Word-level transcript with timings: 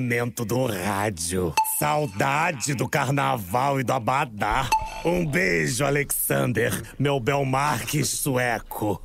Mento 0.00 0.44
do 0.44 0.64
rádio. 0.66 1.52
Saudade 1.76 2.72
do 2.72 2.88
carnaval 2.88 3.80
e 3.80 3.82
do 3.82 3.92
abadá. 3.92 4.70
Um 5.04 5.26
beijo, 5.26 5.84
Alexander, 5.84 6.72
meu 6.96 7.18
Belmarques 7.18 8.08
sueco. 8.08 9.02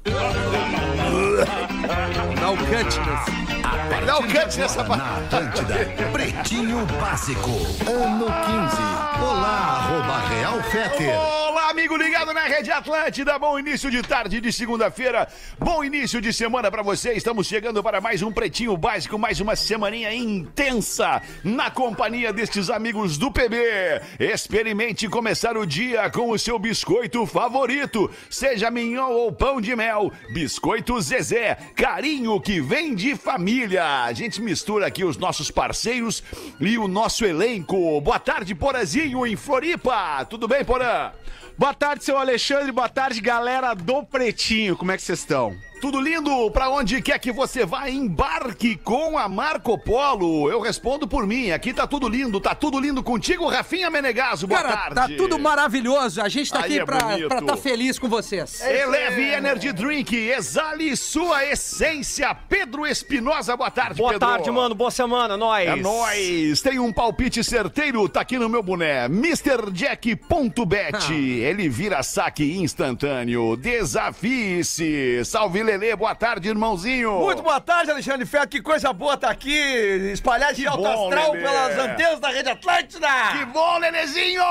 Dá 2.39 2.51
o 2.51 2.57
cut 2.57 2.99
nesse. 2.99 4.05
Dá 4.05 4.19
o 4.19 4.21
cut 4.21 4.59
nessa 4.59 4.83
Na 4.83 5.17
Atlântida, 5.17 5.83
Pretinho 6.11 6.85
Básico, 6.85 7.49
ano 7.89 8.25
15. 8.25 9.23
Olá, 9.23 9.79
arroba 9.79 10.19
Real 10.27 10.61
Feter. 10.61 11.42
Amigo 11.83 11.97
ligado 11.97 12.31
na 12.31 12.43
Rede 12.43 12.71
Atlântida. 12.71 13.37
Bom 13.37 13.59
início 13.59 13.91
de 13.91 14.01
tarde 14.01 14.39
de 14.39 14.53
segunda-feira. 14.53 15.27
Bom 15.59 15.83
início 15.83 16.21
de 16.21 16.31
semana 16.31 16.71
pra 16.71 16.81
você. 16.81 17.11
Estamos 17.11 17.45
chegando 17.45 17.83
para 17.83 17.99
mais 17.99 18.21
um 18.21 18.31
Pretinho 18.31 18.77
Básico, 18.77 19.19
mais 19.19 19.41
uma 19.41 19.53
semaninha 19.53 20.13
intensa 20.13 21.21
na 21.43 21.69
companhia 21.69 22.31
destes 22.31 22.69
amigos 22.69 23.17
do 23.17 23.29
PB. 23.29 23.57
Experimente 24.17 25.09
começar 25.09 25.57
o 25.57 25.65
dia 25.65 26.09
com 26.09 26.31
o 26.31 26.39
seu 26.39 26.57
biscoito 26.57 27.25
favorito, 27.25 28.09
seja 28.29 28.71
mignon 28.71 29.11
ou 29.11 29.33
pão 29.33 29.59
de 29.59 29.75
mel. 29.75 30.09
Biscoito 30.33 31.01
Zezé, 31.01 31.57
carinho 31.75 32.39
que 32.39 32.61
vem 32.61 32.95
de 32.95 33.13
família. 33.17 34.05
A 34.05 34.13
gente 34.13 34.41
mistura 34.41 34.87
aqui 34.87 35.03
os 35.03 35.17
nossos 35.17 35.51
parceiros 35.51 36.23
e 36.61 36.77
o 36.77 36.87
nosso 36.87 37.25
elenco. 37.25 37.99
Boa 37.99 38.19
tarde, 38.19 38.55
Porazinho, 38.55 39.27
em 39.27 39.35
Floripa. 39.35 40.23
Tudo 40.29 40.47
bem, 40.47 40.63
Porã? 40.63 41.11
Boa 41.57 41.73
tarde, 41.73 42.03
seu 42.03 42.17
Alexandre. 42.17 42.71
Boa 42.71 42.89
tarde, 42.89 43.21
galera 43.21 43.73
do 43.73 44.03
Pretinho. 44.03 44.75
Como 44.75 44.91
é 44.91 44.97
que 44.97 45.03
vocês 45.03 45.19
estão? 45.19 45.55
Tudo 45.79 45.99
lindo? 45.99 46.49
Pra 46.51 46.69
onde 46.69 47.01
quer 47.01 47.19
que 47.19 47.29
você 47.29 47.65
vá, 47.65 47.89
embarque 47.89 48.77
com 48.77 49.17
a 49.17 49.27
Marco 49.27 49.77
Polo. 49.77 50.49
Eu 50.49 50.61
respondo 50.61 51.05
por 51.05 51.27
mim. 51.27 51.51
Aqui 51.51 51.73
tá 51.73 51.85
tudo 51.85 52.07
lindo. 52.07 52.39
Tá 52.39 52.55
tudo 52.55 52.79
lindo 52.79 53.03
contigo, 53.03 53.45
Rafinha 53.49 53.91
Menegaso. 53.91 54.47
Boa 54.47 54.61
Cara, 54.61 54.95
tarde. 54.95 54.95
tá 54.95 55.21
tudo 55.21 55.37
maravilhoso. 55.37 56.21
A 56.21 56.29
gente 56.29 56.49
tá 56.53 56.59
Aí 56.59 56.79
aqui 56.79 56.79
é 56.79 56.85
pra 56.85 57.17
estar 57.17 57.41
tá 57.41 57.57
feliz 57.57 57.99
com 57.99 58.07
vocês. 58.07 58.61
Eleve 58.61 59.23
Energy 59.23 59.73
Drink, 59.73 60.15
exale 60.15 60.95
sua 60.95 61.43
essência. 61.45 62.33
Pedro 62.33 62.87
Espinosa, 62.87 63.57
boa 63.57 63.69
tarde, 63.69 63.97
Boa 63.97 64.13
Pedro. 64.13 64.25
tarde, 64.25 64.49
mano. 64.51 64.73
Boa 64.73 64.89
semana, 64.91 65.35
nós. 65.35 65.67
É 65.67 65.75
nóis! 65.75 66.61
Tem 66.61 66.79
um 66.79 66.93
palpite 66.93 67.43
certeiro, 67.43 68.07
tá 68.07 68.21
aqui 68.21 68.39
no 68.39 68.47
meu 68.47 68.63
boné. 68.63 69.09
MrJack.bet. 69.09 70.23
Ele 71.43 71.67
vira 71.67 72.01
saque 72.01 72.57
instantâneo. 72.57 73.57
Desafie-se. 73.57 75.25
Salve, 75.25 75.61
Lelê. 75.61 75.93
Boa 75.93 76.15
tarde, 76.15 76.47
irmãozinho. 76.47 77.19
Muito 77.19 77.43
boa 77.43 77.59
tarde, 77.59 77.91
Alexandre 77.91 78.25
Ferro. 78.25 78.47
Que 78.47 78.61
coisa 78.61 78.93
boa 78.93 79.17
tá 79.17 79.29
aqui, 79.29 79.51
espalhado 80.13 80.53
de 80.55 80.65
alto 80.65 80.83
bom, 80.83 81.07
astral 81.09 81.33
Lelê. 81.33 81.43
pelas 81.43 81.77
antenas 81.77 82.19
da 82.21 82.29
Rede 82.29 82.49
Atlântida. 82.49 83.07
Que 83.37 83.45
bom, 83.45 83.77
Lelezinho! 83.79 84.43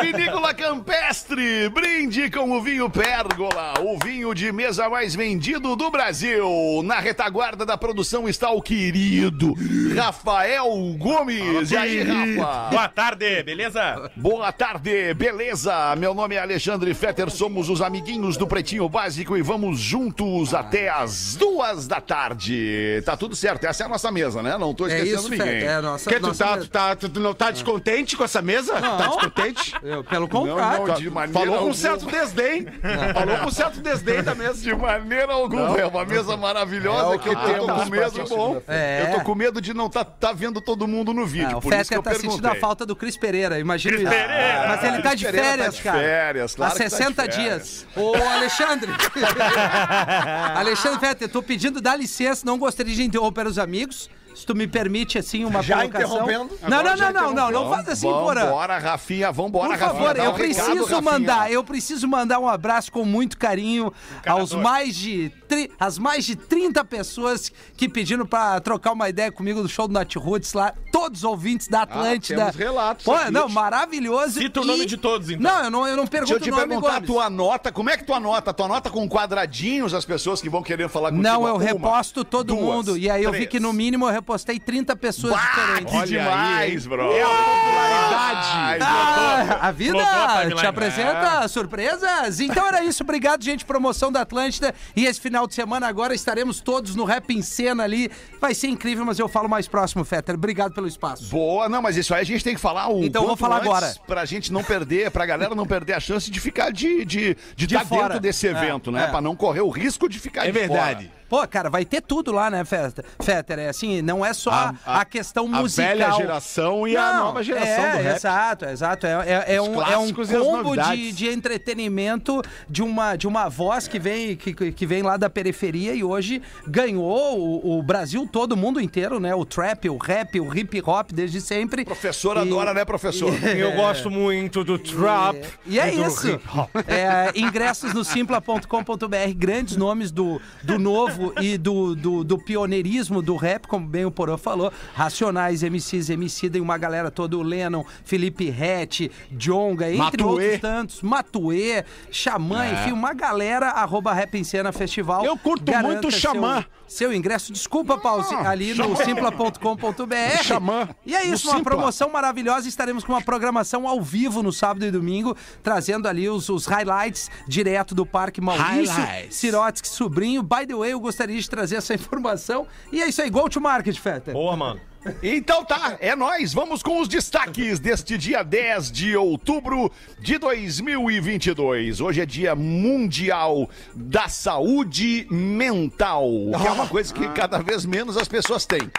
Vinícola 0.00 0.54
Campestre, 0.54 1.68
brinde 1.68 2.30
com 2.30 2.50
o 2.52 2.62
vinho 2.62 2.88
Pérgola, 2.88 3.74
o 3.80 3.98
vinho 4.02 4.34
de 4.34 4.50
mesa 4.50 4.88
mais 4.88 5.14
vendido 5.14 5.76
do 5.76 5.90
Brasil. 5.90 6.82
Na 6.84 7.00
retaguarda 7.00 7.66
da 7.66 7.76
produção 7.76 8.26
está 8.26 8.50
o 8.50 8.62
querido 8.62 9.54
Rafael 9.94 10.68
Gomes. 10.96 11.70
E 11.70 11.76
aí, 11.76 12.02
Rafa? 12.02 12.70
Boa 12.70 12.88
tarde, 12.88 13.42
beleza? 13.42 14.10
Boa 14.16 14.52
tarde, 14.52 15.12
beleza? 15.12 15.94
Meu 15.96 16.14
nome 16.14 16.29
é 16.34 16.38
Alexandre 16.38 16.92
Fetter, 16.94 17.30
somos 17.30 17.68
os 17.68 17.80
amiguinhos 17.82 18.36
do 18.36 18.46
Pretinho 18.46 18.88
Básico 18.88 19.36
e 19.36 19.42
vamos 19.42 19.78
juntos 19.80 20.54
até 20.54 20.88
às 20.88 21.34
duas 21.36 21.86
da 21.86 22.00
tarde. 22.00 23.02
Tá 23.04 23.16
tudo 23.16 23.34
certo, 23.36 23.64
essa 23.64 23.82
é 23.82 23.86
a 23.86 23.88
nossa 23.88 24.10
mesa, 24.10 24.42
né? 24.42 24.56
Não 24.58 24.74
tô 24.74 24.86
É 24.86 24.96
esquecendo 24.98 25.20
isso, 25.20 25.30
ninguém. 25.30 25.46
Fede. 25.46 25.64
É 25.66 25.74
a 25.74 25.82
nossa, 25.82 26.10
Que 26.10 26.20
tu 26.20 26.26
nossa 26.28 26.44
tá, 26.44 26.50
mesa. 26.54 26.66
tu 26.66 26.70
tá, 26.70 26.96
tu, 26.96 27.20
não 27.20 27.34
tá 27.34 27.50
descontente 27.50 28.16
com 28.16 28.24
essa 28.24 28.40
mesa? 28.42 28.74
Tá 28.80 29.06
descontente? 29.08 29.74
Eu, 29.82 30.04
pelo 30.04 30.22
Não, 30.22 30.28
contrário. 30.28 31.04
não, 31.04 31.10
maneira 31.12 31.50
Falou 31.50 31.66
com 31.66 31.74
certo 31.74 32.06
desdém. 32.06 32.66
Falou 33.14 33.38
com 33.38 33.50
certo 33.50 33.80
desdém 33.80 34.22
da 34.22 34.34
mesa. 34.34 34.60
De 34.60 34.74
maneira 34.74 35.32
alguma. 35.32 35.78
É 35.78 35.86
uma 35.86 36.04
mesa 36.04 36.36
maravilhosa 36.36 37.12
É 37.14 37.16
o 37.16 37.18
que 37.18 37.28
eu 37.28 37.36
que 37.36 37.40
tô 37.40 37.46
temos 37.46 37.66
com 37.66 37.74
pra 37.74 37.84
medo. 37.86 38.10
segunda-feira. 38.10 38.62
É. 38.68 39.06
Eu 39.10 39.18
tô 39.18 39.24
com 39.24 39.34
medo 39.34 39.60
de 39.60 39.72
não 39.74 39.88
tá, 39.88 40.04
tá 40.04 40.32
vendo 40.32 40.60
todo 40.60 40.86
mundo 40.86 41.12
no 41.14 41.26
vídeo. 41.26 41.54
Ah, 41.54 41.58
o 41.58 41.60
por 41.60 41.72
isso 41.72 41.82
que 41.82 41.94
Fetter 41.94 41.98
eu 41.98 42.02
tá 42.02 42.10
sentindo 42.12 42.30
perguntei. 42.42 42.58
a 42.58 42.60
falta 42.60 42.84
do 42.86 42.94
Cris 42.96 43.16
Pereira, 43.16 43.58
imagina 43.58 43.96
Cris. 43.96 44.08
Pereira. 44.08 44.64
Mas 44.68 44.84
ele 44.84 45.02
tá 45.02 45.14
de 45.14 45.24
tá 45.26 45.32
férias, 45.32 45.80
cara. 45.80 45.98
Férias, 46.20 46.54
claro 46.54 46.72
Há 46.72 46.76
que 46.76 46.82
tá 46.82 46.88
de 46.88 46.96
60 46.96 47.22
férias. 47.22 47.36
dias. 47.38 47.86
Ô, 47.96 48.14
Alexandre. 48.14 48.92
Alexandre 50.54 51.00
Fetter, 51.00 51.28
tô 51.28 51.42
pedindo, 51.42 51.80
dá 51.80 51.96
licença, 51.96 52.44
não 52.44 52.58
gostaria 52.58 52.94
de 52.94 53.02
interromper 53.02 53.46
os 53.46 53.58
amigos. 53.58 54.10
Se 54.34 54.46
tu 54.46 54.54
me 54.54 54.66
permite, 54.66 55.18
assim, 55.18 55.44
uma 55.44 55.62
Já 55.62 55.78
colocação. 55.80 56.22
interrompendo? 56.24 56.58
Não, 56.62 56.78
Agora 56.78 56.90
não, 56.90 56.96
já 56.96 57.12
não, 57.12 57.20
não, 57.20 57.28
não, 57.28 57.34
não 57.34 57.48
interrompeu. 57.48 57.74
faz 57.74 57.88
assim, 57.88 58.08
Porã. 58.08 58.44
Vambora, 58.46 58.78
Rafinha, 58.78 59.32
vambora, 59.32 59.68
Por 59.68 59.78
Rafinha. 59.78 59.92
favor, 60.00 60.14
dá 60.14 60.24
eu 60.24 60.30
um 60.30 60.34
recado, 60.34 60.44
preciso 60.64 60.78
Rafinha. 60.84 61.00
mandar, 61.02 61.52
eu 61.52 61.64
preciso 61.64 62.08
mandar 62.08 62.38
um 62.38 62.48
abraço 62.48 62.90
com 62.92 63.04
muito 63.04 63.36
carinho 63.36 63.92
aos 64.26 64.52
mais 64.52 64.94
de 64.96 65.30
tri, 65.48 65.70
as 65.78 65.98
mais 65.98 66.24
de 66.24 66.36
30 66.36 66.84
pessoas 66.84 67.52
que 67.76 67.88
pediram 67.88 68.24
pra 68.24 68.60
trocar 68.60 68.92
uma 68.92 69.08
ideia 69.08 69.30
comigo 69.32 69.62
do 69.62 69.68
show 69.68 69.86
do 69.88 69.94
Nat 69.94 70.14
Roots 70.16 70.52
lá, 70.54 70.72
todos 70.92 71.20
os 71.20 71.24
ouvintes 71.24 71.68
da 71.68 71.82
Atlântida. 71.82 72.38
temos 72.46 72.56
relatos 72.56 73.04
Pô, 73.04 73.12
aqui. 73.12 73.30
não, 73.30 73.48
maravilhoso. 73.48 74.40
Cita 74.40 74.60
o 74.60 74.64
nome 74.64 74.86
de 74.86 74.96
todos, 74.96 75.28
então. 75.30 75.42
Não, 75.52 75.64
eu 75.64 75.70
não, 75.70 75.86
eu 75.88 75.96
não 75.96 76.06
pergunto 76.06 76.38
Deixa 76.38 76.40
eu 76.40 76.40
te 76.40 76.50
o 76.50 76.56
nome, 76.56 76.68
perguntar, 76.68 76.94
Gomes. 76.94 77.06
tu 77.06 77.20
anota, 77.20 77.72
como 77.72 77.90
é 77.90 77.96
que 77.96 78.04
tu 78.04 78.14
anota? 78.14 78.52
Tu 78.54 78.62
anota 78.62 78.90
com 78.90 79.08
quadradinhos 79.08 79.94
as 79.94 80.04
pessoas 80.04 80.40
que 80.40 80.48
vão 80.48 80.62
querer 80.62 80.88
falar 80.88 81.10
contigo? 81.10 81.22
Não, 81.28 81.46
eu 81.46 81.54
Uma, 81.56 81.64
reposto 81.64 82.24
todo 82.24 82.48
duas, 82.54 82.60
mundo. 82.62 82.96
E 82.98 83.08
aí 83.10 83.22
eu 83.24 83.30
vi 83.32 83.38
três. 83.38 83.50
que 83.50 83.60
no 83.60 83.72
mínimo 83.72 84.06
eu 84.06 84.10
repostei 84.30 84.60
30 84.60 84.94
pessoas 84.94 85.32
Bah, 85.34 85.40
diferentes. 85.40 86.00
que 86.00 86.06
demais, 86.06 86.86
bro. 86.86 87.12
É 87.12 87.22
a 87.22 87.26
popularidade. 87.26 88.80
Ah, 88.82 89.58
a 89.68 89.72
vida 89.72 89.98
timeline. 89.98 90.54
te 90.60 90.66
apresenta 90.66 91.48
surpresas. 91.48 92.38
Então 92.40 92.66
era 92.66 92.84
isso. 92.84 93.02
Obrigado, 93.02 93.42
gente. 93.42 93.64
Promoção 93.64 94.12
da 94.12 94.20
Atlântida. 94.20 94.72
E 94.94 95.04
esse 95.04 95.20
final 95.20 95.46
de 95.48 95.54
semana 95.54 95.88
agora 95.88 96.14
estaremos 96.14 96.60
todos 96.60 96.94
no 96.94 97.04
Rap 97.04 97.30
em 97.34 97.42
Cena 97.42 97.82
ali. 97.82 98.10
Vai 98.40 98.54
ser 98.54 98.68
incrível, 98.68 99.04
mas 99.04 99.18
eu 99.18 99.28
falo 99.28 99.48
mais 99.48 99.66
próximo, 99.66 100.04
Fetter. 100.04 100.36
Obrigado 100.36 100.72
pelo 100.72 100.86
espaço. 100.86 101.24
Boa, 101.24 101.68
não, 101.68 101.82
mas 101.82 101.96
isso 101.96 102.14
aí 102.14 102.20
a 102.20 102.24
gente 102.24 102.44
tem 102.44 102.54
que 102.54 102.60
falar 102.60 102.88
o 102.88 103.02
Então 103.04 103.22
eu 103.22 103.28
vou 103.28 103.36
falar 103.36 103.56
antes 103.56 103.68
agora. 103.68 103.94
Pra 104.06 104.24
gente 104.24 104.52
não 104.52 104.62
perder, 104.62 105.10
pra 105.10 105.26
galera 105.26 105.54
não 105.56 105.66
perder 105.66 105.94
a 105.94 106.00
chance 106.00 106.30
de 106.30 106.38
ficar 106.40 106.70
de 106.70 107.04
de, 107.04 107.36
de, 107.56 107.66
De 107.66 107.74
tá 107.74 107.84
fora. 107.84 108.02
dentro 108.04 108.20
desse 108.20 108.46
É, 108.46 108.50
evento, 108.50 108.92
né? 108.92 109.04
é. 109.04 109.06
Pra 109.08 109.20
não 109.20 109.34
correr 109.34 109.60
o 109.60 109.70
risco 109.70 110.08
de 110.08 110.18
ficar 110.20 110.42
É 110.44 110.46
de 110.46 110.52
verdade. 110.52 111.06
fora. 111.06 111.19
Pô, 111.30 111.46
cara, 111.48 111.70
vai 111.70 111.84
ter 111.84 112.02
tudo 112.02 112.32
lá, 112.32 112.50
né, 112.50 112.64
Fetter? 112.64 113.58
É 113.60 113.68
assim, 113.68 114.02
não 114.02 114.26
é 114.26 114.34
só 114.34 114.50
a, 114.50 114.74
A- 114.84 115.00
a- 115.00 115.04
questão 115.04 115.46
a 115.46 115.60
musical. 115.60 115.88
velha 115.90 116.10
geração 116.12 116.88
e 116.88 116.96
a 116.96 117.18
nova 117.18 117.42
geração 117.42 117.84
é, 117.84 117.96
do 117.96 118.02
rap. 118.02 118.16
Exato, 118.16 118.64
exato. 118.66 119.06
É, 119.06 119.44
é, 119.46 119.54
é 119.54 119.62
um, 119.62 119.80
é 119.80 119.96
um 119.96 120.08
e 120.08 120.12
combo 120.12 120.76
de, 120.76 121.12
de 121.12 121.28
entretenimento 121.28 122.42
de 122.68 122.82
uma, 122.82 123.14
de 123.14 123.28
uma 123.28 123.48
voz 123.48 123.86
que 123.86 123.98
vem, 124.00 124.34
que, 124.34 124.52
que 124.72 124.86
vem 124.86 125.02
lá 125.02 125.16
da 125.16 125.30
periferia 125.30 125.94
e 125.94 126.02
hoje 126.02 126.42
ganhou 126.66 127.38
o, 127.38 127.78
o 127.78 127.82
Brasil 127.82 128.28
todo, 128.30 128.52
o 128.52 128.56
mundo 128.56 128.80
inteiro, 128.80 129.20
né? 129.20 129.32
O 129.32 129.44
trap, 129.44 129.88
o 129.88 129.96
rap, 129.98 130.40
o 130.40 130.52
hip 130.56 130.82
hop 130.84 131.12
desde 131.12 131.40
sempre. 131.40 131.84
Professor 131.84 132.36
E- 132.38 132.40
adora, 132.40 132.74
né, 132.74 132.84
professor? 132.84 133.32
Eu 133.56 133.72
gosto 133.76 134.10
muito 134.10 134.64
do 134.64 134.76
trap. 134.78 135.36
E 135.64 135.78
é 135.78 135.92
do 135.92 136.06
isso. 136.08 136.28
hip 136.28 136.42
hop. 136.52 136.70
É, 136.88 137.30
ingressos 137.38 137.94
no 137.94 138.04
simpla.com.br, 138.04 139.34
grandes 139.36 139.76
nomes 139.76 140.10
do, 140.10 140.40
do 140.64 140.76
novo 140.76 141.19
e 141.40 141.56
do, 141.58 141.94
do, 141.94 142.24
do 142.24 142.38
pioneirismo 142.38 143.20
do 143.22 143.36
rap, 143.36 143.66
como 143.66 143.86
bem 143.86 144.04
o 144.04 144.10
Porã 144.10 144.36
falou. 144.36 144.72
Racionais, 144.94 145.62
MCs, 145.62 146.10
MC, 146.10 146.50
e 146.54 146.60
uma 146.60 146.76
galera 146.78 147.10
toda, 147.10 147.36
o 147.36 147.42
Lennon, 147.42 147.84
Felipe 148.04 148.48
Rett, 148.50 149.10
Jonga, 149.32 149.88
entre 149.88 150.22
Matuê. 150.22 150.24
outros 150.44 150.60
tantos, 150.60 151.02
Matuê, 151.02 151.84
Xamã, 152.10 152.66
enfim, 152.68 152.92
uma 152.92 153.12
galera, 153.12 153.68
arroba 153.70 154.12
Rap 154.12 154.34
em 154.36 154.44
Cena 154.44 154.72
Festival. 154.72 155.24
Eu 155.24 155.36
curto 155.36 155.70
muito 155.82 156.08
o 156.08 156.10
seu- 156.10 156.20
Xamã. 156.20 156.64
Seu 156.86 157.12
ingresso, 157.14 157.52
desculpa, 157.52 157.96
pause, 157.98 158.34
ali 158.34 158.74
no 158.74 158.96
simpla.com.br. 158.96 160.42
Xamã. 160.42 160.88
E 161.04 161.14
é 161.14 161.24
No 161.24 161.34
isso, 161.34 161.48
uma 161.48 161.56
Simpla. 161.58 161.76
promoção 161.76 162.10
maravilhosa. 162.10 162.68
Estaremos 162.68 163.04
com 163.04 163.12
uma 163.12 163.22
programação 163.22 163.86
ao 163.86 164.00
vivo 164.02 164.42
no 164.42 164.52
sábado 164.52 164.84
e 164.84 164.90
domingo, 164.90 165.36
trazendo 165.62 166.08
ali 166.08 166.28
os, 166.28 166.48
os 166.48 166.66
highlights 166.66 167.30
direto 167.46 167.94
do 167.94 168.04
Parque 168.04 168.40
Maurício. 168.40 168.92
Highlights. 168.94 169.36
Sirotsky, 169.36 169.88
sobrinho. 169.88 170.42
By 170.42 170.66
the 170.66 170.74
way, 170.74 170.92
eu 170.92 171.00
gostaria 171.10 171.40
de 171.40 171.50
trazer 171.50 171.76
essa 171.76 171.92
informação. 171.92 172.66
E 172.92 173.02
é 173.02 173.08
isso 173.08 173.20
aí, 173.20 173.28
go 173.28 173.48
to 173.48 173.60
market, 173.60 173.96
Feta. 173.98 174.32
Boa, 174.32 174.56
mano. 174.56 174.80
Então 175.22 175.64
tá, 175.64 175.96
é 175.98 176.14
nós. 176.14 176.52
Vamos 176.52 176.82
com 176.82 177.00
os 177.00 177.08
destaques 177.08 177.78
deste 177.78 178.18
dia 178.18 178.42
10 178.42 178.92
de 178.92 179.16
outubro 179.16 179.90
de 180.18 180.36
2022. 180.36 182.02
Hoje 182.02 182.20
é 182.20 182.26
dia 182.26 182.54
mundial 182.54 183.70
da 183.94 184.28
saúde 184.28 185.26
mental, 185.30 186.28
que 186.60 186.66
é 186.66 186.70
uma 186.70 186.86
coisa 186.86 187.14
que 187.14 187.26
cada 187.30 187.60
vez 187.60 187.86
menos 187.86 188.14
as 188.18 188.28
pessoas 188.28 188.66
têm. 188.66 188.90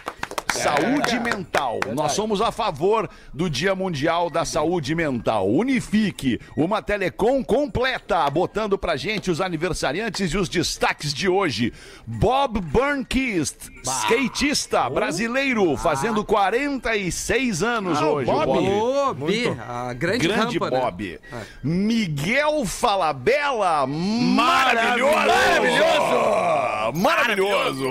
Saúde 0.52 1.20
mental. 1.20 1.80
Nós 1.94 2.12
somos 2.12 2.42
a 2.42 2.52
favor 2.52 3.10
do 3.34 3.50
Dia 3.50 3.74
Mundial 3.74 4.30
da 4.30 4.44
Saúde 4.44 4.94
Mental. 4.94 5.50
Unifique 5.50 6.40
uma 6.56 6.82
telecom 6.82 7.44
completa, 7.44 8.30
botando 8.30 8.78
pra 8.78 8.98
gente 8.98 9.32
os 9.32 9.40
aniversariantes 9.40 10.32
e 10.34 10.38
os 10.38 10.50
destaques 10.50 11.14
de 11.14 11.30
hoje. 11.30 11.74
Bob 12.06 12.60
Burnquist, 12.60 13.70
skatista 13.84 14.90
brasileiro, 14.90 15.76
fazendo 15.78 16.24
46 16.24 17.64
anos 17.64 17.98
Ah, 18.00 18.06
o 18.06 18.14
hoje. 18.14 18.32
Bob. 18.32 18.70
Ô, 18.70 19.14
B, 19.14 19.56
a 19.68 19.94
grande, 19.94 20.28
Grande 20.28 20.58
rampa, 20.58 20.72
né? 20.72 20.80
Bob. 20.82 21.20
Miguel 21.64 22.66
Falabella, 22.66 23.86
maravilhoso! 23.88 25.12
Maravilhoso! 26.96 27.86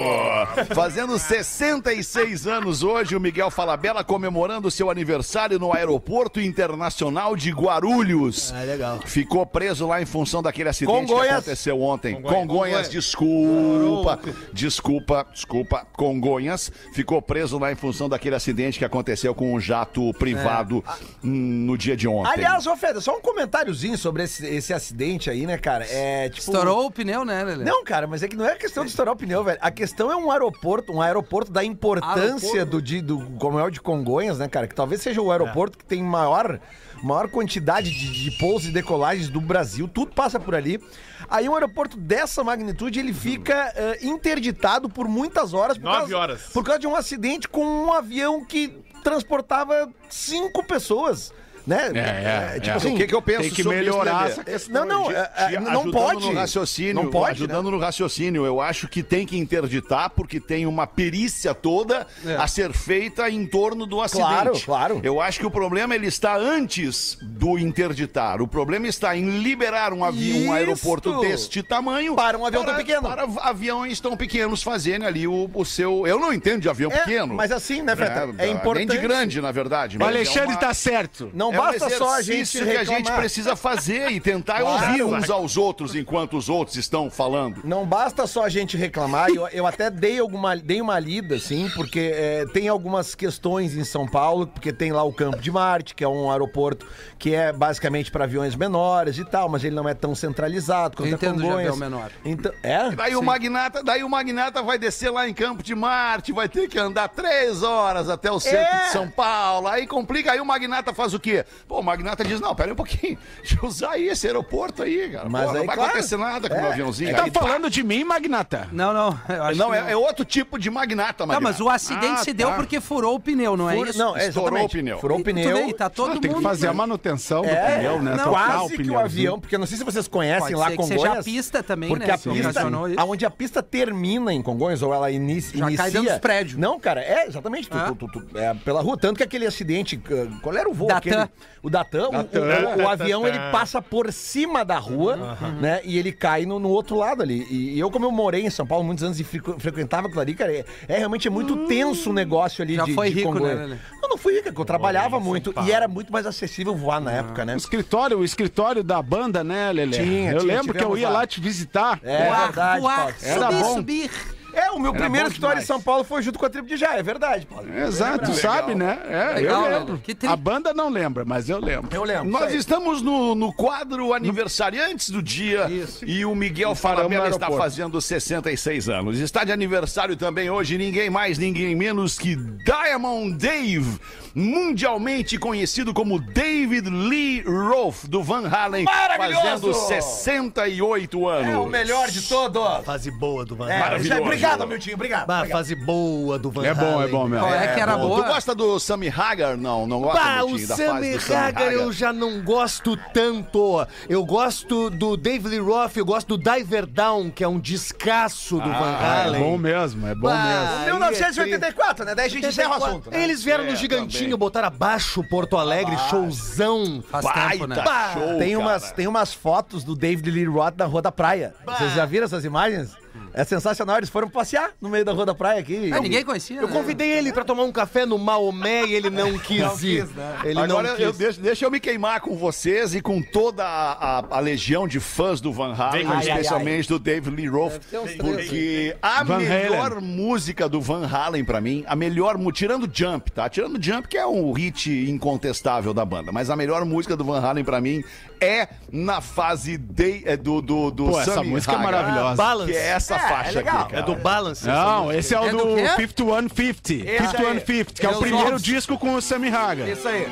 Fazendo 0.74 1.18
66 1.18 2.46
anos 2.46 2.82
hoje, 2.82 3.16
o 3.16 3.20
Miguel 3.20 3.50
Falabella 3.50 4.04
comemorando 4.04 4.70
seu 4.70 4.90
aniversário 4.90 5.58
no 5.58 5.72
Aeroporto 5.74 6.40
Internacional 6.40 7.34
de 7.36 7.50
Guarulhos. 7.50 8.52
Ah, 8.54 8.62
legal. 8.64 9.00
Ficou 9.06 9.46
preso 9.46 9.86
lá 9.86 10.02
em 10.02 10.06
função 10.06 10.42
daquele 10.42 10.68
acidente 10.68 11.06
que 11.06 11.12
Congonhas. 11.12 11.32
aconteceu 11.32 11.80
ontem. 11.80 12.20
Congonhas, 12.20 12.88
desculpa. 12.88 14.18
Desculpa, 14.52 15.26
desculpa. 15.32 15.79
Congonhas 15.92 16.70
ficou 16.92 17.20
preso 17.20 17.58
lá 17.58 17.72
em 17.72 17.74
função 17.74 18.08
daquele 18.08 18.34
acidente 18.34 18.78
que 18.78 18.84
aconteceu 18.84 19.34
com 19.34 19.54
um 19.54 19.60
jato 19.60 20.12
privado 20.14 20.84
hum, 21.22 21.30
no 21.66 21.76
dia 21.76 21.96
de 21.96 22.08
ontem. 22.08 22.30
Aliás, 22.32 22.66
ô 22.66 22.76
Feda, 22.76 23.00
só 23.00 23.16
um 23.16 23.20
comentáriozinho 23.20 23.96
sobre 23.96 24.24
esse, 24.24 24.46
esse 24.46 24.72
acidente 24.72 25.30
aí, 25.30 25.46
né, 25.46 25.58
cara? 25.58 25.86
É 25.88 26.28
tipo. 26.28 26.40
Estourou 26.40 26.86
o 26.86 26.90
pneu, 26.90 27.24
né, 27.24 27.42
Lelê? 27.44 27.64
Não, 27.64 27.84
cara, 27.84 28.06
mas 28.06 28.22
é 28.22 28.28
que 28.28 28.36
não 28.36 28.46
é 28.46 28.56
questão 28.56 28.84
de 28.84 28.90
estourar 28.90 29.14
o 29.14 29.16
pneu, 29.16 29.42
velho. 29.44 29.58
A 29.60 29.70
questão 29.70 30.10
é 30.10 30.16
um 30.16 30.30
aeroporto, 30.30 30.92
um 30.92 31.02
aeroporto 31.02 31.50
da 31.50 31.64
importância 31.64 32.64
do, 32.64 32.80
de, 32.80 33.00
do 33.00 33.20
Comunhal 33.38 33.70
de 33.70 33.80
Congonhas, 33.80 34.38
né, 34.38 34.48
cara? 34.48 34.66
Que 34.66 34.74
talvez 34.74 35.00
seja 35.02 35.20
o 35.20 35.30
aeroporto 35.30 35.78
que 35.78 35.84
tem 35.84 36.02
maior, 36.02 36.60
maior 37.02 37.28
quantidade 37.28 37.90
de, 37.90 38.24
de 38.24 38.30
pousos 38.32 38.68
e 38.68 38.72
decolagens 38.72 39.28
do 39.28 39.40
Brasil. 39.40 39.88
Tudo 39.88 40.12
passa 40.12 40.38
por 40.38 40.54
ali. 40.54 40.80
Aí 41.28 41.48
um 41.48 41.54
aeroporto 41.54 41.96
dessa 41.96 42.42
magnitude, 42.42 42.98
ele 42.98 43.12
fica 43.12 43.72
eh, 43.76 43.98
interditado 44.02 44.88
por 44.88 45.08
muitas 45.08 45.54
horas. 45.54 45.78
Por 45.78 45.84
Nove 45.84 45.98
causa, 45.98 46.18
horas. 46.18 46.42
Por 46.52 46.64
causa 46.64 46.80
de 46.80 46.86
um 46.86 46.96
acidente 46.96 47.48
com 47.48 47.64
um 47.64 47.92
avião 47.92 48.44
que 48.44 48.68
transportava 49.02 49.90
cinco 50.08 50.64
pessoas. 50.64 51.32
Né? 51.70 51.92
É, 51.94 52.56
é, 52.56 52.60
tipo 52.60 52.68
é. 52.68 52.72
assim, 52.72 52.94
o 52.94 52.96
que, 52.96 53.06
que 53.06 53.14
eu 53.14 53.22
penso 53.22 53.42
tem 53.42 53.50
que 53.50 53.62
sobre 53.62 53.78
melhorar 53.78 54.28
isso, 54.28 54.40
essa 54.40 54.44
questão. 54.44 54.84
Não, 54.84 55.02
não, 55.04 55.08
Te- 55.08 55.14
é, 55.14 55.30
é, 55.54 55.60
não 55.60 55.70
ajudando 55.82 55.92
pode. 55.92 56.26
no 56.26 56.34
raciocínio, 56.34 56.94
Não 56.94 57.06
pode, 57.10 57.30
ajudando 57.30 57.64
né? 57.66 57.70
no 57.70 57.78
raciocínio. 57.78 58.44
Eu 58.44 58.60
acho 58.60 58.88
que 58.88 59.02
tem 59.04 59.24
que 59.24 59.38
interditar 59.38 60.10
porque 60.10 60.40
tem 60.40 60.66
uma 60.66 60.84
perícia 60.86 61.54
toda 61.54 62.06
a 62.38 62.48
ser 62.48 62.72
feita 62.72 63.30
em 63.30 63.46
torno 63.46 63.86
do 63.86 64.00
acidente. 64.00 64.26
Claro, 64.28 64.60
claro. 64.64 65.00
Eu 65.04 65.20
acho 65.20 65.38
que 65.38 65.46
o 65.46 65.50
problema 65.50 65.94
ele 65.94 66.08
está 66.08 66.36
antes 66.36 67.16
do 67.22 67.56
interditar. 67.58 68.42
O 68.42 68.48
problema 68.48 68.88
está 68.88 69.16
em 69.16 69.38
liberar 69.40 69.92
um 69.92 70.04
avião, 70.04 70.48
um 70.48 70.52
aeroporto 70.52 71.20
deste 71.20 71.62
tamanho 71.62 72.16
Para 72.16 72.36
um 72.36 72.44
avião 72.44 72.64
tão 72.64 72.74
pequeno. 72.76 73.02
Para 73.02 73.22
aviões 73.42 74.00
tão 74.00 74.16
pequenos 74.16 74.62
fazerem 74.62 75.06
ali 75.06 75.26
o, 75.26 75.48
o 75.54 75.64
seu. 75.64 76.06
Eu 76.06 76.18
não 76.18 76.32
entendo 76.32 76.62
de 76.62 76.68
avião 76.68 76.90
É, 76.90 76.98
pequeno. 76.98 77.34
mas 77.34 77.52
assim, 77.52 77.80
né, 77.82 77.94
Feta? 77.94 78.28
É, 78.38 78.46
Nem 78.46 78.54
importante. 78.54 78.90
de 78.90 78.98
grande, 78.98 79.40
na 79.40 79.52
verdade. 79.52 79.96
O 79.98 80.04
Alexandre 80.04 80.40
é 80.50 80.54
uma- 80.54 80.56
tá 80.56 80.74
certo. 80.74 81.30
Não 81.32 81.52
é 81.52 81.56
basta 81.62 81.86
um 81.86 81.90
só 81.90 82.14
a 82.16 82.22
gente 82.22 82.58
que 82.62 82.76
a 82.76 82.84
gente 82.84 83.10
precisa 83.12 83.56
fazer 83.56 84.10
e 84.10 84.20
tentar 84.20 84.62
ouvir 84.62 85.02
uns 85.04 85.28
aos 85.30 85.56
outros 85.56 85.94
enquanto 85.94 86.36
os 86.36 86.48
outros 86.48 86.76
estão 86.76 87.10
falando. 87.10 87.60
Não 87.64 87.84
basta 87.86 88.26
só 88.26 88.44
a 88.44 88.48
gente 88.48 88.76
reclamar, 88.76 89.28
eu, 89.30 89.46
eu 89.48 89.66
até 89.66 89.90
dei, 89.90 90.18
alguma, 90.18 90.56
dei 90.56 90.80
uma 90.80 90.98
lida, 90.98 91.36
assim, 91.36 91.68
porque 91.74 92.12
é, 92.14 92.46
tem 92.52 92.68
algumas 92.68 93.14
questões 93.14 93.76
em 93.76 93.84
São 93.84 94.06
Paulo, 94.06 94.46
porque 94.46 94.72
tem 94.72 94.92
lá 94.92 95.02
o 95.02 95.12
Campo 95.12 95.38
de 95.38 95.50
Marte, 95.50 95.94
que 95.94 96.04
é 96.04 96.08
um 96.08 96.30
aeroporto 96.30 96.86
que 97.18 97.34
é 97.34 97.52
basicamente 97.52 98.10
para 98.10 98.24
aviões 98.24 98.54
menores 98.54 99.18
e 99.18 99.24
tal, 99.24 99.48
mas 99.48 99.62
ele 99.64 99.74
não 99.76 99.88
é 99.88 99.94
tão 99.94 100.14
centralizado 100.14 100.96
quanto 100.96 101.08
Eu 101.08 101.14
a 101.14 101.16
entendo 101.16 101.42
Congonhas. 101.42 101.58
avião 101.72 101.76
menor. 101.76 102.10
Então, 102.24 102.52
é? 102.62 102.90
Daí 102.90 103.14
o 103.16 103.22
magnata, 103.22 103.82
daí 103.82 104.02
o 104.02 104.08
magnata 104.08 104.62
vai 104.62 104.78
descer 104.78 105.10
lá 105.10 105.28
em 105.28 105.34
Campo 105.34 105.62
de 105.62 105.74
Marte, 105.74 106.32
vai 106.32 106.48
ter 106.48 106.68
que 106.68 106.78
andar 106.78 107.08
três 107.08 107.62
horas 107.62 108.08
até 108.08 108.30
o 108.30 108.40
centro 108.40 108.58
É. 108.58 108.84
de 108.86 108.92
São 108.92 109.08
Paulo. 109.10 109.68
Aí 109.68 109.86
complica, 109.86 110.32
aí 110.32 110.40
o 110.40 110.44
magnata 110.44 110.92
faz 110.94 111.12
o 111.14 111.20
quê? 111.20 111.39
Pô, 111.68 111.80
o 111.80 111.82
magnata 111.82 112.24
diz: 112.24 112.40
não, 112.40 112.54
pera 112.54 112.68
aí 112.68 112.72
um 112.72 112.76
pouquinho, 112.76 113.18
deixa 113.42 113.58
eu 113.62 113.68
usar 113.68 113.90
aí 113.92 114.08
esse 114.08 114.26
aeroporto 114.26 114.82
aí, 114.82 115.10
cara. 115.10 115.28
Mas 115.28 115.46
Pô, 115.46 115.52
não 115.52 115.60
aí, 115.60 115.66
vai 115.66 115.76
claro. 115.76 115.90
acontecer 115.92 116.16
nada 116.16 116.48
com 116.48 116.54
o 116.54 116.58
É. 116.58 116.60
meu 116.62 116.70
aviãozinho. 116.72 117.14
Tá 117.16 117.24
Aí, 117.24 117.30
pá. 117.30 117.40
falando 117.40 117.70
de 117.70 117.82
mim, 117.82 118.04
Magnata? 118.04 118.68
Não, 118.72 118.92
não. 118.92 119.18
eu 119.28 119.42
acho 119.44 119.58
Não, 119.58 119.70
que 119.70 119.76
é, 119.76 119.90
é 119.92 119.96
outro 119.96 120.24
tipo 120.24 120.58
de 120.58 120.70
magnata, 120.70 121.24
Não, 121.24 121.34
magnata. 121.34 121.52
mas 121.52 121.60
o 121.60 121.68
acidente 121.68 122.20
Ah, 122.20 122.24
se 122.24 122.32
deu 122.32 122.48
tá. 122.50 122.56
porque 122.56 122.80
furou 122.80 123.14
o 123.16 123.20
pneu, 123.20 123.56
não 123.56 123.68
é 123.70 123.78
isso? 123.78 123.98
não, 123.98 124.16
é 124.16 124.28
Estourou 124.28 124.64
o 124.64 124.68
pneu. 124.68 124.98
Furou 124.98 125.18
o 125.18 125.22
pneu. 125.24 125.56
vê, 125.56 125.66
e 125.66 125.72
tá 125.74 125.88
todo 125.90 126.10
Ah, 126.10 126.14
mundo... 126.14 126.22
tem 126.22 126.32
que 126.34 126.42
fazer 126.42 126.66
a 126.68 126.72
manutenção 126.72 127.42
do 127.42 127.48
É, 127.48 127.76
pneu, 127.78 128.02
né? 128.02 128.14
não, 128.16 128.30
quase 128.30 128.74
o 128.74 128.76
que 128.82 128.90
o 128.90 128.98
avião, 128.98 129.38
porque 129.40 129.54
eu 129.54 129.58
não 129.58 129.66
sei 129.66 129.78
se 129.78 129.84
vocês 129.84 130.06
conhecem 130.08 130.40
Pode 130.40 130.54
lá 130.54 130.70
Congonhas. 130.76 131.00
seja 131.02 131.12
a 131.18 131.22
pista 131.22 131.62
também, 131.62 131.88
porque 131.88 132.06
né, 132.06 132.12
a 132.14 132.18
que 132.18 132.30
pista, 132.30 132.62
aonde 132.96 133.26
a 133.26 133.30
pista 133.30 133.62
termina 133.62 134.32
em 134.32 134.42
Congonhas, 134.42 134.82
ou 134.82 134.92
ela 134.94 135.10
inicia... 135.10 135.58
Já 135.70 135.76
cai 135.76 135.90
dentro 135.90 136.10
dos 136.10 136.18
prédios. 136.18 136.58
Não, 136.58 136.78
cara, 136.80 137.00
é 137.02 137.26
exatamente, 137.26 137.68
tu- 137.68 137.76
Ah. 137.78 137.94
tu- 137.96 138.08
tu- 138.08 138.20
tu- 138.24 138.38
é 138.38 138.54
pela 138.54 138.80
rua, 138.80 138.96
tanto 138.98 139.16
que 139.18 139.22
aquele 139.22 139.46
acidente, 139.46 140.00
qual 140.42 140.54
era 140.56 140.68
o 140.68 140.74
voo? 140.74 140.88
Datan. 140.88 140.98
Aquele, 141.22 141.29
o 141.62 141.68
Datan, 141.68 142.08
o- 142.08 142.12
Datan. 142.12 142.40
o, 142.40 142.80
o- 142.80 142.84
o 142.84 142.88
avião 142.88 143.26
ele 143.28 143.38
passa 143.52 143.82
por 143.82 144.12
cima 144.12 144.64
da 144.64 144.78
rua, 144.78 145.36
né, 145.60 145.80
e 145.84 145.98
ele 145.98 146.10
cai 146.12 146.46
no, 146.46 146.58
no 146.58 146.68
outro 146.68 146.96
lado 146.96 147.22
ali. 147.22 147.46
E, 147.50 147.74
e 147.74 147.80
eu, 147.80 147.90
como 147.90 148.06
eu 148.06 148.10
morei 148.10 148.46
em 148.46 148.50
São 148.50 148.66
Paulo 148.66 148.84
muitos 148.84 149.04
anos 149.04 149.20
e 149.20 149.24
frequ- 149.24 149.58
frequentava 149.58 150.06
aquilo 150.06 150.20
ali, 150.20 150.34
cara, 150.34 150.52
é, 150.52 150.64
é 150.88 150.98
realmente 150.98 151.28
é 151.28 151.30
muito 151.30 151.66
tenso 151.66 152.10
o 152.10 152.12
negócio 152.12 152.62
ali 152.62 152.74
Já 152.76 152.84
de, 152.84 152.94
foi 152.94 153.08
de 153.10 153.16
rico, 153.16 153.38
né? 153.38 153.78
Eu 154.02 154.08
não 154.08 154.16
fui 154.16 154.34
rico, 154.34 154.48
é 154.48 154.52
eu 154.56 154.64
trabalhava 154.64 155.20
muito 155.20 155.52
e 155.66 155.72
era 155.72 155.86
muito 155.86 156.12
mais 156.12 156.26
acessível 156.26 156.74
voar 156.74 157.00
na 157.00 157.12
época, 157.12 157.44
né? 157.44 157.54
O 157.54 157.56
escritório, 157.58 158.18
o 158.18 158.24
escritório 158.24 158.82
da 158.82 159.00
banda, 159.02 159.44
né, 159.44 159.70
Lelê? 159.72 159.98
Tinha, 159.98 160.32
Eu 160.32 160.40
tinha, 160.40 160.54
lembro 160.56 160.74
que 160.74 160.82
eu 160.82 160.96
ia 160.96 161.08
lá. 161.08 161.20
lá 161.20 161.26
te 161.26 161.40
visitar. 161.40 162.00
É 162.02 162.26
voar, 162.26 162.46
verdade, 162.46 162.80
voar. 162.80 163.14
Era 163.22 163.46
subir, 163.46 163.62
bom. 163.62 163.74
subir. 163.74 164.10
É, 164.52 164.70
o 164.70 164.78
meu 164.78 164.90
Era 164.92 165.00
primeiro 165.00 165.26
escritório 165.28 165.62
em. 165.62 165.64
São 165.64 165.80
Paulo 165.80 166.04
foi 166.04 166.22
junto 166.22 166.38
com 166.38 166.46
a 166.46 166.50
tribo 166.50 166.66
de 166.68 166.76
Já, 166.76 166.96
é 166.96 167.02
verdade, 167.02 167.46
Paulo. 167.46 167.66
Exato, 167.76 168.32
sabe, 168.34 168.74
né? 168.74 168.98
É, 169.08 169.32
Legal, 169.34 169.64
eu 169.66 169.78
lembro. 169.78 169.98
Que 169.98 170.14
tri- 170.14 170.28
A 170.28 170.36
banda 170.36 170.72
não 170.74 170.88
lembra, 170.88 171.24
mas 171.24 171.48
eu 171.48 171.58
lembro. 171.60 171.88
Eu 171.94 172.04
lembro. 172.04 172.30
Nós 172.30 172.44
isso 172.46 172.52
aí. 172.52 172.58
estamos 172.58 173.02
no, 173.02 173.34
no 173.34 173.52
quadro 173.52 174.12
aniversariantes 174.14 175.10
do 175.10 175.22
dia 175.22 175.68
Isso. 175.70 176.04
e 176.04 176.24
o 176.24 176.34
Miguel 176.34 176.74
paramos 176.76 176.80
Falabella 177.12 177.28
está 177.28 177.46
aeroporto. 177.46 177.62
fazendo 177.70 178.00
66 178.00 178.88
anos. 178.88 179.18
Está 179.18 179.44
de 179.44 179.52
aniversário 179.52 180.16
também 180.16 180.50
hoje 180.50 180.76
ninguém 180.78 181.10
mais, 181.10 181.38
ninguém 181.38 181.74
menos 181.74 182.18
que 182.18 182.34
Diamond 182.36 183.36
Dave, 183.36 183.98
mundialmente 184.34 185.38
conhecido 185.38 185.92
como 185.94 186.18
David 186.20 186.88
Lee 186.88 187.42
Roth 187.42 188.04
do 188.06 188.22
Van 188.22 188.48
Halen, 188.48 188.84
Maravilhoso! 188.84 189.42
fazendo 189.42 189.74
68 189.74 191.28
anos. 191.28 191.48
É 191.54 191.58
o 191.58 191.66
melhor 191.66 192.08
de 192.10 192.22
todos. 192.22 192.84
Fase 192.84 193.10
boa 193.10 193.44
do 193.44 193.56
Van 193.56 193.70
É, 193.70 193.80
Halen. 193.80 194.02
já- 194.04 194.20
obrigado, 194.46 194.66
Miltinho, 194.68 194.94
obrigado. 194.94 195.26
Bah, 195.26 195.38
obrigado. 195.38 195.58
fase 195.58 195.74
boa 195.74 196.38
do 196.38 196.50
Van 196.50 196.64
É 196.66 196.74
bom, 196.74 197.02
é 197.02 197.08
bom 197.08 197.26
mesmo. 197.28 197.44
Qual 197.46 197.54
é 197.54 197.74
que 197.74 197.80
era 197.80 197.96
Bom, 197.96 198.08
boa? 198.08 198.22
Tu 198.22 198.28
gosta 198.28 198.54
do 198.54 198.78
Sammy 198.80 199.08
Hagar? 199.08 199.56
Não, 199.56 199.86
não 199.86 200.00
gosta 200.00 200.18
Bah, 200.20 200.42
o 200.44 200.48
Miltinho, 200.48 200.68
da 200.68 200.76
fase 200.76 200.86
Sammy 200.88 201.12
do 201.12 201.20
Sammy 201.20 201.36
Hagar 201.40 201.72
eu 201.72 201.92
já 201.92 202.12
não 202.12 202.42
gosto 202.42 202.96
tanto. 203.12 203.86
Eu 204.08 204.24
gosto 204.24 204.90
do 204.90 205.16
Dave 205.16 205.48
Lee 205.48 205.58
Roth, 205.60 205.96
eu 205.96 206.04
gosto 206.04 206.36
do 206.36 206.42
Diver 206.52 206.86
Down, 206.86 207.30
que 207.30 207.44
é 207.44 207.48
um 207.48 207.58
descasso 207.58 208.56
do 208.56 208.68
Van 208.68 208.96
Ah, 208.98 209.16
é 209.18 209.22
Halen. 209.28 209.42
bom 209.42 209.58
mesmo, 209.58 210.06
é 210.06 210.14
bom 210.14 210.28
Bah, 210.28 210.34
mesmo. 210.34 210.76
aí 210.82 210.88
é 210.88 210.92
1984, 210.92 212.04
né? 212.04 212.14
Daí 212.14 212.26
a 212.26 212.28
gente 212.28 212.46
encerra 212.46 212.70
o 212.78 212.84
assunto. 212.84 213.10
né? 213.10 213.22
Eles 213.22 213.42
vieram 213.42 213.64
É, 213.64 213.70
no 213.70 213.76
Gigantinho, 213.76 214.24
também. 214.24 214.38
botaram 214.38 214.68
abaixo 214.68 215.22
Porto 215.28 215.56
Alegre, 215.56 215.96
showzão. 216.08 217.02
Faz 217.10 217.24
Baita 217.24 217.50
tempo, 217.50 217.66
né? 217.66 217.84
show, 218.12 218.38
Tem 218.38 218.52
cara. 218.52 218.58
umas, 218.58 218.92
tem 218.92 219.06
umas 219.06 219.34
fotos 219.34 219.84
do 219.84 219.94
David 219.94 220.30
Lee 220.30 220.44
Roth 220.46 220.74
na 220.76 220.84
Rua 220.86 221.02
da 221.02 221.12
Praia. 221.12 221.54
Vocês 221.66 221.92
já 221.94 222.04
viram 222.04 222.24
essas 222.24 222.44
imagens? 222.44 222.90
É 223.32 223.44
sensacional, 223.44 223.98
eles 223.98 224.08
foram 224.10 224.28
passear 224.28 224.70
no 224.80 224.88
meio 224.88 225.04
da 225.04 225.12
Rua 225.12 225.24
da 225.26 225.34
Praia 225.34 225.60
aqui. 225.60 225.90
Ah, 225.92 226.00
ninguém 226.00 226.24
conhecia, 226.24 226.60
Eu 226.60 226.66
né? 226.68 226.72
convidei 226.72 227.10
ele 227.12 227.32
pra 227.32 227.44
tomar 227.44 227.62
um 227.62 227.70
café 227.72 228.04
no 228.04 228.18
Maomé 228.18 228.84
e 228.86 228.94
ele 228.94 229.08
não 229.10 229.38
quis 229.38 229.82
ir. 229.82 230.08
Ele 230.44 230.58
Agora 230.60 230.88
não 230.88 230.96
eu, 230.96 231.08
quis. 231.10 231.18
deixa, 231.18 231.40
deixa 231.40 231.64
eu 231.64 231.70
me 231.70 231.78
queimar 231.78 232.20
com 232.20 232.36
vocês 232.36 232.94
e 232.94 233.00
com 233.00 233.22
toda 233.22 233.64
a, 233.64 234.18
a- 234.20 234.24
a 234.30 234.40
legião 234.40 234.86
de 234.88 234.98
fãs 234.98 235.40
do 235.40 235.52
Van 235.52 235.72
Halen, 235.74 236.06
Ai, 236.06 236.14
ai, 236.16 236.20
especialmente 236.28 236.88
do 236.88 236.98
David 236.98 237.34
Lee 237.36 237.48
Roth, 237.48 237.78
porque 238.18 238.96
a 239.00 239.22
Van 239.22 239.38
melhor 239.38 240.00
música 240.00 240.68
do 240.68 240.80
Van 240.80 241.06
Halen 241.06 241.44
pra 241.44 241.60
mim, 241.60 241.84
a 241.86 241.94
melhor, 241.94 242.36
tirando 242.52 242.88
Jump, 242.92 243.30
tá? 243.32 243.48
Tirando 243.48 243.82
Jump 243.82 244.08
que 244.08 244.16
é 244.18 244.26
um 244.26 244.52
hit 244.52 244.90
incontestável 245.10 245.94
da 245.94 246.04
banda, 246.04 246.32
mas 246.32 246.50
a 246.50 246.56
melhor 246.56 246.84
música 246.84 247.16
do 247.16 247.24
Van 247.24 247.40
Halen 247.40 247.64
pra 247.64 247.80
mim 247.80 248.02
é 248.40 248.68
na 248.90 249.20
fase 249.20 249.76
de- 249.76 250.22
é, 250.26 250.36
do 250.36 250.60
do, 250.62 250.90
do 250.90 251.04
Pô, 251.10 251.20
essa 251.20 251.34
Sammy 251.34 251.50
música 251.50 251.72
é 251.72 251.74
Hagar, 251.76 251.84
maravilhosa. 251.92 252.36
Balance. 252.36 252.72
Que 252.72 252.78
é 252.78 252.98
essa 253.00 253.18
faixa 253.18 253.58
legal. 253.58 253.80
aqui, 253.82 253.90
cara. 253.92 254.02
É 254.02 254.06
do 254.06 254.14
Balance. 254.14 254.66
Não, 254.66 255.12
esse 255.12 255.34
é 255.34 255.40
o 255.40 255.44
É 255.46 255.50
do 255.50 255.56
do 255.58 255.76
quê? 255.76 255.88
5150. 255.96 256.92
Esse 256.92 257.18
5150, 257.30 257.92
que 257.94 258.06
é 258.06 258.08
É 258.10 258.12
o 258.12 258.18
primeiro 258.18 258.58
disco 258.60 258.98
com 258.98 259.14
o 259.14 259.20
Sammy 259.22 259.48
Haga. 259.48 259.88
Isso 259.90 260.06
aí. 260.08 260.28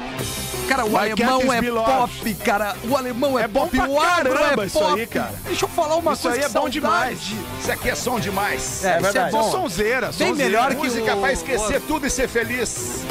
Cara, 0.68 0.84
o 0.84 0.88
Why 0.90 1.12
alemão 1.12 1.52
é 1.52 1.62
pop, 1.62 2.34
cara. 2.44 2.76
O 2.84 2.96
alemão 2.96 3.38
é, 3.38 3.44
É 3.44 3.48
bom 3.48 3.60
pop, 3.68 3.76
pra 3.76 3.88
o 3.88 3.98
agro 4.00 4.34
caramba 4.34 4.62
é 4.64 4.66
isso 4.66 4.78
pop. 4.78 5.00
aí, 5.00 5.06
cara. 5.06 5.32
Deixa 5.46 5.64
eu 5.64 5.68
falar 5.70 5.96
uma 5.96 6.12
Isso 6.12 6.22
coisa 6.22 6.37
aí 6.38 6.44
é 6.44 6.48
bom 6.48 6.52
saudade. 6.52 6.72
demais. 6.72 7.18
Isso 7.60 7.72
aqui 7.72 7.88
é 7.90 7.94
som 7.94 8.20
demais. 8.20 8.84
É, 8.84 8.88
isso 8.98 8.98
é 8.98 9.00
verdade. 9.00 9.32
bom. 9.32 9.50
Sonzeira, 9.50 10.06
Bem 10.08 10.28
sonzeira. 10.28 10.34
melhor 10.37 10.68
que 10.70 10.76
Música 10.76 11.14
o- 11.16 11.20
pra 11.20 11.32
esquecer 11.32 11.80
tudo 11.82 12.06
e 12.06 12.10
ser 12.10 12.28
feliz. 12.28 13.02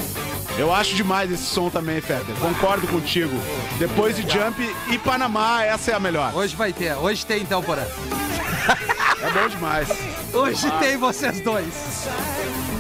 Eu 0.58 0.74
acho 0.74 0.96
demais 0.96 1.32
esse 1.32 1.44
som 1.44 1.70
também, 1.70 2.00
Fetter. 2.02 2.36
Concordo 2.40 2.88
contigo. 2.88 3.36
Depois 3.78 4.16
de 4.16 4.22
Jump 4.24 4.76
e 4.92 4.98
Panamá, 5.00 5.64
essa 5.64 5.92
é 5.92 5.94
a 5.96 6.00
melhor. 6.00 6.34
Hoje 6.36 6.56
vai 6.56 6.72
ter. 6.74 6.94
Hoje 6.96 7.26
tem 7.26 7.42
então, 7.42 7.62
Porã. 7.62 7.84
É 8.70 9.30
bom 9.32 9.48
demais. 9.48 9.88
Hoje 10.34 10.70
tem 10.80 10.98
vocês 10.98 11.42
dois. 11.42 12.08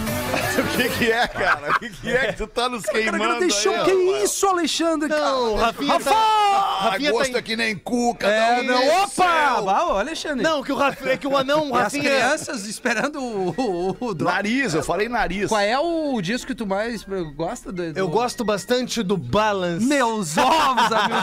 O 0.57 0.63
que 0.75 0.89
que 0.89 1.11
é, 1.11 1.25
cara? 1.27 1.71
O 1.71 1.79
que 1.79 1.89
que 1.89 2.09
é 2.15 2.27
que 2.33 2.37
tu 2.37 2.47
tá 2.47 2.67
nos 2.67 2.83
Cara, 2.83 2.97
queimando 2.97 3.23
agora 3.23 3.39
deixou. 3.39 3.73
aí, 3.73 3.85
Que 3.85 4.05
rapaz? 4.07 4.23
isso, 4.23 4.47
Alexandre? 4.47 5.07
Não, 5.09 5.55
Rafinha 5.55 5.93
Rafa! 5.93 6.09
tá... 6.09 6.15
Ah, 6.15 6.79
Rafinha 6.89 7.11
tá 7.11 7.17
gosto 7.17 7.31
em- 7.31 7.37
é 7.37 7.41
que 7.41 7.55
nem 7.55 7.75
cu, 7.77 8.15
cada 8.15 8.33
É, 8.33 8.63
não, 8.63 8.73
no 8.85 9.03
opa! 9.03 9.61
Bah, 9.61 9.99
Alexandre. 9.99 10.43
Não, 10.43 10.63
que 10.63 10.71
o 10.71 10.75
Rafinha... 10.75 11.13
É 11.13 11.17
que 11.17 11.27
o 11.27 11.37
anão, 11.37 11.69
o 11.71 11.75
E 11.77 11.77
as 11.77 11.83
Rafinha... 11.83 12.03
crianças 12.03 12.65
esperando 12.65 13.19
o, 13.21 13.49
o, 13.57 13.97
o. 14.09 14.13
Nariz, 14.15 14.73
eu 14.73 14.83
falei 14.83 15.07
nariz. 15.07 15.47
Qual 15.47 15.61
é 15.61 15.79
o 15.79 16.19
disco 16.21 16.47
que 16.47 16.55
tu 16.55 16.65
mais 16.67 17.05
gosta? 17.35 17.71
Do, 17.71 17.83
Eu 17.97 18.09
gosto 18.09 18.43
bastante 18.43 19.01
do 19.03 19.15
Balance. 19.15 19.85
Meus 19.85 20.37
ovos, 20.37 20.91
amigo. 20.91 21.21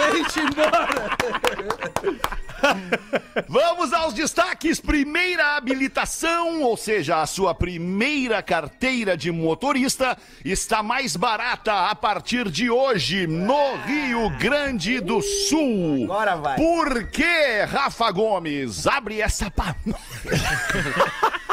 Vem-te 0.12 0.40
embora. 0.40 1.10
Vamos 3.48 3.92
aos 3.92 4.14
destaques. 4.14 4.80
Primeira 4.80 5.56
habilitação, 5.56 6.62
ou 6.62 6.76
seja, 6.76 7.20
a 7.20 7.26
sua 7.26 7.54
primeira 7.54 8.42
carteira 8.42 9.16
de 9.16 9.30
motorista, 9.30 10.16
está 10.44 10.82
mais 10.82 11.16
barata 11.16 11.88
a 11.88 11.94
partir 11.94 12.48
de 12.50 12.70
hoje 12.70 13.26
no 13.26 13.76
Rio 13.86 14.30
Grande 14.38 15.00
do 15.00 15.20
Sul. 15.22 16.04
Agora 16.04 16.36
vai. 16.36 16.56
Por 16.56 17.04
que, 17.08 17.62
Rafa 17.68 18.10
Gomes? 18.10 18.86
Abre 18.86 19.20
essa 19.20 19.50
pa... 19.50 19.74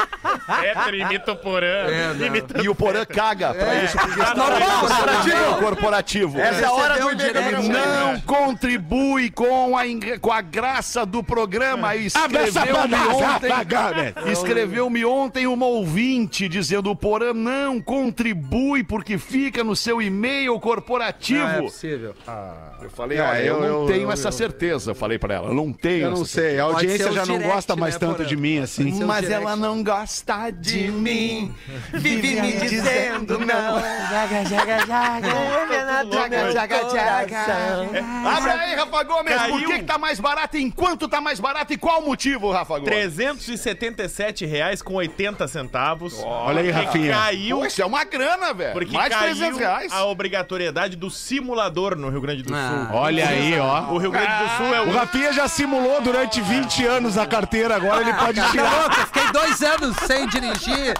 Peter 0.60 0.94
imita 0.94 1.32
o 1.32 1.36
Porã. 1.36 1.86
imita 2.24 2.62
E 2.62 2.68
o 2.68 2.74
Porã 2.74 3.04
caga 3.04 3.54
pra 3.54 3.84
isso, 3.84 3.96
porque 3.98 4.20
está 4.20 4.34
normal, 4.34 4.80
corporativo. 4.80 5.56
corporativo. 5.56 6.40
Essa 6.40 6.60
é 6.62 6.64
a 6.64 6.72
hora 6.72 6.98
do 6.98 7.14
direto. 7.14 7.62
Não 7.62 8.20
contribui 8.22 9.30
com 9.30 9.76
a, 9.76 9.82
com 10.20 10.32
a 10.32 10.40
graça 10.40 10.97
do 11.04 11.22
programa. 11.22 11.88
Abre 11.88 12.38
essa 12.38 12.60
Escreveu-me 12.60 12.94
ontem, 12.96 13.48
bagaça, 13.48 14.14
escreveu-me 14.32 15.04
ontem 15.04 15.46
uma 15.46 15.66
ouvinte 15.66 16.48
dizendo: 16.48 16.90
o 16.90 16.96
Porã 16.96 17.32
não 17.32 17.80
contribui 17.80 18.82
porque 18.84 19.18
fica 19.18 19.62
no 19.64 19.74
seu 19.76 20.00
e-mail 20.02 20.58
corporativo. 20.60 21.40
Não 21.40 21.48
é 21.50 21.62
possível. 21.62 22.14
eu 22.82 22.90
falei: 22.90 23.18
olha, 23.20 23.38
eu, 23.40 23.54
eu- 23.56 23.60
não 23.60 23.80
eu- 23.82 23.86
tenho 23.86 24.02
eu- 24.02 24.12
essa 24.12 24.30
certeza. 24.32 24.94
Falei 24.94 25.18
pra 25.18 25.34
ela: 25.34 25.48
eu 25.48 25.54
não 25.54 25.72
tenho. 25.72 26.06
Eu 26.06 26.10
não 26.10 26.22
essa 26.22 26.32
sei, 26.32 26.58
a 26.58 26.64
audiência 26.64 27.12
já 27.12 27.26
não 27.26 27.38
gosta 27.38 27.76
mais 27.76 27.94
né, 27.94 28.00
tanto 28.00 28.16
Porã? 28.16 28.28
de 28.28 28.36
mim 28.36 28.58
assim. 28.58 29.04
Mas 29.04 29.20
direct. 29.26 29.32
ela 29.42 29.56
não 29.56 29.82
gosta 29.82 30.50
de 30.50 30.90
mim. 30.90 31.52
Vive 31.92 32.40
me 32.40 32.52
dizendo 32.52 33.38
não. 33.38 33.78
Abre 38.26 38.50
aí, 38.50 38.74
Rafa 38.74 39.02
Gomes. 39.04 39.34
Por 39.48 39.60
que, 39.64 39.78
que 39.78 39.84
tá 39.84 39.98
mais 39.98 40.20
barato? 40.20 40.56
Enquanto 40.56 40.87
tá 40.96 41.20
mais 41.20 41.38
barato? 41.40 41.72
E 41.72 41.76
qual 41.76 42.00
o 42.00 42.06
motivo, 42.06 42.50
Rafa 42.50 42.74
Gomes? 42.78 42.88
377 42.90 44.46
reais 44.46 44.80
com 44.82 44.94
80 44.94 45.46
centavos. 45.48 46.20
Olha 46.24 46.60
aí, 46.60 46.70
Rafinha. 46.70 47.12
Caiu, 47.12 47.64
isso 47.66 47.82
é 47.82 47.86
uma 47.86 48.04
grana, 48.04 48.52
velho. 48.54 48.72
porque 48.72 48.92
Mais 48.92 49.10
de 49.10 49.14
caiu 49.18 49.34
300 49.36 49.58
reais. 49.58 49.92
a 49.92 50.04
obrigatoriedade 50.06 50.96
do 50.96 51.10
simulador 51.10 51.96
no 51.96 52.08
Rio 52.08 52.20
Grande 52.20 52.42
do 52.42 52.54
Ah. 52.54 52.88
Sul. 52.88 52.96
Olha 52.98 53.28
aí, 53.28 53.58
ó. 53.58 53.92
O 53.92 53.98
Rio 53.98 54.10
Grande 54.10 54.26
do 54.32 54.56
Sul 54.56 54.74
é 54.74 54.80
O 54.80 54.88
o 54.88 54.92
Rafinha 54.92 55.32
já 55.32 55.46
simulou 55.48 56.00
durante 56.00 56.40
20 56.40 56.84
anos 56.86 57.18
a 57.18 57.26
carteira, 57.26 57.76
agora 57.76 58.00
ele 58.02 58.14
pode 58.14 58.40
Tá 58.40 58.50
tirar. 58.50 58.80
louco? 58.80 58.94
Fiquei 59.06 59.32
dois 59.32 59.62
anos 59.62 59.96
sem 60.06 60.26
dirigir. 60.28 60.94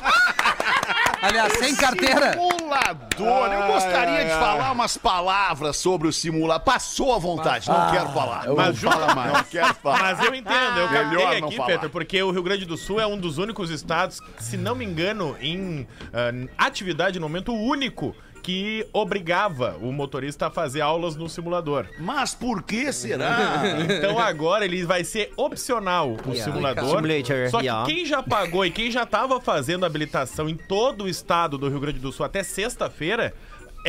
Aliás, 1.20 1.52
sem 1.54 1.74
carteira. 1.74 2.32
Simulador. 2.32 3.52
Eu 3.52 3.72
gostaria 3.72 4.24
de 4.24 4.30
falar 4.30 4.72
umas 4.72 4.96
palavras 4.96 5.76
sobre 5.76 6.08
o 6.08 6.12
simulador. 6.12 6.64
Passou 6.64 7.14
à 7.14 7.18
vontade, 7.18 7.68
não 7.68 7.90
quero 7.90 8.08
falar. 8.10 8.44
Mas 8.54 8.82
não 8.82 8.92
fala 8.92 9.14
mais. 9.14 9.32
Não 9.32 9.44
quero 9.44 9.74
falar. 9.74 9.98
Mas 9.98 10.24
eu 10.24 10.34
entendo, 10.34 10.78
eu 10.78 11.08
Melhor 11.08 11.40
não 11.40 11.48
aqui, 11.48 11.56
falar. 11.56 11.68
Pedro, 11.68 11.90
porque 11.90 12.22
o 12.22 12.30
Rio 12.30 12.42
Grande 12.42 12.64
do 12.64 12.76
Sul 12.76 13.00
é 13.00 13.06
um 13.06 13.18
dos 13.18 13.38
únicos 13.38 13.70
estados, 13.70 14.20
se 14.38 14.56
não 14.56 14.74
me 14.74 14.84
engano, 14.84 15.36
em 15.40 15.86
ah, 16.12 16.66
atividade 16.66 17.18
no 17.18 17.28
momento 17.28 17.52
único 17.52 18.14
que 18.48 18.86
obrigava 18.94 19.76
o 19.78 19.92
motorista 19.92 20.46
a 20.46 20.50
fazer 20.50 20.80
aulas 20.80 21.14
no 21.14 21.28
simulador. 21.28 21.84
Mas 21.98 22.34
por 22.34 22.62
que 22.62 22.90
será? 22.94 23.62
Então 23.98 24.18
agora 24.18 24.64
ele 24.64 24.84
vai 24.86 25.04
ser 25.04 25.30
opcional 25.36 26.16
o 26.26 26.34
simulador. 26.34 26.84
Simulator, 26.86 27.50
Só 27.50 27.58
que 27.58 27.66
yeah. 27.66 27.86
quem 27.86 28.06
já 28.06 28.22
pagou 28.22 28.64
e 28.64 28.70
quem 28.70 28.90
já 28.90 29.02
estava 29.02 29.38
fazendo 29.38 29.84
habilitação 29.84 30.48
em 30.48 30.56
todo 30.56 31.04
o 31.04 31.08
estado 31.08 31.58
do 31.58 31.68
Rio 31.68 31.80
Grande 31.80 31.98
do 31.98 32.10
Sul 32.10 32.24
até 32.24 32.42
sexta-feira 32.42 33.34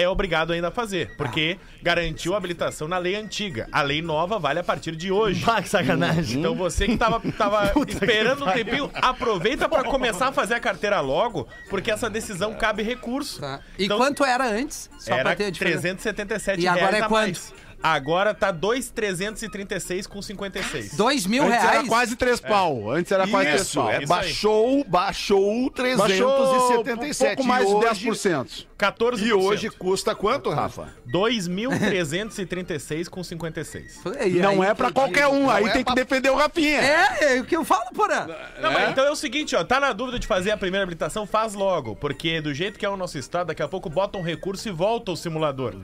é 0.01 0.09
obrigado 0.09 0.53
ainda 0.53 0.69
a 0.69 0.71
fazer, 0.71 1.15
porque 1.17 1.57
garantiu 1.81 2.33
a 2.33 2.37
habilitação 2.37 2.87
na 2.87 2.97
lei 2.97 3.15
antiga. 3.15 3.67
A 3.71 3.81
lei 3.81 4.01
nova 4.01 4.39
vale 4.39 4.59
a 4.59 4.63
partir 4.63 4.95
de 4.95 5.11
hoje. 5.11 5.43
Pá, 5.43 5.61
que 5.61 5.69
sacanagem. 5.69 6.39
Então 6.39 6.55
você 6.55 6.87
que 6.87 6.97
tava, 6.97 7.19
tava 7.31 7.71
esperando 7.87 8.45
um 8.45 8.51
tempinho, 8.51 8.89
aproveita 8.93 9.67
pra 9.67 9.83
começar 9.83 10.27
a 10.27 10.31
fazer 10.31 10.55
a 10.55 10.59
carteira 10.59 10.99
logo, 10.99 11.47
porque 11.69 11.91
essa 11.91 12.09
decisão 12.09 12.53
cabe 12.53 12.83
recurso. 12.83 13.39
Tá. 13.41 13.59
E 13.77 13.85
Então, 13.85 13.97
quanto 13.97 14.23
era 14.23 14.45
antes? 14.47 14.89
Só 14.99 15.13
Era 15.13 15.23
pra 15.23 15.35
ter 15.35 15.45
a 15.45 15.49
diferença. 15.49 15.81
377 15.81 16.61
E 16.61 16.67
agora 16.67 16.85
reais 16.91 17.01
é 17.01 17.05
a 17.05 17.07
quanto? 17.07 17.68
Agora 17.81 18.33
tá 18.33 18.51
2,336 18.51 20.07
com 20.07 20.21
56. 20.21 20.95
Dois 20.95 21.25
mil 21.25 21.43
Antes 21.43 21.57
era 21.59 21.71
reais? 21.71 21.87
quase 21.87 22.15
três 22.15 22.39
pau. 22.39 22.91
Antes 22.91 23.11
era 23.11 23.27
quase 23.27 23.45
três 23.47 23.61
Isso, 23.61 23.79
pau. 23.79 23.89
é, 23.89 23.93
Isso 23.93 24.01
aí. 24.01 24.07
baixou, 24.07 24.83
baixou 24.85 25.39
Baixou 25.49 25.69
377. 25.71 27.23
um 27.31 27.35
pouco 27.35 27.43
mais 27.47 27.65
de 27.65 27.71
e 27.71 27.75
hoje, 27.75 28.19
10%. 28.19 28.67
14%. 28.77 29.21
E 29.25 29.33
hoje 29.33 29.69
custa 29.69 30.15
quanto, 30.15 30.49
Rafa? 30.49 30.89
2.336 31.11 33.07
com 33.09 33.23
56. 33.23 34.01
E 34.25 34.29
Não 34.39 34.61
aí- 34.61 34.69
é 34.69 34.73
pra 34.73 34.91
qualquer 34.91 35.27
um, 35.27 35.49
aí 35.49 35.65
é 35.65 35.69
tem 35.69 35.83
que 35.83 35.85
pra- 35.85 35.95
defender 35.95 36.29
o 36.29 36.35
Rafinha. 36.35 36.79
É, 36.81 37.37
é 37.37 37.41
o 37.41 37.45
que 37.45 37.55
eu 37.55 37.63
falo, 37.65 37.85
porra. 37.93 38.27
Não, 38.61 38.71
mas 38.71 38.89
então 38.91 39.05
é 39.05 39.11
o 39.11 39.15
seguinte, 39.15 39.55
ó, 39.55 39.63
tá 39.63 39.79
na 39.79 39.91
dúvida 39.93 40.17
de 40.19 40.27
fazer 40.27 40.51
a 40.51 40.57
primeira 40.57 40.83
habilitação, 40.83 41.25
faz 41.25 41.53
logo, 41.53 41.95
porque 41.95 42.39
do 42.41 42.53
jeito 42.53 42.79
que 42.79 42.85
é 42.85 42.89
o 42.89 42.97
nosso 42.97 43.17
estado, 43.17 43.47
daqui 43.47 43.61
a 43.61 43.67
pouco 43.67 43.89
bota 43.89 44.17
um 44.17 44.21
recurso 44.21 44.67
e 44.67 44.71
volta 44.71 45.11
o 45.11 45.15
simulador. 45.17 45.75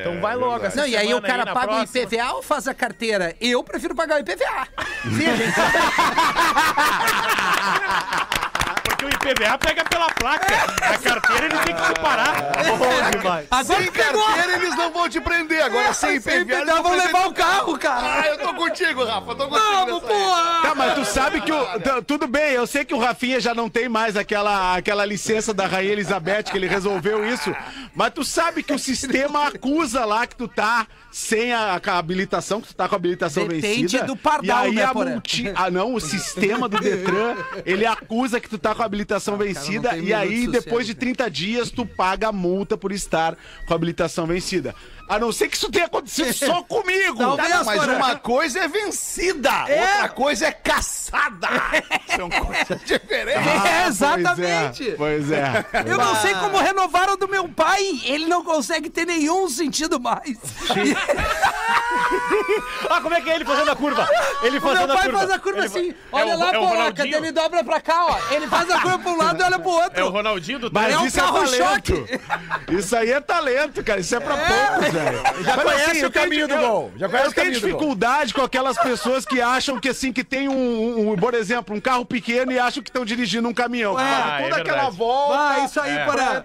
então 0.00 0.20
vai 0.20 0.36
logo 0.36 0.64
essa 0.64 0.76
Não, 0.80 0.86
e 0.86 0.96
aí 0.96 1.06
o 1.06 1.16
semana 1.16 1.26
cara 1.44 1.54
paga 1.54 1.66
próxima. 1.74 2.00
o 2.00 2.04
IPVA 2.04 2.32
ou 2.34 2.42
faz 2.42 2.68
a 2.68 2.74
carteira? 2.74 3.34
Eu 3.40 3.64
prefiro 3.64 3.94
pagar 3.94 4.16
o 4.16 4.20
IPVA. 4.20 4.68
Sim, 5.04 5.36
gente 5.36 5.52
Porque 9.02 9.28
o 9.28 9.30
IPVA 9.30 9.58
pega 9.58 9.84
pela 9.84 10.06
placa. 10.10 10.54
A 10.82 10.98
carteira 10.98 11.46
ele 11.46 11.58
tem 11.64 11.74
que 11.74 11.86
separar. 11.86 12.52
Agora 13.50 13.64
Sem 13.64 13.86
que 13.86 13.90
pegou. 13.92 14.24
carteira 14.24 14.52
eles 14.58 14.76
não 14.76 14.92
vão 14.92 15.08
te 15.08 15.20
prender. 15.20 15.62
Agora 15.62 15.92
sem 15.92 16.20
Sem 16.20 16.40
IPVA 16.42 16.54
eles 16.60 16.68
IPVA, 16.68 16.82
vão 16.82 16.96
levar 16.96 17.26
o 17.26 17.32
carro, 17.32 17.78
cara. 17.78 18.20
Ah, 18.22 18.26
eu 18.28 18.38
tô 18.38 18.54
contigo, 18.54 19.04
Rafa. 19.04 19.34
Tô 19.34 19.48
contigo 19.48 19.58
Vamos, 19.72 20.02
porra. 20.02 20.62
Tá, 20.62 20.74
mas 20.74 20.94
tu 20.94 21.04
sabe 21.04 21.40
que 21.40 21.52
o. 21.52 21.64
t- 21.80 22.02
Tudo 22.06 22.26
bem, 22.26 22.52
eu 22.52 22.66
sei 22.66 22.84
que 22.84 22.94
o 22.94 22.98
Rafinha 22.98 23.40
já 23.40 23.54
não 23.54 23.68
tem 23.68 23.88
mais 23.88 24.16
aquela, 24.16 24.76
aquela 24.76 25.04
licença 25.04 25.52
da 25.52 25.66
Rainha 25.66 25.92
Elizabeth, 25.92 26.44
que 26.44 26.56
ele 26.56 26.66
resolveu 26.68 27.26
isso. 27.28 27.54
Mas 27.94 28.12
tu 28.14 28.24
sabe 28.24 28.62
que 28.62 28.72
o 28.72 28.78
sistema 28.78 29.48
acusa 29.48 30.04
lá 30.04 30.26
que 30.26 30.36
tu 30.36 30.46
tá 30.48 30.86
sem 31.10 31.52
a, 31.52 31.80
a 31.84 31.98
habilitação, 31.98 32.60
que 32.60 32.68
tu 32.68 32.74
tá 32.74 32.88
com 32.88 32.94
a 32.94 32.96
habilitação 32.98 33.46
Depende 33.46 33.82
vencida. 33.82 34.04
do 34.04 34.16
pardal, 34.16 34.64
e 34.66 34.68
aí 34.68 34.74
né, 34.76 34.84
a 34.84 34.92
Porã? 34.92 35.10
multi... 35.10 35.52
Ah, 35.54 35.70
não, 35.70 35.92
o 35.94 36.00
sistema 36.00 36.68
do 36.68 36.78
Detran, 36.78 37.34
ele 37.66 37.84
acusa 37.84 38.40
que 38.40 38.48
tu 38.48 38.56
tá 38.58 38.74
com 38.74 38.82
a 38.82 38.86
habilitação 38.92 39.36
vencida. 39.38 39.90
tem 39.90 40.04
E 40.04 40.14
aí, 40.14 40.46
de 40.46 40.52
depois 40.52 40.86
de 40.86 40.92
sossego, 40.92 41.00
30 41.00 41.30
dias, 41.30 41.70
tu 41.70 41.86
paga 41.86 42.28
a 42.28 42.32
multa 42.32 42.76
por 42.76 42.92
estar 42.92 43.36
com 43.66 43.72
a 43.72 43.76
habilitação 43.76 44.26
vencida. 44.26 44.74
A 45.08 45.18
não 45.18 45.30
ser 45.32 45.48
que 45.48 45.56
isso 45.56 45.70
tenha 45.70 45.86
acontecido 45.86 46.32
só 46.32 46.62
comigo. 46.64 47.22
Não, 47.22 47.36
Tá, 47.36 47.48
não, 47.48 47.64
mas 47.64 47.84
uma 47.86 48.16
coisa 48.16 48.60
é 48.60 48.68
vencida, 48.68 49.50
outra 49.68 50.08
coisa 50.08 50.46
é 50.46 50.52
caçada. 50.52 51.48
São 52.16 52.30
coisas 52.30 52.80
diferentes. 52.86 53.46
É, 53.64 53.86
exatamente. 53.88 54.94
Pois 54.96 55.30
é. 55.30 55.62
Pois 55.70 55.86
é. 55.86 55.92
Eu 55.92 55.98
não 55.98 56.14
sei 56.16 56.34
como 56.34 56.58
renovaram 56.58 57.16
do 57.16 57.28
meu 57.28 57.48
pai. 57.48 57.82
Ele 58.04 58.26
não 58.26 58.42
consegue 58.44 58.88
ter 58.88 59.06
nenhum 59.06 59.48
sentido 59.48 60.00
mais. 60.00 60.38
Ah, 62.90 63.00
como 63.00 63.14
é 63.14 63.20
que 63.20 63.30
é 63.30 63.34
ele 63.36 63.44
fazendo 63.44 63.70
a 63.70 63.76
curva? 63.76 64.08
Ele 64.42 64.58
O 64.58 64.62
meu 64.62 64.72
fazendo 64.72 64.90
a 64.92 64.94
pai 64.96 65.04
curva. 65.04 65.18
faz 65.18 65.30
a 65.30 65.38
curva 65.38 65.58
Ele 65.58 65.66
assim. 65.66 65.90
É 65.90 65.94
Olha 66.12 66.34
o- 66.34 66.38
lá, 66.38 66.48
é 66.48 66.52
Polaca, 66.52 66.74
Ronaldinho. 66.76 67.16
ele 67.16 67.32
dobra 67.32 67.64
pra 67.64 67.80
cá, 67.80 68.06
ó. 68.06 68.18
Ele 68.30 68.46
faz 68.46 68.70
a 68.70 68.78
procura 68.78 68.98
pra 68.98 69.10
um 69.12 69.16
lado 69.16 69.40
e 69.40 69.44
olha 69.44 69.58
pro 69.58 69.70
outro. 69.70 70.00
É 70.00 70.04
o 70.04 70.08
Ronaldinho 70.10 70.58
do 70.58 70.70
Mas 70.72 70.92
É 70.94 70.98
um 70.98 71.06
isso 71.06 71.18
é 71.20 71.22
talento. 71.22 72.08
Isso 72.70 72.96
aí 72.96 73.10
é 73.12 73.20
talento, 73.20 73.82
cara. 73.84 74.00
Isso 74.00 74.14
é 74.16 74.20
pra 74.20 74.36
poucos, 74.36 74.92
velho. 74.92 75.01
Já 75.42 75.56
Mas, 75.56 75.64
conhece 75.64 75.90
assim, 75.90 76.00
eu 76.00 76.08
o 76.08 76.12
caminho 76.12 76.48
tenho- 76.48 76.60
do 76.60 76.66
gol. 76.66 76.92
Já 76.96 77.06
Eu, 77.06 77.10
conhece 77.10 77.28
eu 77.28 77.32
tenho 77.34 77.52
dificuldade 77.52 78.34
com 78.34 78.42
aquelas 78.42 78.78
pessoas 78.78 79.24
que 79.26 79.40
acham 79.40 79.78
que 79.80 79.88
assim, 79.88 80.12
que 80.12 80.22
tem 80.24 80.48
um, 80.48 81.10
um- 81.12 81.16
por 81.16 81.34
exemplo, 81.34 81.74
um 81.76 81.80
carro 81.80 82.04
pequeno 82.04 82.52
e 82.52 82.58
acham 82.58 82.82
que 82.82 82.88
estão 82.90 83.04
dirigindo 83.04 83.48
um 83.48 83.54
caminhão. 83.54 83.98
É, 83.98 84.02
Cara, 84.02 84.40
é 84.40 84.42
toda 84.48 84.56
aquela 84.62 84.90
volta. 84.90 85.36
Vai, 85.38 85.64
isso 85.64 85.80
aí, 85.80 85.94
pra 85.94 86.04
Porã. 86.40 86.42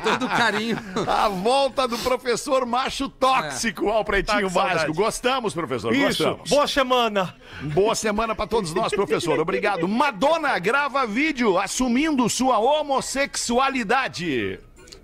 Todo 0.03 0.27
carinho. 0.29 0.77
A 1.07 1.27
volta 1.29 1.87
do 1.87 1.97
professor 1.99 2.65
macho 2.65 3.07
tóxico 3.09 3.89
ao 3.89 4.03
Pretinho 4.05 4.47
Tá 4.47 4.53
Básico. 4.53 4.69
saudade. 4.77 4.93
Gostamos, 4.93 5.53
professor, 5.53 5.93
Isso, 5.93 6.23
gostamos. 6.23 6.49
boa 6.49 6.67
semana. 6.67 7.35
Boa 7.61 7.93
semana 7.95 8.33
pra 8.35 8.47
todos 8.47 8.73
nós, 8.73 8.93
professor. 8.93 9.37
Obrigado. 9.39 9.87
Madonna 9.87 10.57
grava 10.59 11.05
vídeo 11.05 11.57
assumindo 11.59 12.27
sua 12.29 12.57
homossexualidade. 12.59 14.59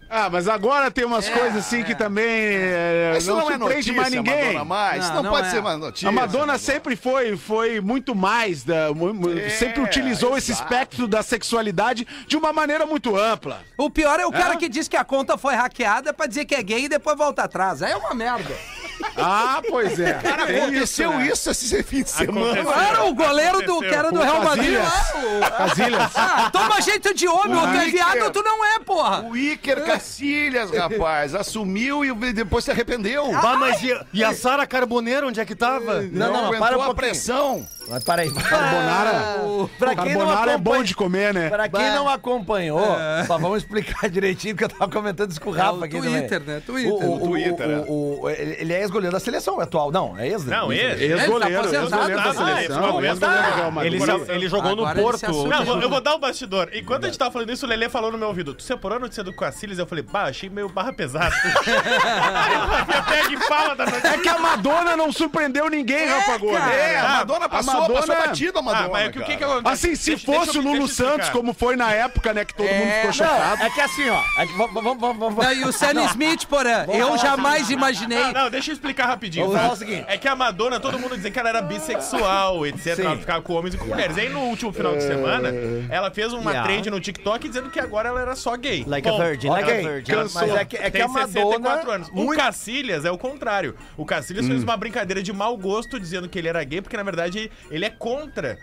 Ah, 0.09 0.29
mas 0.29 0.47
agora 0.47 0.91
tem 0.91 1.03
umas 1.03 1.27
coisas 1.27 1.57
assim 1.57 1.83
que 1.83 1.95
também 1.95 2.25
é, 2.25 3.15
Isso 3.17 3.29
não, 3.29 3.39
não, 3.39 3.51
é 3.51 3.57
notícia, 3.57 3.93
mais 3.93 4.13
ninguém. 4.13 4.45
Madonna, 4.45 4.65
mais. 4.65 5.07
Não, 5.09 5.15
Não, 5.15 5.24
não 5.24 5.31
pode 5.31 5.47
é. 5.47 5.51
ser 5.51 5.62
mais 5.62 5.79
notícia. 5.79 6.09
A 6.09 6.12
Madonna 6.12 6.57
sempre 6.57 6.95
foi, 6.95 7.35
foi 7.35 7.81
muito 7.81 8.13
mais, 8.13 8.63
da, 8.63 8.89
É, 9.45 9.50
sempre 9.50 9.81
utilizou 9.81 10.38
esse 10.38 10.51
espectro 10.51 11.07
da 11.07 11.24
sexualidade 11.24 12.07
de 12.27 12.38
uma 12.38 12.53
maneira 12.53 12.85
muito 12.85 13.17
ampla. 13.17 13.63
O 13.77 13.89
pior 13.89 14.19
é 14.19 14.25
o 14.25 14.31
cara 14.31 14.55
que 14.55 14.69
diz 14.69 14.88
que 14.88 14.97
a 14.97 15.03
conta 15.03 15.38
foi 15.38 15.55
hackeada 15.55 16.13
pra 16.13 16.27
dizer 16.27 16.45
que 16.45 16.55
é 16.55 16.62
gay 16.62 16.85
e 16.85 16.89
depois 16.89 17.17
volta 17.17 17.43
atrás. 17.43 17.81
Aí 17.81 17.91
é 17.91 17.97
uma 17.97 18.13
merda. 18.13 18.55
Ah, 19.17 19.61
pois 19.69 19.99
é. 19.99 20.13
Cara, 20.13 20.45
Tem 20.45 20.61
aconteceu 20.61 21.11
né? 21.13 21.27
isso 21.27 21.49
esse 21.49 21.83
fim 21.83 22.03
de 22.03 22.09
semana. 22.09 22.63
Claro, 22.63 23.07
o 23.07 23.15
goleiro 23.15 23.61
do 23.65 23.79
que 23.79 23.85
era 23.85 24.11
do 24.11 24.19
O 24.19 24.23
Real 24.23 24.43
Madrid 24.43 24.77
lá. 24.77 25.05
o- 25.15 25.51
Casilhas. 25.57 26.11
Ah, 26.15 26.49
toma 26.51 26.81
jeito 26.81 27.13
de 27.13 27.27
homem, 27.27 27.55
ou 27.55 27.61
tu 27.67 27.73
é 27.75 27.85
viado 27.85 28.23
ou 28.23 28.31
tu 28.31 28.43
não 28.43 28.63
é, 28.65 28.79
porra. 28.79 29.21
O 29.23 29.35
Iker 29.37 29.83
Cacilhas, 29.85 30.69
rapaz, 30.71 31.33
assumiu 31.35 32.03
e 32.05 32.33
depois 32.33 32.65
se 32.65 32.71
arrependeu. 32.71 33.31
Bah, 33.31 33.57
mas 33.57 33.81
e, 33.81 33.97
e 34.13 34.23
a 34.23 34.33
Sara 34.33 34.65
Carboneiro, 34.67 35.27
onde 35.27 35.39
é 35.39 35.45
que 35.45 35.55
tava? 35.55 36.01
Não, 36.01 36.31
não, 36.33 36.45
aguentou 36.47 36.67
para 36.67 36.77
um 36.77 36.81
a 36.81 36.93
pressão. 36.95 37.67
Mas 37.87 38.03
para 38.03 38.23
aí. 38.23 38.31
Carbonara, 38.33 39.36
Pra 39.77 39.95
quem 39.95 40.13
não 40.13 40.21
carbonara 40.25 40.51
é 40.51 40.58
bom 40.58 40.71
acompanha- 40.71 40.84
de 40.84 40.95
comer, 40.95 41.34
né? 41.34 41.49
Pra 41.49 41.69
quem 41.69 41.89
não 41.91 42.10
acompanhou, 42.10 42.84
só 43.27 43.38
vamos 43.38 43.60
explicar 43.60 44.10
direitinho, 44.10 44.55
porque 44.55 44.65
eu 44.65 44.77
tava 44.79 44.91
comentando 44.91 45.29
isso 45.31 45.39
com 45.41 45.51
o 45.51 45.55
É 45.55 45.60
Rafa 45.62 45.77
o 45.79 45.84
aqui 45.84 45.97
Twitter, 45.99 46.39
também. 46.39 46.55
né? 46.55 46.62
Twitter. 46.65 46.91
O, 46.93 47.15
o, 47.15 47.19
Twitter, 47.27 47.67
o- 47.67 47.71
é. 47.71 47.75
o- 47.88 48.19
o- 48.23 48.29
ele 48.29 48.55
ele 48.65 48.73
é 48.73 48.84
ex-goleiro 48.86 49.13
da 49.13 49.19
seleção 49.19 49.60
atual. 49.60 49.91
Não, 49.91 50.17
é 50.17 50.28
ex 50.28 50.45
Não, 50.45 50.71
ex. 50.71 50.93
esse. 50.93 51.04
Ex-goleiro, 51.04 51.60
Ele 51.63 51.69
tá 51.69 51.82
ex-goleiro 51.82 52.15
da 52.15 52.30
aposentado. 52.30 52.56
seleção. 52.56 52.84
Ah, 52.86 52.98
ele 52.98 53.08
ex-goleiro 53.08 53.19
do 53.19 53.56
Real 53.56 53.71
Madrid. 53.71 53.93
Ele, 53.93 54.06
sa- 54.06 54.34
ele 54.34 54.48
jogou 54.50 54.71
Agora 54.71 54.86
no 54.86 54.91
ele 54.91 55.02
Porto. 55.02 55.48
Não, 55.48 55.82
eu, 55.82 55.89
vou 55.89 56.02
dar 56.02 56.15
um 56.15 56.19
bastidor. 56.19 56.69
Enquanto 56.74 57.04
a 57.04 57.08
gente 57.08 57.17
tava 57.19 57.32
falando 57.32 57.52
isso, 57.52 57.65
o 57.65 57.69
Lelê 57.69 57.89
falou 57.89 58.12
no 58.12 58.17
meu 58.17 58.28
ouvido. 58.30 58.54
Tu 58.54 58.63
separou 58.63 58.98
a 58.98 59.00
notícia 59.00 59.24
do 59.24 59.34
Cacilhas? 59.36 59.80
Eu 59.80 59.86
falei, 59.88 60.04
bah, 60.04 60.24
achei 60.26 60.50
meio 60.50 60.69
barra 60.69 60.93
pesada. 60.93 61.34
Aí 61.36 63.02
pega 63.04 63.34
e 63.34 63.38
fala 63.48 63.76
da 63.76 63.86
notícia. 63.86 64.08
É 64.08 64.17
que 64.17 64.30
a 64.30 64.38
Madonna 64.39 64.95
não 64.98 65.12
surpreendeu 65.12 65.69
ninguém, 65.69 66.08
Rafa 66.08 66.38
Gomes. 66.38 66.62
É, 66.74 67.00
a 67.00 67.10
Madonna 67.10 67.50
passou, 67.50 67.74
Madonna- 67.74 68.00
passou 68.02 68.15
batido 68.15 68.60
a 68.60 68.62
Madonna, 68.62 68.86
Ah, 68.86 68.89
mas 68.91 69.06
é 69.08 69.12
que 69.12 69.19
o 69.19 69.24
que 69.24 69.38
que 69.38 69.43
acontece? 69.43 69.74
Assim, 69.88 69.95
se 69.95 70.12
Deixa- 70.12 70.26
deixa 70.32 70.45
fosse 70.45 70.58
eu- 70.58 70.62
o 70.62 70.65
Lulu 70.65 70.80
deixa 70.88 70.91
eu 71.04 71.08
Santos, 71.08 71.12
explicar. 71.28 71.32
como 71.34 71.54
foi 71.54 71.76
na 71.76 71.91
época, 71.91 72.34
né, 72.34 72.45
que 72.45 72.54
todo 72.54 72.67
mundo 72.67 72.91
ficou 72.91 73.06
Não, 73.06 73.13
chocado. 73.13 73.63
é 73.63 73.69
que 73.69 73.82
assim, 73.82 74.10
ó. 74.10 74.21
É 74.41 74.45
que, 74.48 74.54
vamos, 74.54 74.74
vamos, 74.74 75.00
vamos, 75.00 75.17
vamos. 75.17 75.45
Não, 75.45 75.54
e 75.54 75.63
o 75.65 75.71
Sam 75.71 76.04
Smith, 76.12 76.45
porã, 76.48 76.86
eu 76.88 77.17
jamais 77.17 77.69
imaginei. 77.69 78.17
Não, 78.26 78.32
não, 78.43 78.50
deixa 78.50 78.71
eu 78.71 78.74
explicar 78.75 79.07
rapidinho. 79.07 79.45
Vamos 79.45 79.57
tá? 79.59 79.63
falar 79.63 79.73
o 79.73 79.77
seguinte. 79.77 80.05
É 80.07 80.17
que 80.17 80.27
a 80.27 80.35
Madonna, 80.35 80.79
todo 80.79 80.99
mundo 80.99 81.15
dizia 81.15 81.31
que 81.31 81.39
ela 81.39 81.49
era 81.49 81.61
bissexual, 81.61 82.65
etc. 82.67 82.99
Ela 82.99 83.17
ficava 83.17 83.41
com 83.41 83.53
homens 83.53 83.73
e 83.75 83.77
com 83.77 83.85
mulheres. 83.85 84.15
E 84.17 84.21
aí, 84.21 84.29
no 84.29 84.41
último 84.41 84.71
final 84.71 84.95
de 84.95 85.03
semana, 85.03 85.49
ela 85.89 86.11
fez 86.11 86.31
uma 86.33 86.51
Yeah. 86.55 86.63
trend 86.71 86.89
no 86.89 86.99
TikTok 87.01 87.47
dizendo 87.47 87.69
que 87.69 87.79
agora 87.79 88.09
ela 88.09 88.21
era 88.21 88.35
só 88.35 88.55
gay. 88.55 88.83
Like 88.88 89.07
a 89.07 89.11
Ponto. 89.11 89.23
virgin, 89.23 89.49
like 89.49 89.69
a 89.69 89.73
aí, 89.73 89.83
virgin. 89.83 90.13
mas 90.33 90.35
é 90.55 90.65
que, 90.65 90.77
é 90.77 90.83
que 90.83 90.91
Tem 90.91 91.01
a 91.01 91.07
64 91.09 91.61
Madonna. 91.61 91.93
anos. 91.95 92.07
O 92.09 92.13
Muito, 92.15 92.39
Cacilhas 92.39 93.03
é 93.05 93.11
o 93.11 93.17
contrário. 93.17 93.75
O 93.97 94.05
Cacilhas 94.05 94.45
fez 94.47 94.63
uma 94.63 94.77
brincadeira 94.77 95.21
de 95.23 95.33
mau 95.33 95.57
gosto 95.57 95.99
dizendo 95.99 96.29
que 96.29 96.38
ele 96.39 96.47
era 96.47 96.63
gay, 96.63 96.81
porque 96.81 96.95
na 96.95 97.03
verdade 97.03 97.49
ele 97.71 97.83
é 97.85 97.89
contra. 97.89 98.57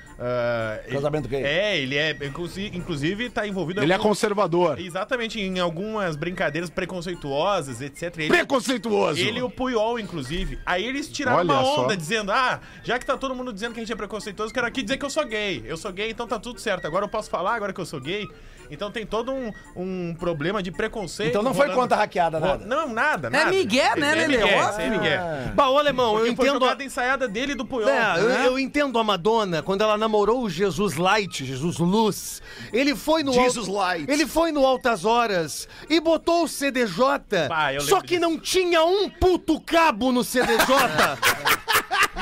ele- 0.87 0.95
Casamento 0.95 1.29
gay. 1.29 1.43
É, 1.43 1.79
ele 1.79 1.97
é. 1.97 2.17
inclusi- 2.23 2.71
Inclusive, 2.75 3.29
tá 3.31 3.47
envolvido 3.47 3.83
Ele 3.83 3.93
é 3.93 3.97
algum- 3.97 4.09
conservador. 4.09 4.79
Exatamente, 4.79 5.41
em 5.41 5.59
algumas 5.59 6.17
brincadeiras 6.17 6.71
preconceituosas, 6.71 7.81
etc. 7.81 8.19
Ele, 8.19 8.29
Preconceituoso. 8.29 9.21
ele 9.21 9.39
e 9.41 9.43
o 9.43 9.51
Puyol, 9.51 9.99
inclusive. 10.03 10.59
Aí 10.67 10.85
eles 10.85 11.09
tiraram 11.09 11.39
Olha 11.39 11.53
uma 11.55 11.63
só. 11.65 11.85
onda 11.85 11.97
dizendo: 11.97 12.31
ah, 12.33 12.61
já 12.83 12.99
que 12.99 13.07
tá 13.07 13.17
todo 13.17 13.35
mundo 13.35 13.53
dizendo 13.53 13.73
que 13.75 13.81
a 13.81 13.83
gente 13.83 13.93
é 13.93 13.97
preconceituoso, 13.97 14.51
eu 14.51 14.55
quero 14.55 14.67
aqui 14.67 14.83
dizer 14.83 14.97
que 14.97 15.05
eu 15.05 15.11
sou 15.11 15.25
gay. 15.25 15.63
Eu 15.67 15.77
sou 15.77 15.93
gay, 15.93 16.11
então 16.11 16.27
tá 16.27 16.39
tudo 16.39 16.61
certo. 16.61 16.87
Agora 16.87 17.05
eu 17.05 17.09
posso 17.09 17.31
falar, 17.31 17.55
agora 17.55 17.73
que 17.73 17.81
eu 17.81 17.87
sou 17.87 18.01
gay. 18.01 18.29
Então 18.71 18.91
tem 18.91 19.05
todo 19.05 19.31
um, 19.33 19.53
um 19.77 20.15
problema 20.19 20.63
de 20.63 20.71
preconceito. 20.71 21.29
Então 21.29 21.43
não 21.43 21.53
foi 21.53 21.67
rolando- 21.67 21.83
conta 21.83 21.97
hackeada, 21.97 22.41
nada. 22.41 22.65
Não, 22.65 22.89
nada, 22.89 23.29
nada. 23.29 23.51
Miguel, 23.51 23.97
né, 23.97 24.23
É? 24.23 24.27
Miguel, 24.27 24.49
é 24.49 24.89
Miguel. 24.89 25.23
Bah, 25.55 25.69
ô, 25.69 25.77
alemão, 25.77 26.15
eu 26.19 26.35
Porque 26.35 26.37
foi 26.37 26.49
entendo. 26.49 26.65
A... 26.65 26.83
ensaiada 26.85 27.29
dele 27.29 27.55
do 27.55 27.67
Puyol. 27.67 27.91
É, 27.91 28.19
eu, 28.19 28.29
né? 28.29 28.47
eu 28.47 28.59
entendo 28.59 28.99
a 28.99 29.05
Madonna 29.05 29.63
quando 29.63 29.83
ela 29.83 29.99
namorou 29.99 30.43
o 30.43 30.49
Jesus 30.49 30.97
Light, 30.97 31.45
Jesus 31.45 31.77
Luz. 31.79 32.41
Ele 32.73 32.97
foi 32.97 33.23
no 33.23 33.35
Jesus 33.35 33.69
Al- 33.69 33.75
Light. 33.75 34.11
Ele 34.11 34.27
foi 34.27 34.53
no 34.53 34.65
Altas 34.67 35.05
Horas 35.05 35.69
e 35.91 36.01
botou 36.01 36.45
o 36.45 36.49
CDJ. 36.49 37.49
Bah, 37.51 37.79
só 37.81 38.01
que 38.01 38.17
disso. 38.17 38.21
não 38.23 38.39
tinha 38.39 38.83
um 38.85 39.11
puto 39.11 39.61
cabo 39.61 39.92
no 39.99 40.23
CDJ. 40.23 41.59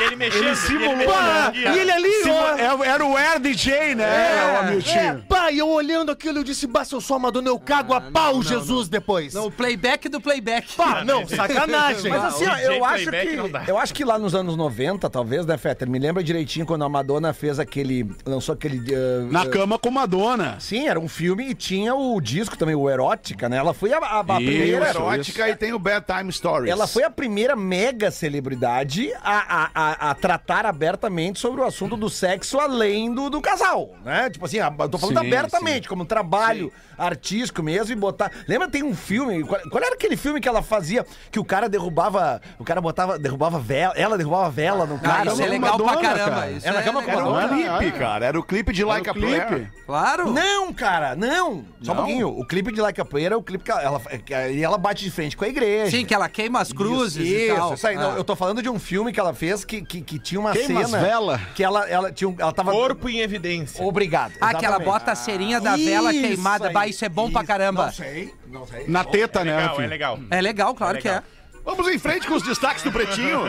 E 0.00 0.02
ele 0.04 0.16
mexendo. 0.16 0.44
Ele 0.46 0.56
simulou, 0.56 0.96
né? 0.96 1.52
e 1.54 1.78
ele 1.78 1.90
ali, 1.90 2.08
ó. 2.30 2.84
É- 2.84 2.88
Era 2.90 3.04
o 3.04 3.16
Air 3.16 3.38
DJ, 3.40 3.94
né, 3.94 4.04
o 4.06 4.08
É, 4.08 4.58
Hamilton? 4.60 5.24
pá, 5.28 5.50
e 5.50 5.58
eu 5.58 5.68
olhando 5.68 6.10
aquilo, 6.10 6.38
eu 6.38 6.44
disse, 6.44 6.66
bah, 6.66 6.84
se 6.84 6.94
eu 6.94 7.00
sou 7.00 7.16
amador, 7.16 7.42
eu 7.44 7.58
cago 7.58 7.92
a 7.94 8.00
pau, 8.00 8.42
Jesus, 8.42 8.88
depois. 8.88 9.34
Não, 9.34 9.46
o 9.46 9.50
playback 9.50 10.08
do 10.08 10.20
playback. 10.20 10.74
Pá, 10.74 11.04
não, 11.04 11.26
sacanagem. 11.26 12.10
Mas 12.10 12.24
assim, 12.24 12.46
ó, 12.46 12.56
eu 12.58 12.84
acho 12.84 13.10
que. 13.10 13.70
Eu 13.70 13.78
acho 13.78 13.94
que 13.94 14.04
lá 14.04 14.18
nos 14.18 14.34
anos 14.34 14.56
90, 14.56 15.08
talvez, 15.10 15.44
né, 15.46 15.56
Fetter? 15.56 15.88
Me 15.88 15.98
lembra 15.98 16.22
direitinho 16.22 16.64
quando 16.66 16.84
a 16.84 16.88
Madonna 16.88 17.32
fez 17.32 17.58
aquele. 17.58 18.08
lançou 18.24 18.54
aquele. 18.54 18.82
ah, 18.94 19.26
Na 19.30 19.42
ah, 19.42 19.46
cama 19.48 19.78
com 19.78 19.90
Madonna. 19.90 20.56
Sim, 20.60 20.88
era 20.88 20.98
um 20.98 21.08
filme 21.08 21.50
e 21.50 21.54
tinha 21.54 21.94
o 21.94 22.20
disco 22.20 22.56
também, 22.56 22.74
o 22.74 22.88
Erótica, 22.88 23.48
né? 23.48 23.56
Ela 23.58 23.74
foi 23.74 23.92
a, 23.92 23.98
a- 23.98 24.20
a 24.20 24.40
Isso. 24.40 24.50
primeira. 24.50 24.88
Erótica 24.90 25.48
e 25.48 25.56
tem 25.56 25.72
o 25.72 25.78
Bad 25.78 26.06
Time 26.06 26.32
Stories. 26.32 26.70
Ela 26.70 26.86
foi 26.86 27.02
a 27.04 27.10
primeira 27.10 27.54
mega 27.56 28.10
celebridade 28.10 29.12
a, 29.22 29.64
a, 29.64 29.70
a, 29.74 29.89
a 29.92 30.14
tratar 30.14 30.66
abertamente 30.66 31.38
sobre 31.40 31.60
o 31.60 31.64
assunto 31.64 31.96
do 31.96 32.08
sexo 32.10 32.58
além 32.58 33.12
do, 33.14 33.30
do 33.30 33.40
casal, 33.40 33.90
né? 34.04 34.28
Tipo 34.30 34.44
assim, 34.44 34.58
a- 34.58 34.72
eu 34.78 34.88
tô 34.88 34.98
falando 34.98 35.18
Sim, 35.20 35.26
abertamente, 35.26 35.88
como 35.88 36.02
um 36.02 36.06
trabalho 36.06 36.72
artístico 36.98 37.62
mesmo 37.62 37.92
e 37.92 37.96
botar... 37.96 38.30
Lembra, 38.46 38.68
tem 38.68 38.82
um 38.82 38.94
filme, 38.94 39.42
qual, 39.44 39.60
qual 39.70 39.82
era 39.82 39.94
aquele 39.94 40.16
filme 40.16 40.40
que 40.40 40.48
ela 40.48 40.62
fazia, 40.62 41.04
que 41.30 41.38
o 41.38 41.44
cara 41.44 41.68
derrubava, 41.68 42.40
o 42.58 42.64
cara 42.64 42.80
botava, 42.80 43.18
derrubava 43.18 43.58
vela, 43.58 43.94
ela 43.96 44.18
derrubava 44.18 44.50
vela 44.50 44.84
no 44.86 44.96
Ah, 44.96 44.98
cara? 44.98 45.32
isso 45.32 45.42
é 45.42 45.46
legal 45.46 45.76
pra 45.76 45.86
Madonna, 45.86 46.08
caramba. 46.08 46.30
cara. 46.36 46.50
Isso 46.52 46.68
É 46.68 46.72
na 46.72 46.80
é 46.80 46.82
cama 46.82 47.02
com 47.02 47.10
legal. 47.10 47.40
Era 47.40 47.52
um 47.52 47.78
clipe, 47.78 47.98
cara. 47.98 48.26
Era 48.26 48.38
o 48.38 48.42
clipe 48.42 48.72
de 48.72 48.84
Like 48.84 49.08
a 49.08 49.14
Player. 49.14 49.46
clipe. 49.46 49.70
Claro. 49.86 50.30
Não, 50.32 50.72
cara, 50.72 51.16
não. 51.16 51.64
Só 51.82 51.92
um 51.92 51.94
Não? 51.94 51.96
pouquinho. 51.96 52.28
O 52.28 52.46
clipe 52.46 52.72
de 52.72 52.80
Like 52.80 53.00
a 53.00 53.04
Player 53.04 53.32
é 53.32 53.36
o 53.36 53.42
clipe 53.42 53.64
que 53.64 53.70
ela, 53.70 53.82
ela, 53.82 54.00
que- 54.00 54.34
e 54.52 54.62
ela 54.62 54.76
bate 54.78 55.02
de 55.04 55.10
frente 55.10 55.36
com 55.36 55.44
a 55.44 55.48
igreja. 55.48 55.90
Sim, 55.96 56.04
que 56.04 56.14
ela 56.14 56.28
queima 56.28 56.60
as 56.60 56.72
cruzes 56.72 57.26
isso, 57.26 57.34
e 57.34 57.48
tal. 57.56 57.66
Isso, 57.66 57.74
isso 57.74 57.86
aí. 57.88 57.96
Não, 57.96 58.12
Ah. 58.12 58.16
eu 58.16 58.24
tô 58.24 58.36
falando 58.36 58.62
de 58.62 58.68
um 58.68 58.78
filme 58.78 59.12
que 59.12 59.18
ela 59.18 59.32
fez 59.34 59.64
que, 59.64 59.79
que, 59.84 60.00
que 60.00 60.18
tinha 60.18 60.40
uma 60.40 60.52
Queima 60.52 60.80
as 60.80 60.86
cena. 60.90 61.02
vela. 61.02 61.40
Que 61.54 61.62
ela, 61.64 61.88
ela, 61.88 62.12
tinha, 62.12 62.28
um- 62.28 62.36
ela 62.38 62.52
tava. 62.52 62.72
Corpo 62.72 63.08
em 63.08 63.20
evidência. 63.20 63.84
Obrigado. 63.84 64.32
Ah, 64.40 64.48
que 64.54 64.64
ela 64.64 64.76
exatamente. 64.76 64.84
bota 64.86 65.12
a 65.12 65.14
cerinha 65.14 65.60
da 65.60 65.76
vela 65.76 66.12
Isso 66.12 66.20
queimada. 66.22 66.68
aí, 66.68 66.72
Bah, 66.74 66.86
isso 66.86 67.04
é 67.04 67.08
bom 67.08 67.30
pra 67.30 67.44
caramba. 67.44 67.86
Não 67.86 67.92
sei, 67.92 68.34
não 68.48 68.66
sei. 68.66 68.84
Na 68.88 69.04
teta, 69.04 69.44
né, 69.44 69.56
Legal, 69.56 69.80
é 69.80 69.86
legal. 69.86 70.18
É 70.30 70.40
legal, 70.40 70.74
claro 70.74 70.98
É 70.98 71.00
que 71.00 71.08
é. 71.08 71.12
legal. 71.12 71.24
Vamos 71.64 71.88
em 71.88 71.98
frente 71.98 72.26
com 72.26 72.34
os 72.34 72.42
destaques 72.42 72.82
do 72.82 72.90
Pretinho. 72.90 73.40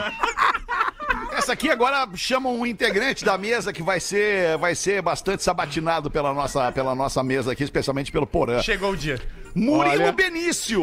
Essa 1.34 1.54
aqui 1.54 1.70
agora 1.70 2.08
chama 2.16 2.50
um 2.50 2.66
integrante 2.66 3.24
da 3.24 3.38
mesa 3.38 3.72
que 3.72 3.82
vai 3.82 4.00
ser, 4.02 4.58
vai 4.58 4.76
ser 4.76 5.02
bastante 5.02 5.42
sabatinado 5.44 6.12
pela 6.12 6.34
nossa, 6.34 6.72
pela 6.74 6.94
nossa 6.94 7.24
mesa 7.24 7.54
aqui, 7.54 7.64
especialmente 7.64 8.12
pelo 8.12 8.28
Porã. 8.28 8.62
Chegou 8.62 8.92
o 8.92 8.98
dia. 8.98 9.20
Murilo 9.56 10.04
Olha. 10.04 10.12
Benício. 10.12 10.82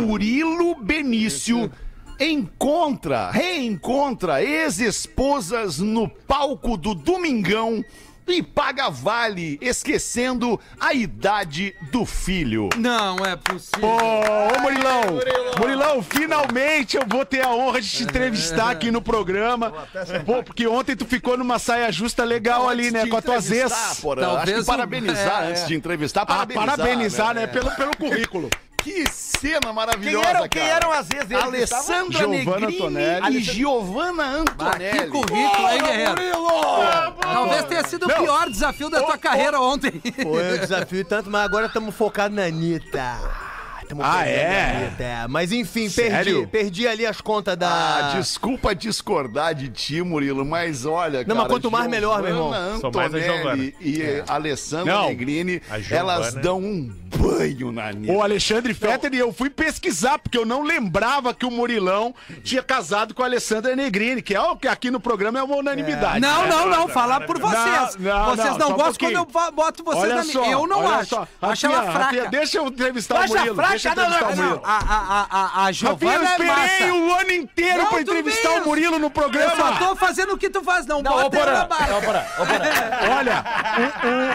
Murilo 0.00 0.74
Benício 0.76 1.70
encontra, 2.20 3.30
reencontra 3.30 4.42
ex-esposas 4.42 5.78
no 5.78 6.08
palco 6.08 6.76
do 6.76 6.94
Domingão 6.94 7.84
e 8.26 8.42
paga 8.42 8.90
vale, 8.90 9.58
esquecendo 9.60 10.60
a 10.78 10.92
idade 10.92 11.74
do 11.90 12.04
filho. 12.04 12.68
Não 12.76 13.24
é 13.24 13.36
possível. 13.36 13.88
Ô, 13.88 14.56
ô 14.56 14.60
Murilão, 14.60 15.02
Murilão, 15.58 16.02
finalmente 16.02 16.96
eu 16.96 17.04
vou 17.06 17.24
ter 17.24 17.44
a 17.44 17.50
honra 17.50 17.80
de 17.80 17.88
te 17.88 18.02
entrevistar 18.02 18.70
aqui 18.70 18.90
no 18.90 19.00
programa. 19.00 19.72
Pô, 20.26 20.42
porque 20.42 20.66
ontem 20.66 20.94
tu 20.94 21.06
ficou 21.06 21.36
numa 21.36 21.58
saia 21.58 21.90
justa 21.90 22.24
legal 22.24 22.68
ali, 22.68 22.90
né, 22.90 23.06
com 23.06 23.16
as 23.16 23.24
tuas 23.24 23.50
ex. 23.50 23.72
Talvez 24.02 24.58
Acho 24.58 24.60
que 24.60 24.64
parabenizar 24.66 25.44
é, 25.44 25.50
antes 25.50 25.62
é. 25.62 25.66
de 25.66 25.74
entrevistar. 25.74 26.22
Ah, 26.22 26.26
Parabenizar, 26.26 26.76
parabenizar, 26.76 27.34
né, 27.34 27.46
pelo, 27.46 27.70
pelo 27.72 27.96
currículo. 27.96 28.50
Que 28.82 29.04
cena 29.10 29.60
Quem 29.60 29.72
maravilhosa, 29.72 30.28
eram, 30.28 30.48
quem 30.48 30.62
cara. 30.62 30.74
eram 30.74 30.92
as 30.92 31.10
ex 31.10 31.24
dele? 31.26 31.40
Alessandra 31.42 32.18
Giovanna 32.18 32.36
Negrini 32.60 32.76
Antonelli. 32.76 33.36
e 33.36 33.40
Giovanna 33.42 34.22
Ah, 34.24 34.36
Antonelli. 34.38 34.98
que 34.98 35.06
currículo, 35.08 35.68
hein, 35.68 35.82
Guerreiro? 35.82 36.16
Talvez 37.20 37.64
tenha 37.64 37.84
sido 37.84 38.06
o 38.06 38.08
pior 38.14 38.48
desafio 38.50 38.88
da 38.88 39.02
tua 39.02 39.18
carreira 39.18 39.60
ontem. 39.60 39.92
Foi 40.22 40.54
um 40.54 40.58
desafio 40.58 41.04
tanto, 41.04 41.28
mas 41.30 41.44
agora 41.44 41.66
estamos 41.66 41.94
focados 41.94 42.36
na 42.36 42.44
Anitta. 42.44 43.16
Tamo 43.88 44.02
Ah, 44.02 44.18
pegando 44.22 44.28
é? 44.36 44.60
a 44.60 44.76
Anitta, 44.86 45.02
é. 45.02 45.26
Mas 45.28 45.50
enfim, 45.50 45.88
Sério? 45.88 46.46
perdi. 46.46 46.46
Perdi 46.46 46.86
ali 46.88 47.06
as 47.06 47.22
contas 47.22 47.56
da. 47.56 47.68
Ah, 47.70 48.12
desculpa 48.18 48.74
discordar 48.74 49.54
de 49.54 49.70
ti, 49.70 50.02
Murilo, 50.02 50.44
mas 50.44 50.84
olha, 50.84 51.24
Não, 51.26 51.34
mas 51.34 51.48
quanto 51.48 51.70
mais 51.70 51.88
melhor, 51.88 52.20
meu 52.22 52.30
irmão. 52.32 52.80
Sou 52.82 52.92
mais 52.92 53.14
a 53.14 53.16
Antonelli 53.16 53.74
e 53.80 54.22
Alessandra 54.28 54.92
Não. 54.94 55.08
Negrini, 55.08 55.62
elas 55.90 56.34
dão 56.34 56.58
um 56.58 56.94
banho 57.16 57.72
na 57.72 57.88
Anitta. 57.88 58.12
O 58.12 58.22
Alexandre 58.22 58.74
Fetter 58.74 59.14
e 59.14 59.18
eu 59.18 59.32
fui 59.32 59.48
pesquisar, 59.50 60.18
porque 60.18 60.36
eu 60.36 60.44
não 60.44 60.62
lembrava 60.62 61.32
que 61.34 61.46
o 61.46 61.50
Murilão 61.50 62.14
tinha 62.42 62.62
casado 62.62 63.14
com 63.14 63.22
a 63.22 63.26
Alessandra 63.26 63.74
Negrini, 63.74 64.20
que 64.22 64.34
é 64.34 64.40
o 64.40 64.56
que 64.56 64.68
aqui 64.68 64.90
no 64.90 65.00
programa 65.00 65.38
é 65.38 65.42
uma 65.42 65.56
unanimidade. 65.56 66.20
Não, 66.20 66.46
não, 66.46 66.68
não. 66.68 66.88
Fala 66.88 67.20
por 67.20 67.38
vocês. 67.38 67.96
Não, 67.96 68.12
não, 68.18 68.36
vocês 68.36 68.48
não, 68.50 68.58
não, 68.58 68.66
só 68.68 68.72
um 68.72 68.76
gostam 68.76 69.08
quando 69.08 69.16
eu 69.16 69.52
boto 69.52 69.84
vocês 69.84 70.02
Olha 70.04 70.14
na 70.16 70.22
só, 70.24 70.40
minha. 70.40 70.52
Eu 70.52 70.66
não 70.66 70.78
olha 70.84 70.96
acho. 70.96 71.08
só. 71.10 71.28
Acho 71.42 71.66
Rafinha, 71.66 71.72
ela 71.82 71.92
fraca. 71.92 72.04
Rafinha, 72.04 72.28
deixa 72.28 72.58
eu 72.58 72.66
entrevistar 72.66 73.14
Tu 73.14 73.20
o 73.20 73.24
acha 73.24 73.34
Murilo. 73.38 73.54
fraca? 73.56 73.70
Deixa 73.70 73.88
eu 73.88 73.92
entrevistar 73.92 74.20
não, 74.20 74.28
o 74.32 74.36
não. 74.36 74.44
Murilo. 74.44 74.62
A, 74.64 74.76
a, 74.76 74.78
a, 74.78 75.44
a 75.44 75.64
Rafinha, 75.64 75.68
eu 75.68 75.72
Giovana 75.72 76.12
é 76.12 76.30
esperei 76.30 76.48
massa. 76.88 76.92
o 76.94 77.14
ano 77.14 77.32
inteiro 77.32 77.78
Não, 77.78 77.86
pra 77.88 78.00
entrevistar 78.00 78.50
o 78.50 78.64
Murilo 78.64 78.98
no 78.98 79.06
Eu 79.06 79.10
programa. 79.10 79.56
só 79.56 79.72
tô 79.88 79.96
fazendo 79.96 80.32
o 80.34 80.38
que 80.38 80.50
tu 80.50 80.62
faz, 80.62 80.86
não, 80.86 81.02
Não, 81.02 81.12
bota 81.12 81.36
eu 81.38 81.46
na 81.46 81.64
Porã. 81.66 82.22
Olha, 83.18 83.44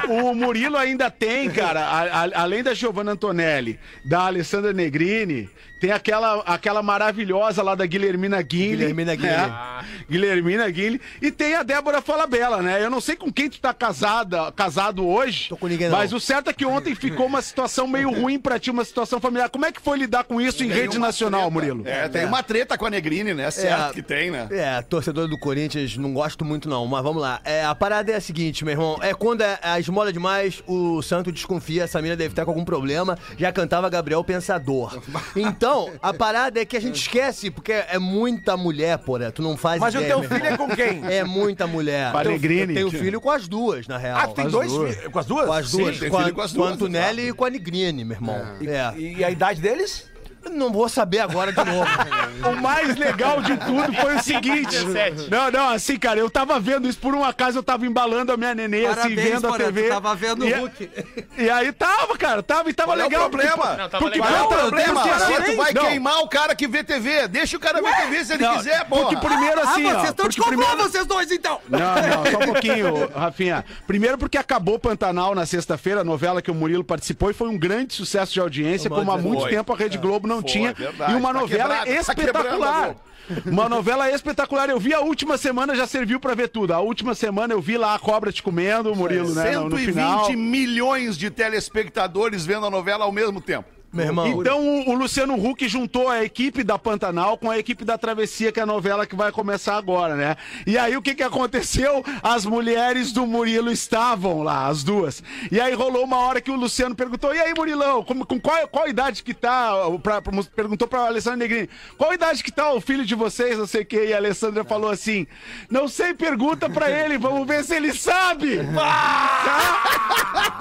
o, 0.10 0.14
o- 0.14 0.32
o 0.32 0.36
Murilo 0.36 0.78
ainda 0.78 1.10
tem, 1.10 1.50
cara, 1.50 1.82
a- 1.82 2.22
a- 2.24 2.44
além 2.64 2.64
da 2.64 2.74
Giovanna 2.74 3.12
Antonelli, 3.12 3.80
da 4.04 4.22
Alessandra 4.28 4.72
Negrini, 4.72 5.50
tem 5.84 5.92
aquela, 5.92 6.40
aquela 6.46 6.82
maravilhosa 6.82 7.62
lá 7.62 7.76
da 7.76 7.86
Guilhermina 7.86 8.42
Guinle. 8.42 8.78
Guilhermina 8.78 9.16
Guinle. 9.16 9.34
É, 9.34 9.84
Guilhermina 10.10 10.70
Guinle. 10.70 11.02
E 11.22 11.30
tem 11.30 11.56
a 11.56 11.64
Débora 11.64 12.02
Falabella, 12.02 12.62
né? 12.62 12.82
Eu 12.82 12.90
não 12.90 13.02
sei 13.02 13.18
com 13.18 13.30
quem 13.30 13.50
tu 13.50 13.60
tá 13.60 13.74
casada, 13.74 14.50
casado 14.54 15.06
hoje. 15.06 15.50
Tô 15.50 15.58
com 15.58 15.68
ninguém, 15.68 15.90
não. 15.90 15.98
Mas 15.98 16.14
o 16.14 16.22
certo 16.22 16.50
é 16.50 16.54
que 16.54 16.66
ontem 16.66 16.96
ficou 16.96 17.26
uma 17.26 17.42
situação 17.42 17.86
meio 17.86 18.10
ruim 18.12 18.40
pra 18.40 18.58
ti, 18.58 18.72
uma 18.72 18.86
situação 18.86 19.20
familiar. 19.20 19.50
Como 19.50 19.66
é 19.66 19.74
que 19.74 19.82
foi 19.82 19.98
lidar 19.98 20.24
com 20.24 20.40
isso 20.40 20.64
em 20.64 20.70
Tem 20.70 20.78
rede 20.78 20.98
uma 20.98 21.08
nacional, 21.08 21.42
treta. 21.42 21.54
Murilo? 21.54 21.84
É, 21.86 22.08
tem 22.08 22.26
uma 22.26 22.42
treta 22.42 22.78
com 22.78 22.86
a 22.86 22.90
Negrini, 22.90 23.34
né? 23.34 23.52
Certo 23.52 23.94
que 23.94 24.02
tem, 24.02 24.32
né? 24.32 24.48
É, 24.52 24.82
torcedor 24.84 25.28
do 25.28 25.38
Corinthians, 25.38 25.98
não 25.98 26.14
gosto 26.14 26.46
muito 26.46 26.70
não, 26.70 26.88
mas 26.88 27.04
vamos 27.04 27.22
lá. 27.22 27.42
É, 27.44 27.66
a 27.66 27.76
parada 27.76 28.10
é 28.10 28.16
a 28.16 28.22
seguinte, 28.22 28.64
meu 28.64 28.72
irmão, 28.72 29.00
é 29.02 29.14
quando 29.14 29.42
é, 29.42 29.60
a 29.62 29.78
esmola 29.82 30.14
demais, 30.14 30.64
o 30.66 31.02
santo 31.02 31.30
desconfia, 31.30 31.84
essa 31.84 32.02
mina 32.02 32.16
deve 32.16 32.32
estar 32.32 32.46
com 32.46 32.53
algum 32.54 32.66
problema, 32.66 33.18
já 33.38 33.52
cantava 33.52 33.90
Gabriel 33.90 34.24
Pensador. 34.24 35.02
Então, 35.36 35.92
a 36.02 36.14
parada 36.14 36.60
é 36.60 36.66
que 36.66 36.78
a 36.78 36.80
gente 36.82 36.96
esquece, 37.00 37.50
porque 37.50 37.72
é 37.72 37.98
muita 37.98 38.56
mulher, 38.56 38.98
porra, 39.00 39.32
tu 39.32 39.42
não 39.42 39.58
faz 39.58 39.80
Mas 39.80 39.94
o 39.96 39.98
ideia, 39.98 40.14
teu 40.14 40.20
meu 40.20 40.30
filho 40.30 40.46
irmão. 40.46 40.54
é 40.54 40.70
com 40.70 40.76
quem? 40.76 41.06
É 41.12 41.24
muita 41.24 41.66
mulher. 41.68 42.12
Com 42.12 42.18
a 42.18 42.22
Teu- 42.24 42.32
Negrini. 42.32 42.76
Eu 42.76 42.90
tenho 42.90 43.04
filho 43.04 43.20
com 43.22 43.32
as 43.32 43.48
duas, 43.48 43.88
na 43.88 43.98
real. 43.98 44.18
Ah, 44.20 44.28
tu 44.28 44.36
tem 44.36 44.48
dois 44.48 44.72
filhos? 44.72 45.08
Com 45.12 45.20
as 45.20 45.26
duas? 45.26 45.46
Com 45.46 45.54
as 45.54 45.70
Sim, 45.70 45.78
duas. 45.78 46.00
tem 46.00 46.10
com, 46.10 46.18
a, 46.18 46.24
filho 46.24 46.36
com 46.36 46.42
as 46.42 46.52
com 46.54 46.62
a 46.62 46.66
duas, 46.68 46.74
Antonelli 46.76 47.30
e 47.30 47.34
com 47.34 47.46
a 47.46 47.50
Negrini, 47.50 48.04
meu 48.06 48.16
irmão. 48.16 48.42
É. 48.62 48.98
E 49.00 49.24
a 49.24 49.30
idade 49.32 49.62
deles? 49.62 50.06
Não 50.52 50.72
vou 50.72 50.88
saber 50.90 51.20
agora 51.20 51.52
de 51.52 51.64
novo. 51.64 51.88
O 52.44 52.60
mais 52.62 52.98
legal 52.98 53.42
de 53.42 53.56
tudo 53.58 53.94
foi 53.94 54.16
o 54.16 54.22
seguinte. 54.22 54.70
17. 54.70 55.30
Não, 55.30 55.50
não, 55.50 55.70
assim, 55.70 55.98
cara, 55.98 56.20
eu 56.20 56.30
tava 56.30 56.60
vendo 56.60 56.90
isso 56.90 56.98
por 57.00 57.16
um 57.16 57.24
acaso, 57.24 57.60
eu 57.60 57.64
tava 57.64 57.86
embalando 57.86 58.34
a 58.34 58.38
minha 58.38 58.54
nenê, 58.54 58.86
assim, 58.86 58.96
Parabéns, 58.96 59.22
vendo 59.30 59.48
a 59.48 59.50
Porã, 59.50 59.66
TV. 59.66 59.84
tava 59.88 60.16
vendo 60.16 60.42
o 60.44 60.50
e, 60.50 60.54
Hulk. 60.54 60.90
E 61.38 61.50
aí 61.50 61.72
tava, 61.72 62.18
cara, 62.18 62.44
tava 62.44 62.70
e 62.70 62.74
tava 62.74 62.92
Qual 62.92 63.00
é 63.00 63.02
o 63.02 63.10
legal. 63.10 63.30
problema? 63.30 63.56
porque- 63.56 63.82
Não, 63.82 63.90
tava 63.90 64.04
porque 64.04 64.20
legal. 64.20 64.48
Qual 64.48 64.60
é 64.60 64.64
o 64.64 64.68
problema? 64.68 64.94
porque 64.94 65.10
Agora 65.10 65.44
assim, 65.44 65.52
tu 65.52 65.58
vai 65.58 65.74
não, 65.74 65.86
queimar 65.86 66.20
o 66.20 66.28
cara 66.28 66.56
que 66.56 66.68
vê 66.68 66.84
TV. 66.84 67.28
Deixa 67.30 67.56
o 67.56 67.60
cara 67.60 67.82
ver 67.82 67.96
TV 67.96 68.26
se 68.26 68.34
ele 68.34 68.44
não, 68.44 68.58
quiser, 68.58 68.86
pô. 68.86 68.98
Porque 68.98 69.16
primeiro 69.18 69.62
assim, 69.62 69.86
ah, 69.86 69.90
ó, 69.90 70.00
vocês 70.00 70.10
estão 70.10 70.28
de 70.28 70.36
porque 70.36 70.50
primeiro... 70.50 70.78
vocês 70.78 71.06
dois, 71.06 71.32
então. 71.32 71.62
Não, 71.70 71.80
não, 71.80 72.32
só 72.32 72.38
um 72.40 72.46
pouquinho, 72.52 73.10
Rafinha. 73.16 73.64
Primeiro 73.88 74.18
porque 74.18 74.38
acabou 74.38 74.78
Pantanal 74.78 75.34
na 75.34 75.46
sexta-feira, 75.46 76.02
a 76.02 76.04
novela 76.04 76.42
que 76.42 76.52
o 76.52 76.56
Murilo 76.56 76.84
participou 76.84 77.30
e 77.32 77.34
foi 77.34 77.48
um 77.48 77.58
grande 77.58 77.94
sucesso 77.94 78.34
de 78.34 78.40
audiência, 78.42 78.90
como 78.90 79.12
há 79.12 79.18
muito 79.18 79.48
tempo 79.48 79.72
a 79.72 79.78
Rede 79.78 79.98
Globo 79.98 80.28
não 80.28 80.33
Foi, 80.42 80.50
tinha. 80.52 80.74
verdade. 80.74 81.12
E 81.12 81.16
uma 81.16 81.34
Tá 81.34 81.40
novela 81.40 81.64
quebrado, 81.78 81.86
tá 81.86 82.00
espetacular. 82.00 82.96
quebrando, 83.28 83.52
Uma 83.52 83.70
novela 83.70 84.10
espetacular. 84.12 84.70
Eu 84.70 84.80
vi 84.80 84.94
a 84.94 85.00
última 85.00 85.38
semana, 85.38 85.76
já 85.76 85.88
serviu 85.88 86.20
pra 86.20 86.34
ver 86.36 86.50
tudo. 86.50 86.74
A 86.74 86.80
última 86.80 87.16
semana 87.16 87.54
eu 87.54 87.62
vi 87.62 87.78
lá 87.78 87.96
a 87.96 88.00
cobra 88.00 88.32
te 88.32 88.44
comendo, 88.44 88.92
o 88.92 88.96
Murilo, 88.96 89.34
né? 89.34 89.52
No, 89.52 89.70
no 89.70 89.78
120 89.78 89.86
final. 89.94 90.32
milhões 90.34 91.18
de 91.18 91.30
telespectadores 91.30 92.46
vendo 92.46 92.66
a 92.66 92.70
novela 92.70 93.06
ao 93.06 93.12
mesmo 93.12 93.40
tempo. 93.40 93.68
Meu 93.94 94.06
irmão. 94.06 94.42
Então 94.42 94.60
o, 94.60 94.90
o 94.90 94.94
Luciano 94.96 95.36
Huck 95.36 95.68
juntou 95.68 96.10
a 96.10 96.24
equipe 96.24 96.64
da 96.64 96.80
Pantanal 96.80 97.38
com 97.38 97.52
a 97.52 97.60
equipe 97.60 97.86
da 97.86 97.98
Travessia, 97.98 98.52
que 98.52 98.60
é 98.60 98.64
a 98.64 98.66
novela 98.66 99.06
que 99.06 99.16
vai 99.16 99.32
começar 99.32 99.78
agora, 99.78 100.16
né? 100.16 100.36
E 100.66 100.78
aí 100.78 100.98
o 100.98 101.02
que 101.02 101.14
que 101.14 101.22
aconteceu? 101.22 102.04
As 102.24 102.44
mulheres 102.46 103.12
do 103.12 103.28
Murilo 103.28 103.72
estavam 103.72 104.42
lá, 104.42 104.66
as 104.68 104.84
duas. 104.84 105.22
E 105.52 105.62
aí 105.62 105.74
rolou 105.74 106.04
uma 106.04 106.18
hora 106.18 106.42
que 106.42 106.50
o 106.50 106.56
Luciano 106.56 106.96
perguntou: 106.96 107.36
"E 107.36 107.40
aí, 107.40 107.54
Murilão, 107.56 108.04
como- 108.04 108.26
com 108.26 108.40
qual, 108.40 108.68
qual 108.68 108.88
idade 108.88 109.22
que 109.22 109.34
tá?" 109.34 109.72
Pra, 110.02 110.22
pra- 110.22 110.34
perguntou 110.56 110.88
pra 110.88 111.02
Alessandra 111.06 111.38
Negrini: 111.38 111.70
"Qual 111.98 112.12
idade 112.14 112.44
que 112.44 112.52
tá 112.52 112.74
o 112.74 112.82
filho 112.82 113.06
de 113.06 113.14
vocês, 113.14 113.58
não 113.58 113.68
sei 113.68 113.82
o 113.84 113.86
quê?" 113.86 114.06
E 114.10 114.14
a 114.14 114.18
Alessandra 114.18 114.64
falou 114.64 114.90
assim: 114.90 115.28
"Não 115.70 115.88
sei, 115.88 116.16
pergunta 116.16 116.68
pra 116.68 116.90
ele, 116.90 117.18
vamos 117.20 117.48
ver 117.48 117.64
se 117.64 117.76
ele 117.76 117.94
sabe." 117.94 118.60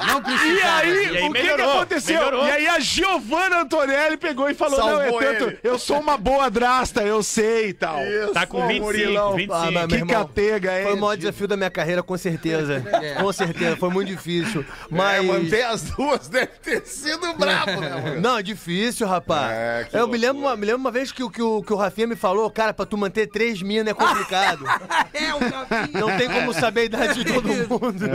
Não 0.06 0.20
precisa. 0.22 0.52
E 0.52 0.62
aí, 0.62 0.88
E 0.90 0.92
aí 0.92 1.08
o 1.08 1.12
que, 1.12 1.20
que 1.20 1.28
melhorou, 1.30 1.72
aconteceu? 1.76 2.14
melhorou. 2.18 2.46
E 2.46 2.50
aí 2.50 2.66
a 2.68 2.78
Giovana 2.80 3.21
Giovanna 3.22 3.60
Antonelli 3.62 4.16
pegou 4.16 4.48
e 4.50 4.54
falou: 4.54 4.76
Salvou 4.76 4.98
Não, 4.98 5.20
é 5.22 5.32
tanto. 5.34 5.44
ele. 5.50 5.58
Eu 5.62 5.78
sou 5.78 6.00
uma 6.00 6.16
boa 6.16 6.50
drasta, 6.50 7.02
eu 7.02 7.22
sei 7.22 7.68
e 7.68 7.72
tal. 7.72 7.98
Tá 8.32 8.46
com 8.46 8.58
Ô, 8.62 8.66
25, 8.66 8.84
Murilão. 8.86 9.34
25. 9.36 9.52
Ah, 9.54 9.70
mas, 9.70 9.86
Que 9.86 9.94
irmão, 9.94 10.08
catega, 10.26 10.78
hein? 10.78 10.84
Foi 10.84 10.94
o 10.94 11.00
maior 11.00 11.16
desafio 11.16 11.48
da 11.48 11.56
minha 11.56 11.70
carreira, 11.70 12.02
com 12.02 12.16
certeza. 12.16 12.82
Com 13.20 13.32
certeza, 13.32 13.76
foi 13.76 13.90
muito 13.90 14.08
difícil. 14.08 14.64
Mas. 14.90 15.18
É, 15.18 15.22
manter 15.22 15.62
as 15.64 15.82
duas 15.82 16.28
deve 16.28 16.46
ter 16.62 16.84
sido 16.86 17.32
brabo, 17.34 17.80
né, 17.80 17.88
mano? 17.90 18.20
Não, 18.20 18.38
é 18.38 18.42
difícil, 18.42 19.06
rapaz. 19.06 19.50
É, 19.52 19.86
eu 19.92 20.08
me 20.08 20.18
lembro, 20.18 20.42
uma, 20.42 20.56
me 20.56 20.66
lembro 20.66 20.80
uma 20.80 20.90
vez 20.90 21.12
que, 21.12 21.22
o- 21.22 21.30
que, 21.30 21.42
o, 21.42 21.62
que 21.62 21.72
o 21.72 21.76
Rafinha 21.76 22.06
me 22.06 22.16
falou, 22.16 22.50
cara, 22.50 22.72
pra 22.74 22.84
tu 22.86 22.96
manter 22.96 23.26
três 23.28 23.62
minas 23.62 23.88
é 23.88 23.94
complicado. 23.94 24.64
É, 25.14 25.34
o 25.34 25.38
Rafinha. 25.38 26.00
Não 26.00 26.16
tem 26.16 26.28
como 26.28 26.52
saber 26.54 26.80
a 26.80 26.84
idade 26.84 27.22
de 27.22 27.32
todo 27.32 27.46
mundo. 27.48 28.06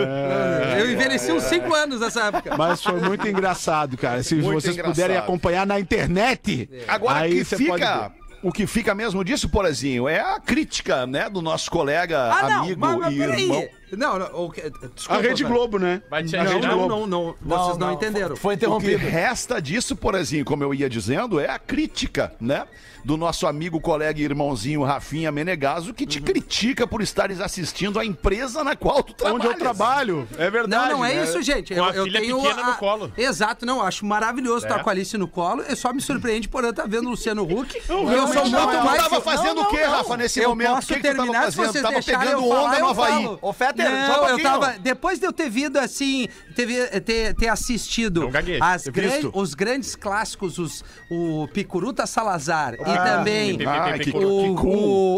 Eu 0.79 0.91
envelheci 0.91 1.31
uns 1.31 1.43
5 1.43 1.73
anos 1.73 1.99
nessa 1.99 2.25
época. 2.25 2.55
Mas 2.57 2.81
foi 2.83 2.99
muito 2.99 3.27
engraçado, 3.27 3.95
cara. 3.97 4.23
Se 4.23 4.35
Muito 4.35 4.61
vocês 4.61 4.73
engraçado. 4.73 4.95
Puderem 5.01 5.17
acompanhar 5.17 5.65
na 5.65 5.79
internet, 5.79 6.69
Agora, 6.87 7.19
aí 7.19 7.43
que 7.45 7.55
fica. 7.55 8.11
O 8.43 8.51
que 8.51 8.67
fica 8.67 8.93
mesmo 8.93 9.23
disso, 9.25 9.49
Porazinho, 9.49 10.07
é 10.07 10.19
a 10.19 10.39
crítica, 10.39 11.07
né, 11.07 11.27
do 11.27 11.41
nosso 11.41 11.71
colega, 11.71 12.31
Ah, 12.31 12.47
não, 12.47 12.63
amigo 12.65 12.79
mas, 12.79 12.97
mas 12.99 13.13
e 13.13 13.17
peraí. 13.17 13.41
irmão. 13.41 13.67
Não, 13.93 14.19
não, 14.19 14.45
o 14.45 14.51
que- 14.51 14.61
A 14.61 14.69
desculpa. 14.93 15.21
Rede. 15.23 15.43
Globo, 15.43 15.79
né? 15.79 16.03
Vai 16.09 16.23
te 16.23 16.37
Não, 16.37 16.43
Rede 16.45 16.67
não, 16.67 16.77
Globo. 16.77 17.07
não, 17.07 17.07
não, 17.07 17.35
vocês 17.41 17.77
não, 17.79 17.93
entenderam. 17.93 18.35
Foi 18.35 18.53
O 18.53 18.57
que 18.57 18.63
interrompido. 18.65 18.97
resta 18.99 19.59
disso, 19.59 19.95
Porazinho, 19.95 20.45
como 20.45 20.63
eu 20.63 20.71
ia 20.71 20.87
dizendo, 20.87 21.39
é 21.39 21.49
a 21.49 21.57
crítica, 21.57 22.31
né? 22.39 22.65
Do 23.07 23.15
nosso 23.15 23.47
amigo, 23.47 23.79
colega 23.79 24.19
e 24.19 24.23
irmãozinho 24.25 24.83
Rafinha 24.83 25.31
Menegaso, 25.31 25.93
que 25.93 26.03
Uhum. 26.03 26.09
te 26.09 26.19
critica 26.21 26.85
por 26.85 27.01
estares 27.01 27.39
assistindo 27.39 27.97
a 27.97 28.05
empresa 28.05 28.65
na 28.65 28.75
qual 28.75 29.01
tu 29.01 29.13
trabalhas. 29.13 29.45
Onde 29.45 29.47
eu 29.47 29.57
trabalho. 29.57 30.27
É 30.37 30.49
verdade. 30.51 30.89
Não, 30.91 30.97
não 30.97 31.05
é 31.05 31.13
né? 31.13 31.23
isso, 31.23 31.41
gente. 31.41 31.73
Com 31.73 31.85
a 31.85 31.93
filha 31.93 32.19
pequena 32.19 32.63
no 32.65 32.73
colo. 32.75 33.09
Exato, 33.17 33.65
não. 33.65 33.81
Acho 33.81 34.05
maravilhoso 34.05 34.65
estar 34.65 34.83
com 34.83 34.89
a 34.89 34.91
Alice 34.91 35.17
no 35.17 35.25
colo. 35.25 35.61
Eu 35.61 35.77
só 35.77 35.93
me 35.93 36.01
surpreende 36.01 36.49
por 36.49 36.65
eu 36.65 36.71
estar 36.71 36.85
vendo 36.85 37.05
o 37.07 37.11
Luciano 37.11 37.43
Huck. 37.43 37.77
e 37.79 37.79
eu 37.79 37.85
sou 37.85 38.05
realmente 38.07 38.39
muito 38.41 38.51
não, 38.51 38.73
eu 38.73 38.83
mais. 38.83 39.03
tava 39.03 39.21
fazendo 39.21 39.55
Não, 39.55 39.63
o 39.63 39.67
quê, 39.69 39.77
não, 39.83 39.89
não. 39.91 39.97
Rafa, 39.99 40.17
nesse 40.17 40.39
eu 40.41 40.49
momento? 40.49 40.67
Posso 40.75 40.83
O 40.83 40.87
que 40.87 40.93
que 40.95 40.99
tu 41.07 41.15
terminar 41.15 41.51
se 41.51 41.55
fazendo? 41.55 41.71
vocês 41.71 41.81
Tava 41.83 41.93
deixarem 41.93 42.19
pegando 42.19 42.43
eu 42.43 42.49
falar, 42.49 42.63
onda 42.67 42.75
eu 42.75 42.81
no 42.81 42.89
Havaí. 42.89 43.37
Ô, 43.41 43.53
Fetter, 43.53 43.87
um 43.87 44.07
não, 44.09 44.27
eu 44.27 44.43
tava. 44.43 44.75
Depois 44.79 45.17
de 45.17 45.25
eu 45.25 45.31
ter 45.31 45.49
vindo 45.49 45.77
assim, 45.79 46.27
ter, 46.53 46.99
ter, 47.03 47.33
ter 47.35 47.47
assistido 47.47 48.29
Não 48.29 48.65
as 48.67 48.85
gran- 48.89 49.29
os 49.33 49.53
grandes 49.53 49.95
clássicos, 49.95 50.57
os, 50.57 50.83
o 51.09 51.47
Picuruta 51.53 52.05
Salazar 52.05 52.73
e 52.73 52.96
também. 53.03 53.57
Ah, 53.65 53.97
que, 53.99 54.11
O, 54.11 54.55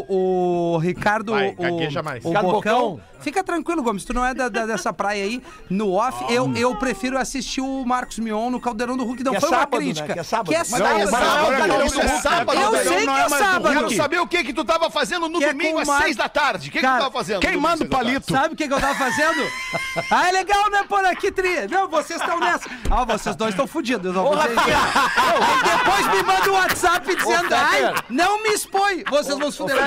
o, 0.07 0.73
o 0.73 0.77
Ricardo. 0.77 1.33
Vai, 1.33 1.55
o, 1.57 2.03
mais. 2.03 2.23
o 2.25 2.27
Ricardo 2.29 2.51
Bocão. 2.51 2.79
Bocão. 2.91 3.09
Fica 3.19 3.43
tranquilo, 3.43 3.83
Gomes. 3.83 4.05
Tu 4.05 4.13
não 4.13 4.25
é 4.25 4.33
da, 4.33 4.47
da- 4.47 4.65
dessa 4.65 4.93
praia 4.93 5.25
aí. 5.25 5.43
No 5.69 5.91
off, 5.93 6.23
eu, 6.33 6.53
eu 6.55 6.73
prefiro 6.77 7.17
assistir 7.17 7.59
o 7.59 7.85
Marcos 7.85 8.17
Mion 8.17 8.49
no 8.49 8.61
Caldeirão 8.61 8.95
do 8.95 9.03
Hulk. 9.03 9.23
Não 9.23 9.31
Que 9.33 9.37
é 9.37 9.41
foi 9.41 9.49
sábado, 9.49 9.73
uma 9.73 9.79
né? 9.79 9.85
crítica. 9.85 10.13
Que 10.13 10.19
é 10.19 10.23
sábado. 10.23 10.49
Que 10.49 10.55
é 10.55 10.63
sábado. 10.63 11.11
Não, 11.11 11.67
não, 11.67 11.81
é. 11.81 11.83
Eu 11.83 11.89
sei 11.89 11.99
que 11.99 13.09
é 13.09 13.19
é 13.19 13.29
sábado. 13.29 13.73
Quero 13.73 13.95
saber 13.95 14.19
o 14.19 14.27
que 14.27 14.43
que 14.43 14.53
tu 14.53 14.63
tava 14.63 14.89
fazendo 14.89 15.27
no 15.27 15.43
é 15.43 15.51
domingo 15.51 15.79
às 15.79 15.87
seis 15.87 16.15
da 16.15 16.29
tarde. 16.29 16.69
O 16.69 16.71
que, 16.71 16.79
que 16.79 16.85
tu 16.87 16.97
tava 16.97 17.11
fazendo? 17.11 17.41
Quem 17.41 17.55
no 17.55 17.61
manda 17.61 17.83
o 17.83 17.87
domingo, 17.87 17.99
seis 17.99 18.23
da 18.23 18.23
tarde? 18.23 18.29
palito? 18.29 18.31
Sabe 18.31 18.53
o 18.53 18.57
que, 18.57 18.67
que 18.67 18.73
eu 18.73 18.79
tava 18.79 18.95
fazendo? 18.95 19.39
Ah, 20.11 20.29
é 20.29 20.31
legal, 20.31 20.69
né, 20.71 20.83
por 20.87 21.03
aqui, 21.05 21.31
Tri? 21.31 21.67
Não, 21.69 21.87
vocês 21.89 22.19
estão 22.21 22.39
nessa. 22.39 22.69
Ah, 22.89 23.03
vocês 23.05 23.35
dois 23.35 23.51
estão 23.51 23.67
fodidos. 23.67 24.13
Depois 24.13 26.07
me 26.07 26.23
manda 26.23 26.49
um 26.51 26.53
WhatsApp 26.53 27.15
dizendo, 27.15 27.49
ai, 27.69 27.93
não 28.09 28.41
me 28.43 28.49
expõe. 28.49 29.03
Vocês 29.09 29.37
vão 29.37 29.51
se 29.51 29.57
fuder. 29.57 29.79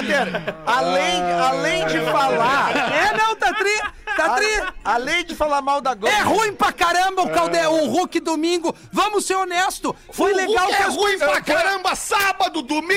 Além, 0.67 1.23
além 1.33 1.87
de 1.87 2.01
falar. 2.01 2.71
É, 2.93 3.17
não, 3.17 3.35
tá 3.37 3.53
Tri. 3.55 3.81
Tá 4.17 4.35
Tri. 4.37 4.55
a- 4.57 4.73
além 4.85 5.25
de 5.25 5.35
falar 5.35 5.63
mal 5.63 5.81
da 5.81 5.95
Globo. 5.95 6.15
É 6.15 6.21
ruim 6.23 6.53
pra 6.53 6.73
caramba 6.73 7.23
o, 7.23 7.31
calde... 7.31 7.59
o 7.67 7.87
Hulk 7.87 8.21
domingo. 8.21 8.75
Vamos 8.93 9.25
ser 9.25 9.35
honesto. 9.35 9.95
Foi 10.13 10.33
O 10.33 10.37
legal 10.37 10.65
Hulk 10.67 10.77
que 10.77 10.83
é 10.83 10.87
as 10.87 10.95
ruim 10.97 11.19
pra 11.19 11.41
caramba, 11.41 11.95
sábado, 11.95 12.63
domingo, 12.63 12.93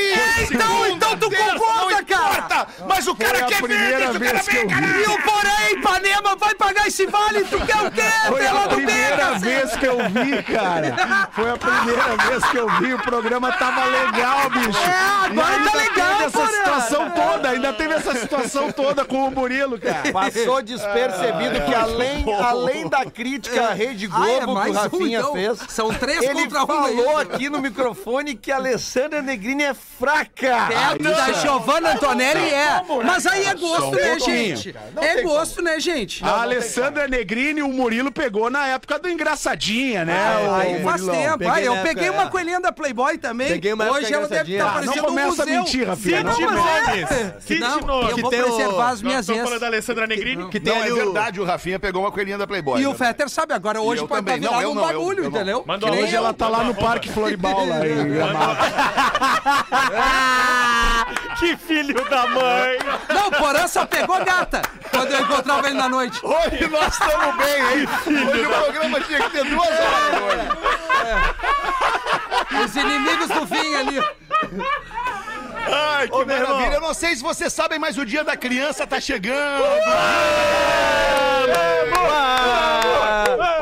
então- 0.51 0.67
segunda, 0.67 0.89
então 0.89 1.17
tu 1.17 1.29
terça, 1.29 1.53
concorda, 1.53 2.01
importa, 2.01 2.67
Mas 2.87 3.07
o 3.07 3.15
cara 3.15 3.43
quer 3.45 3.61
ver, 3.61 3.97
deixa 3.97 4.11
o 4.11 4.19
cara 4.19 4.43
caralho. 4.43 5.01
E 5.01 5.07
o 5.07 5.21
Porém, 5.23 5.73
Ipanema, 5.79 6.35
vai 6.35 6.55
pagar 6.55 6.87
esse 6.87 7.05
vale? 7.05 7.43
Tu 7.45 7.59
quer 7.65 7.77
o 7.87 7.91
quê? 7.91 8.01
Foi 8.27 8.45
a 8.47 8.67
primeira 8.67 9.39
vez 9.39 9.75
que 9.75 9.85
eu 9.85 9.97
vi, 10.09 10.43
cara. 10.43 11.29
Foi 11.31 11.49
a 11.49 11.57
primeira 11.57 12.17
vez 12.27 12.45
que 12.45 12.57
eu 12.57 12.69
vi. 12.79 12.93
O 12.93 12.99
programa 12.99 13.51
tava 13.53 13.85
legal, 13.85 14.49
bicho. 14.49 14.79
É, 14.79 15.25
agora 15.27 15.55
ainda 15.55 15.71
tá 15.71 15.77
legal, 15.77 16.09
teve 16.17 16.23
essa 16.25 16.47
situação 16.47 17.11
toda. 17.11 17.49
Ainda 17.49 17.73
teve 17.73 17.93
essa 17.93 18.15
situação 18.15 18.71
toda 18.71 19.05
com 19.05 19.27
o 19.27 19.31
Murilo, 19.31 19.79
cara. 19.79 20.11
Passou 20.11 20.61
despercebido 21.07 21.61
que 21.65 21.73
além, 21.73 22.25
além 22.33 22.87
da 22.87 23.05
crítica 23.05 23.67
à 23.67 23.73
Rede 23.73 24.09
Ah, 24.11 24.29
é 24.31 24.39
Globo 24.45 24.61
que 24.63 24.69
o 24.69 24.73
Rafinha 24.73 25.19
então. 25.19 25.33
fez, 25.33 25.59
São 25.69 25.93
três 25.93 26.21
ele 26.23 26.43
contra 26.49 26.65
falou 26.65 27.17
aqui 27.17 27.49
no 27.49 27.59
microfone 27.61 28.35
que 28.35 28.51
a 28.51 28.55
Alessandra 28.57 29.21
Negrini 29.21 29.63
é 29.63 29.73
fraca. 29.73 30.67
Perto 30.67 31.03
da 31.03 31.33
Giovanna 31.33 31.93
Antonelli 31.93 32.49
é. 32.49 32.65
né, 32.65 32.83
Mas 33.05 33.25
aí 33.25 33.41
é 33.41 33.45
cara? 33.45 33.57
gosto, 33.59 33.91
né, 33.95 34.19
gente? 34.19 34.75
É 35.01 35.21
gosto, 35.21 35.61
né, 35.61 35.79
gente? 35.79 36.23
A 36.23 36.41
Alessandra 36.41 37.07
Negrini, 37.07 37.61
o 37.61 37.69
Murilo 37.69 38.11
pegou 38.11 38.49
na 38.49 38.67
época 38.67 38.99
do 38.99 39.09
Engraçadinha, 39.09 40.05
né? 40.05 40.17
Aí 40.59 40.83
faz 40.83 41.05
tempo. 41.05 41.43
Eu 41.43 41.77
peguei 41.83 42.09
uma 42.09 42.23
é. 42.23 42.29
coelhinha 42.29 42.59
da 42.59 42.71
Playboy 42.71 43.17
também. 43.17 43.47
Peguei 43.47 43.73
uma 43.73 43.85
época 43.85 43.99
Hoje 43.99 44.13
ela 44.13 44.27
deve 44.27 44.53
estar 44.53 44.73
parecendo 44.73 45.01
um 45.01 45.05
começa 45.05 45.27
a 45.43 45.45
museu. 45.45 45.59
mentir, 45.59 45.87
Rafinha. 45.87 46.31
Cite 46.33 46.41
nomes. 46.45 47.11
é. 47.11 47.35
Cite 47.39 47.59
Não, 47.61 47.79
nomes. 47.81 48.09
eu 48.11 48.17
vou 48.17 48.29
preservar 48.29 48.89
as 48.89 49.01
minhas 49.01 49.29
ex. 49.29 49.41
falando 49.41 49.59
da 49.59 49.67
Alessandra 49.67 50.07
Negrini. 50.07 50.49
Que 50.49 50.59
tem 50.59 50.73
é 50.73 50.81
ali 50.81 50.91
o- 50.91 50.94
verdade, 50.95 51.39
o 51.41 51.45
Rafinha 51.45 51.79
pegou 51.79 52.01
uma 52.03 52.11
coelhinha 52.11 52.37
da 52.37 52.47
Playboy. 52.47 52.81
E 52.81 52.87
o 52.87 52.91
né? 52.91 52.95
Fetter 52.95 53.29
sabe, 53.29 53.53
agora 53.53 53.81
hoje 53.81 54.01
eu 54.01 54.07
pode 54.07 54.21
estar 54.21 54.33
também. 54.33 54.41
Não, 54.49 54.57
virado 54.57 54.63
eu 54.63 54.71
um 54.71 54.75
não, 54.75 54.81
eu- 54.83 54.87
bagulho, 54.99 55.19
eu 55.19 55.23
não. 55.23 55.29
entendeu? 55.29 55.63
Manda 55.67 55.91
Hoje 55.91 56.13
eu. 56.13 56.17
ela 56.17 56.33
tá 56.33 56.47
lá 56.47 56.63
no 56.63 56.73
Parque 56.75 57.09
Floribal, 57.11 57.65
lá 57.65 57.85
em 57.87 58.09
Gramado. 58.13 58.57
Que 61.39 61.57
filho 61.57 62.03
da 62.09 62.27
mãe! 62.27 62.77
Não, 63.09 63.27
o 63.27 63.31
Porã 63.31 63.67
só 63.67 63.85
pegou 63.85 64.23
gata 64.23 64.61
quando 64.89 65.11
eu 65.11 65.21
encontrava 65.21 65.67
ele 65.67 65.77
na 65.77 65.89
noite. 65.89 66.19
Hoje 66.23 66.67
nós 66.69 66.93
estamos 66.93 67.35
bem, 67.35 67.79
hein? 67.79 67.87
Hoje 68.31 68.45
o 68.45 68.49
programa 68.49 69.01
tinha 69.01 69.19
que 69.21 69.29
ter 69.31 69.43
duas 69.45 69.67
horas 69.67 70.21
hoje. 70.21 70.47
Os 72.63 72.75
inimigos 72.75 73.27
do 73.27 73.47
fim 73.47 73.75
ali. 73.75 74.01
Ai, 75.67 76.07
que 76.07 76.15
Ô, 76.15 76.25
maravilha. 76.25 76.75
Eu 76.75 76.81
não 76.81 76.93
sei 76.93 77.15
se 77.15 77.23
vocês 77.23 77.51
sabem, 77.51 77.79
mas 77.79 77.97
o 77.97 78.05
dia 78.05 78.23
da 78.23 78.37
criança 78.37 78.85
tá 78.85 78.99
chegando. 78.99 79.63
Ah, 79.87 80.25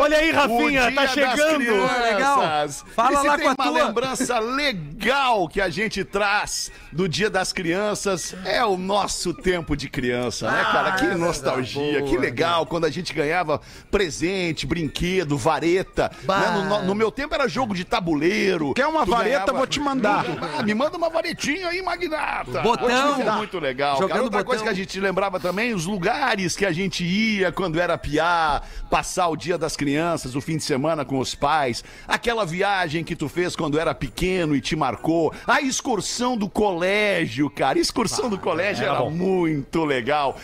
Olha 0.04 0.18
aí, 0.18 0.32
Rafinha, 0.32 0.92
tá 0.92 1.08
chegando. 1.08 1.58
crianças. 1.58 2.02
Legal. 2.02 2.68
Fala 2.96 3.14
e 3.14 3.18
se 3.22 3.28
lá 3.28 3.36
tem 3.38 3.46
com 3.46 3.50
a 3.50 3.54
uma 3.54 3.72
tua. 3.72 3.86
lembrança 3.88 4.40
legal 4.40 5.48
que 5.48 5.62
a 5.62 5.70
gente 5.70 6.04
traz 6.04 6.72
do 6.92 7.08
Dia 7.08 7.30
das 7.30 7.52
Crianças 7.54 8.36
é 8.46 8.64
o 8.64 8.78
nosso 8.78 9.34
tempo 9.34 9.76
de 9.76 9.90
criança, 9.90 10.50
né, 10.52 10.64
cara? 10.72 10.92
Que 10.94 11.06
nostalgia, 11.16 12.02
que 12.04 12.18
legal 12.18 12.66
quando 12.66 12.86
a 12.86 12.90
gente 12.90 13.14
ganhava 13.14 13.62
presente, 13.90 14.66
brinquedo, 14.66 15.38
vareta. 15.38 16.12
né? 16.28 16.64
No, 16.70 16.84
no- 16.84 16.96
meu 16.96 17.12
tempo 17.12 17.34
era 17.34 17.48
jogo 17.48 17.74
de 17.74 17.84
tabuleiro. 17.84 18.74
Quer 18.74 18.88
uma 18.88 19.06
Tu 19.06 19.12
vareta? 19.12 19.30
ganhava- 19.40 19.54
Vou 19.54 19.68
te 19.68 19.80
mandar. 19.80 20.26
Ah, 20.60 20.64
me 20.64 20.74
manda 20.74 20.98
uma 20.98 21.10
varetinha 21.10 21.68
aí, 21.70 21.82
magnata. 21.82 22.62
Botão. 22.62 22.88
Vou 23.16 23.24
te- 23.24 23.32
Muito 23.38 23.60
legal. 23.60 23.96
Jogando 23.96 24.10
Cara, 24.10 24.24
outra 24.24 24.38
botão. 24.40 24.46
coisa 24.50 24.64
que 24.64 24.70
a 24.70 24.74
gente 24.74 25.00
lembrava 25.00 25.40
também, 25.40 25.74
os 25.74 25.86
lugares 25.86 26.56
que 26.56 26.66
a 26.66 26.72
gente 26.72 27.04
ia 27.04 27.52
quando 27.52 27.80
era 27.80 27.98
piá, 27.98 28.62
passar 28.90 29.28
o 29.28 29.36
dia 29.36 29.58
das 29.58 29.76
crianças, 29.76 29.93
o 30.36 30.42
fim 30.42 30.58
de 30.58 30.64
semana 30.64 31.06
com 31.06 31.20
os 31.20 31.36
pais, 31.36 31.84
aquela 32.08 32.46
viagem 32.46 33.04
que 33.04 33.16
tu 33.16 33.28
fez 33.30 33.56
quando 33.56 33.80
era 33.80 33.94
pequeno 33.94 34.56
e 34.56 34.62
te 34.62 34.76
marcou, 34.76 35.34
a 35.48 35.62
excursão 35.62 36.38
do 36.38 36.50
colégio, 36.50 37.50
cara. 37.50 37.80
Excursão 37.80 38.30
do 38.30 38.38
colégio 38.38 38.86
era 38.86 39.04
muito 39.10 39.84
legal. 39.86 40.38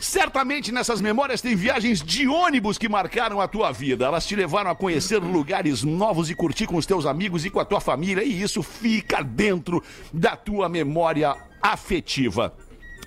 Certamente 0.00 0.72
nessas 0.72 0.98
memórias 0.98 1.42
tem 1.42 1.54
viagens 1.54 2.02
de 2.02 2.26
ônibus 2.26 2.78
que 2.78 2.88
marcaram 2.88 3.38
a 3.38 3.46
tua 3.46 3.70
vida. 3.70 4.06
Elas 4.06 4.26
te 4.26 4.34
levaram 4.34 4.70
a 4.70 4.74
conhecer 4.74 5.18
lugares 5.18 5.82
novos 5.82 6.30
e 6.30 6.34
curtir 6.34 6.66
com 6.66 6.76
os 6.76 6.86
teus 6.86 7.04
amigos 7.04 7.44
e 7.44 7.50
com 7.50 7.60
a 7.60 7.66
tua 7.66 7.80
família, 7.80 8.24
e 8.24 8.40
isso 8.40 8.62
fica 8.62 9.22
dentro 9.22 9.84
da 10.10 10.34
tua 10.36 10.70
memória 10.70 11.36
afetiva. 11.60 12.54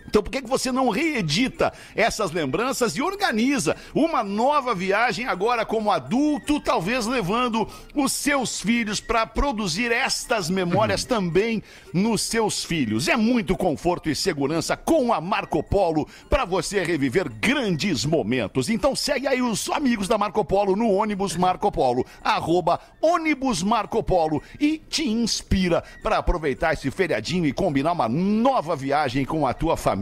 Então 0.08 0.22
por 0.22 0.30
que, 0.30 0.42
que 0.42 0.50
você 0.50 0.72
não 0.72 0.90
reedita 0.90 1.74
essas 1.96 2.32
lembranças 2.32 2.96
e 2.96 3.02
organiza 3.02 3.76
uma 3.94 4.24
nova 4.24 4.76
viagem 4.76 5.26
agora 5.26 5.66
como 5.66 5.92
adulto, 5.92 6.60
talvez 6.60 7.06
levando 7.06 7.68
os 7.96 8.12
seus 8.12 8.62
filhos 8.62 9.00
para 9.00 9.26
produzir 9.26 9.92
estas 9.92 10.50
memórias 10.50 11.04
também 11.06 11.64
nos 11.94 12.22
seus 12.22 12.64
filhos? 12.64 13.08
É 13.08 13.16
muito 13.16 13.56
conforto 13.56 14.10
e 14.10 14.16
segurança 14.16 14.76
com 14.76 15.14
a 15.14 15.22
Marco 15.22 15.64
Polo 15.64 16.08
para 16.30 16.46
você 16.46 16.84
reviver 16.84 17.30
grandes 17.30 18.06
momentos. 18.06 18.70
Então 18.70 18.96
segue 18.96 19.28
aí 19.28 19.42
os 19.42 19.70
amigos 19.70 20.08
da 20.08 20.18
Marco 20.18 20.44
Polo 20.46 20.76
no 20.76 20.90
ônibus 20.92 21.36
Marco 21.36 21.72
Polo, 21.72 22.06
arroba 22.24 22.80
ônibus 23.02 23.64
Marco 23.64 24.04
Polo 24.04 24.42
e 24.60 24.78
te 24.78 25.08
inspira 25.08 25.84
para 26.02 26.18
aproveitar 26.18 26.74
esse 26.74 26.90
feriadinho 26.92 27.46
e 27.46 27.54
combinar 27.54 27.94
uma 27.94 28.10
nova 28.10 28.76
viagem 28.76 29.26
com 29.26 29.48
a 29.48 29.54
tua 29.54 29.78
família. 29.78 29.93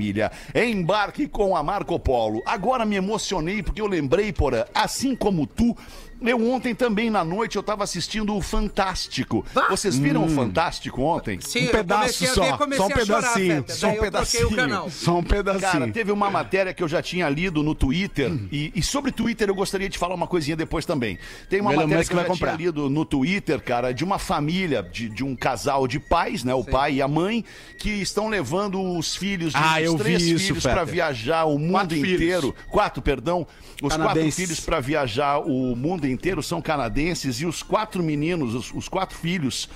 Embarque 0.53 1.27
com 1.27 1.55
a 1.55 1.63
Marco 1.63 1.99
Polo. 1.99 2.41
Agora 2.45 2.85
me 2.85 2.95
emocionei 2.95 3.61
porque 3.63 3.81
eu 3.81 3.87
lembrei, 3.87 4.31
porra, 4.31 4.67
assim 4.73 5.15
como 5.15 5.45
tu, 5.45 5.75
eu 6.21 6.51
ontem 6.51 6.73
também 6.75 7.09
na 7.09 7.23
noite 7.23 7.55
eu 7.55 7.63
tava 7.63 7.83
assistindo 7.83 8.35
o 8.35 8.41
Fantástico. 8.41 9.45
Vocês 9.69 9.97
viram 9.97 10.25
o 10.25 10.29
Fantástico 10.29 11.01
ontem? 11.01 11.39
Sim, 11.41 11.67
Um 11.67 11.71
pedaço 11.71 12.25
só, 12.27 12.57
comecei 12.57 12.77
só 12.77 12.87
um 12.87 12.87
a 13.01 13.05
chorar, 13.05 13.21
pedacinho, 13.33 13.55
Fetter, 13.55 13.75
só 13.75 13.87
um 13.89 13.95
pedacinho. 13.99 14.89
Só 14.89 15.17
um 15.17 15.23
pedacinho. 15.23 15.61
Cara, 15.71 15.87
teve 15.91 16.11
uma 16.11 16.29
matéria 16.29 16.73
que 16.73 16.83
eu 16.83 16.87
já 16.87 17.01
tinha 17.01 17.27
lido 17.29 17.63
no 17.63 17.73
Twitter, 17.75 18.31
e, 18.51 18.71
e 18.75 18.81
sobre 18.83 19.11
Twitter 19.11 19.49
eu 19.49 19.55
gostaria 19.55 19.89
de 19.89 19.97
falar 19.97 20.15
uma 20.15 20.27
coisinha 20.27 20.55
depois 20.55 20.85
também. 20.85 21.17
Tem 21.49 21.59
uma 21.61 21.71
Melhor 21.71 21.83
matéria 21.87 22.05
que 22.05 22.13
eu 22.13 22.17
já 22.17 22.23
tinha 22.23 22.33
comprar. 22.35 22.55
lido 22.57 22.89
no 22.89 23.05
Twitter, 23.05 23.59
cara, 23.61 23.91
de 23.93 24.03
uma 24.03 24.19
família, 24.19 24.83
de, 24.83 25.09
de 25.09 25.23
um 25.23 25.35
casal 25.35 25.87
de 25.87 25.99
pais, 25.99 26.43
né? 26.43 26.53
O 26.53 26.63
pai 26.63 26.95
e 26.95 27.01
a 27.01 27.07
mãe, 27.07 27.43
que 27.77 27.89
estão 27.89 28.27
levando 28.29 28.81
os 28.81 29.15
filhos, 29.15 29.53
de, 29.53 29.59
Ah, 29.59 29.77
os 29.79 29.83
eu 29.85 29.95
três 29.95 30.21
vi 30.21 30.33
isso, 30.33 30.47
filhos 30.47 30.63
para 30.63 30.83
viajar 30.83 31.45
o 31.45 31.57
mundo 31.57 31.71
Quatro 31.71 31.95
filhos. 31.97 32.13
inteiro. 32.21 32.55
Quatro, 32.69 33.01
perdão. 33.01 33.47
Os 33.81 33.89
quatro 33.89 33.97
Canadenses. 34.07 34.35
filhos 34.35 34.59
para 34.59 34.79
viajar 34.79 35.39
o 35.39 35.75
mundo 35.75 36.05
inteiro 36.05 36.10
são 36.45 36.61
canadenses 36.61 37.37
e 37.37 37.45
os 37.45 37.61
quatro 37.63 38.01
meninos, 38.03 38.55
os, 38.55 38.73
os 38.73 38.87
quatro 38.87 39.17
filhos, 39.17 39.69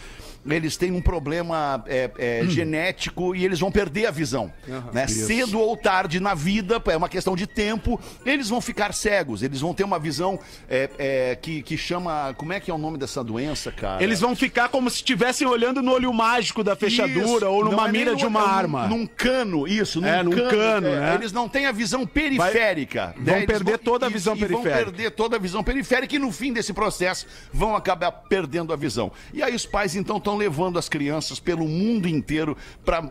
eles 0.47 0.77
têm 0.77 0.91
um 0.91 1.01
problema 1.01 1.84
é, 1.88 2.12
é, 2.19 2.41
Hum. 2.43 2.49
genético 2.49 3.36
e 3.36 3.43
eles 3.45 3.60
vão 3.60 3.71
perder 3.71 4.05
a 4.08 4.12
visão. 4.12 4.51
né? 4.93 5.08
Cedo 5.08 5.60
ou 5.60 5.75
tarde 5.77 6.19
na 6.19 6.34
vida, 6.34 6.81
é 6.88 6.97
uma 6.97 7.10
questão 7.10 7.36
de 7.36 7.47
tempo, 7.47 7.99
eles 8.25 8.49
vão 8.49 8.62
ficar 8.62 8.93
cegos, 8.93 9.41
eles 9.43 9.62
vão 9.62 9.73
ter 9.73 9.84
uma 9.84 9.97
visão 9.99 10.39
é, 10.69 10.89
é, 10.97 11.36
que, 11.36 11.62
que 11.62 11.77
chama. 11.77 12.34
Como 12.38 12.53
é 12.53 12.60
que 12.60 12.69
é 12.69 12.73
o 12.73 12.77
nome 12.77 12.97
dessa 12.97 13.23
doença, 13.23 13.71
cara? 13.71 14.03
Eles 14.03 14.19
vão 14.19 14.36
ficar 14.36 14.69
como 14.69 14.89
se 14.89 14.97
estivessem 14.97 15.47
olhando 15.47 15.81
no 15.81 15.91
olho 15.91 16.13
mágico 16.13 16.63
da 16.63 16.75
fechadura 16.75 17.45
Isso. 17.45 17.45
ou 17.49 17.63
numa 17.65 17.88
é 17.88 17.91
mira 17.91 18.12
no- 18.12 18.17
de 18.17 18.25
uma 18.25 18.39
é 18.39 18.43
num- 18.43 18.49
arma. 18.49 18.88
Num 18.88 19.05
cano, 19.08 19.67
isso, 19.67 20.01
num 20.01 20.08
É, 20.08 20.21
num 20.23 20.31
cano. 20.31 20.49
cano, 20.49 20.89
né? 20.89 21.15
Eles 21.15 21.31
não 21.31 21.47
têm 21.49 21.65
a 21.65 21.71
visão 21.71 22.05
periférica. 22.05 23.13
Vai- 23.15 23.15
né? 23.17 23.23
vão 23.25 23.36
Eles 23.38 23.45
perder 23.47 23.77
toda 23.79 24.05
a 24.05 24.10
visão 24.10 24.36
e 24.36 24.39
Vão 24.39 24.47
periférica. 24.47 24.84
perder 24.91 25.12
toda 25.12 25.36
a 25.36 25.39
visão 25.39 25.63
periférica 25.63 26.15
e 26.15 26.19
no 26.19 26.31
fim 26.31 26.51
desse 26.53 26.73
processo 26.73 27.25
vão 27.51 27.75
acabar 27.75 28.12
perdendo 28.12 28.73
a 28.73 28.75
visão. 28.75 29.12
E 29.34 29.41
aí 29.41 29.55
os 29.55 29.65
pais 29.65 29.95
então 29.95 30.17
estão 30.17 30.35
levando 30.36 30.78
as 30.80 30.88
crianças 30.89 31.39
pelo 31.39 31.67
mundo 31.67 32.08
inteiro 32.08 32.56
para 32.84 33.04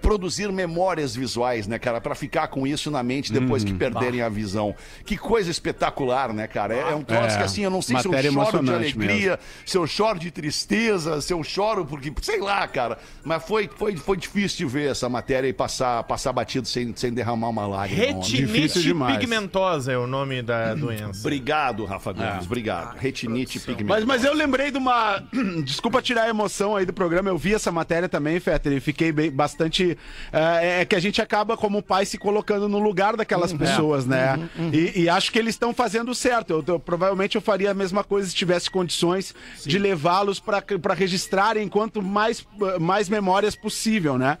produzir 0.00 0.50
memórias 0.52 1.14
visuais, 1.14 1.66
né, 1.66 1.78
cara? 1.78 2.00
Para 2.00 2.14
ficar 2.14 2.48
com 2.48 2.66
isso 2.66 2.90
na 2.90 3.02
mente 3.02 3.32
depois 3.32 3.62
Hum, 3.62 3.66
que 3.66 3.74
perderem 3.74 4.22
a 4.22 4.28
visão. 4.28 4.74
Que 5.04 5.16
coisa 5.16 5.50
espetacular, 5.50 6.32
né, 6.32 6.46
cara? 6.46 6.74
É, 6.74 6.80
é 6.92 6.94
um 6.94 7.02
troço 7.02 7.34
É, 7.34 7.38
que 7.38 7.42
assim, 7.44 7.62
eu 7.62 7.70
não 7.70 7.82
sei 7.82 7.98
se 7.98 8.06
eu 8.08 8.32
choro 8.32 8.62
de 8.64 8.72
alegria, 8.72 9.38
se 9.64 9.76
eu 9.76 9.86
choro 9.86 10.18
de 10.18 10.30
tristeza, 10.30 11.20
se 11.20 11.32
eu 11.32 11.42
choro 11.44 11.84
porque, 11.84 12.12
sei 12.22 12.40
lá, 12.40 12.66
cara. 12.66 12.98
Mas 13.24 13.44
foi, 13.44 13.68
foi, 13.76 13.96
foi 13.96 14.16
difícil 14.16 14.66
de 14.66 14.72
ver 14.72 14.90
essa 14.90 15.08
matéria 15.08 15.48
e 15.48 15.52
passar, 15.52 16.02
passar 16.04 16.32
batido 16.32 16.66
sem, 16.66 16.94
sem 16.96 17.12
derramar 17.12 17.48
uma 17.48 17.66
lágrima. 17.66 18.04
Retinite 18.04 18.82
demais. 18.82 19.16
pigmentosa 19.18 19.92
é 19.92 19.98
o 19.98 20.06
nome 20.06 20.42
da 20.42 20.74
doença. 20.74 21.20
Obrigado, 21.20 21.84
Rafa 21.84 22.12
Gomes, 22.12 22.46
obrigado. 22.46 22.96
Retinite 22.98 23.58
Mas, 23.58 23.64
pigmentosa. 23.66 24.06
mas 24.06 24.24
eu 24.24 24.34
lembrei 24.34 24.70
de 24.70 24.78
uma. 24.78 25.22
Desculpa 25.64 26.00
tirar 26.12 26.24
a 26.24 26.28
emoção 26.28 26.76
aí 26.76 26.84
do 26.84 26.92
programa. 26.92 27.28
Eu 27.30 27.38
vi 27.38 27.54
essa 27.54 27.72
matéria 27.72 28.08
também, 28.08 28.38
Fetter, 28.38 28.72
e 28.72 28.80
fiquei 28.80 29.10
bem, 29.10 29.30
bastante. 29.30 29.96
É, 30.32 30.80
é 30.80 30.84
que 30.84 30.94
a 30.94 31.00
gente 31.00 31.20
acaba, 31.22 31.56
como 31.56 31.82
pai, 31.82 32.04
se 32.04 32.18
colocando 32.18 32.68
no 32.68 32.78
lugar 32.78 33.16
daquelas 33.16 33.52
pessoas, 33.52 34.06
né? 34.06 34.38
E, 34.72 35.02
e 35.02 35.08
acho 35.08 35.32
que 35.32 35.38
eles 35.38 35.54
estão 35.54 35.72
fazendo 35.72 36.14
certo. 36.14 36.50
Eu, 36.52 36.64
eu- 36.74 36.80
provavelmente 36.80 37.34
eu 37.36 37.40
faria 37.40 37.70
a 37.70 37.74
mesma 37.74 38.04
coisa 38.04 38.28
se 38.28 38.34
tivesse 38.34 38.70
condições 38.70 39.34
de 39.64 39.78
levá-los 39.78 40.38
para 40.38 40.62
registrarem 40.94 41.66
quanto 41.68 42.02
mais, 42.02 42.46
mais 42.80 43.08
memórias 43.08 43.54
possível, 43.56 44.18
né? 44.18 44.36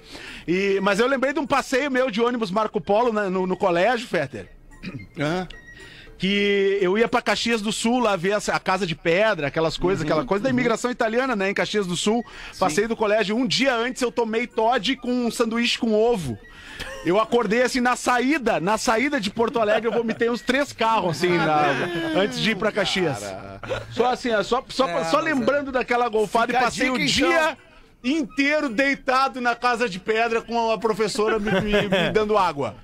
E, 0.46 0.78
mas 0.82 1.00
eu 1.00 1.06
lembrei 1.06 1.32
de 1.32 1.40
um 1.40 1.46
passeio 1.46 1.90
meu 1.90 2.10
de 2.10 2.20
ônibus 2.20 2.50
Marco 2.50 2.80
Polo 2.80 3.12
né, 3.12 3.28
no, 3.28 3.46
no 3.46 3.56
colégio, 3.56 4.06
Fetter 4.06 4.48
que 6.22 6.78
eu 6.80 6.96
ia 6.96 7.08
pra 7.08 7.20
Caxias 7.20 7.60
do 7.60 7.72
Sul 7.72 7.98
lá 7.98 8.14
ver 8.14 8.34
a 8.34 8.60
Casa 8.60 8.86
de 8.86 8.94
Pedra, 8.94 9.48
aquelas 9.48 9.76
coisas, 9.76 10.04
aquela 10.04 10.24
coisa 10.24 10.44
da 10.44 10.50
imigração 10.50 10.88
italiana, 10.88 11.34
né, 11.34 11.50
em 11.50 11.54
Caxias 11.54 11.84
do 11.84 11.96
Sul. 11.96 12.24
Passei 12.60 12.86
do 12.86 12.94
colégio. 12.94 13.36
Um 13.36 13.44
dia 13.44 13.74
antes 13.74 14.00
eu 14.02 14.12
tomei 14.12 14.46
Todd 14.46 14.94
com 14.98 15.10
um 15.26 15.32
sanduíche 15.32 15.76
com 15.80 15.92
ovo. 15.92 16.38
Eu 17.04 17.18
acordei 17.18 17.62
assim 17.62 17.80
na 17.80 17.96
saída, 17.96 18.60
na 18.60 18.78
saída 18.78 19.20
de 19.20 19.30
Porto 19.30 19.58
Alegre, 19.58 19.88
eu 19.88 19.92
vomitei 19.92 20.30
uns 20.30 20.40
três 20.40 20.72
carros 20.72 21.16
assim, 21.16 21.36
na- 21.36 21.88
antes 22.14 22.38
de 22.38 22.52
ir 22.52 22.56
pra 22.56 22.70
Caxias. 22.70 23.18
Só 23.90 24.06
assim, 24.12 24.30
ó, 24.30 24.44
só, 24.44 24.64
só, 24.68 25.02
só 25.02 25.18
lembrando 25.18 25.72
daquela 25.72 26.08
golfada 26.08 26.52
e 26.52 26.56
passei 26.56 26.88
o 26.88 26.98
dia 27.04 27.58
inteiro 28.04 28.68
deitado 28.68 29.40
na 29.40 29.54
Casa 29.54 29.88
de 29.88 29.98
Pedra 30.00 30.40
com 30.42 30.70
a 30.70 30.78
professora 30.78 31.38
me, 31.38 31.50
me- 31.60 31.88
me 31.88 32.10
dando 32.12 32.36
água. 32.36 32.74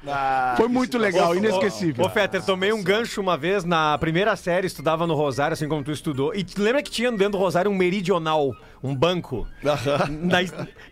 Foi 0.57 0.69
muito 0.69 0.97
legal, 0.99 1.35
inesquecível. 1.35 2.05
Ô, 2.05 2.09
Fetter, 2.11 2.43
tomei 2.45 2.73
um 2.73 2.83
gancho 2.83 3.21
uma 3.21 3.37
vez 3.37 3.65
na 3.65 3.99
primeira 3.99 4.35
série, 4.37 4.67
estudava 4.67 5.07
no 5.07 5.15
Rosário, 5.15 5.55
assim 5.55 5.69
como 5.69 5.83
tu 5.83 5.91
estudou. 5.91 6.35
E 6.35 6.47
lembra 6.57 6.83
que 6.83 6.91
tinha 6.91 7.11
dentro 7.11 7.33
do 7.33 7.39
Rosário 7.39 7.71
um 7.71 7.75
meridional, 7.75 8.55
um 8.83 8.95
banco? 8.95 9.47
Na- 9.63 10.41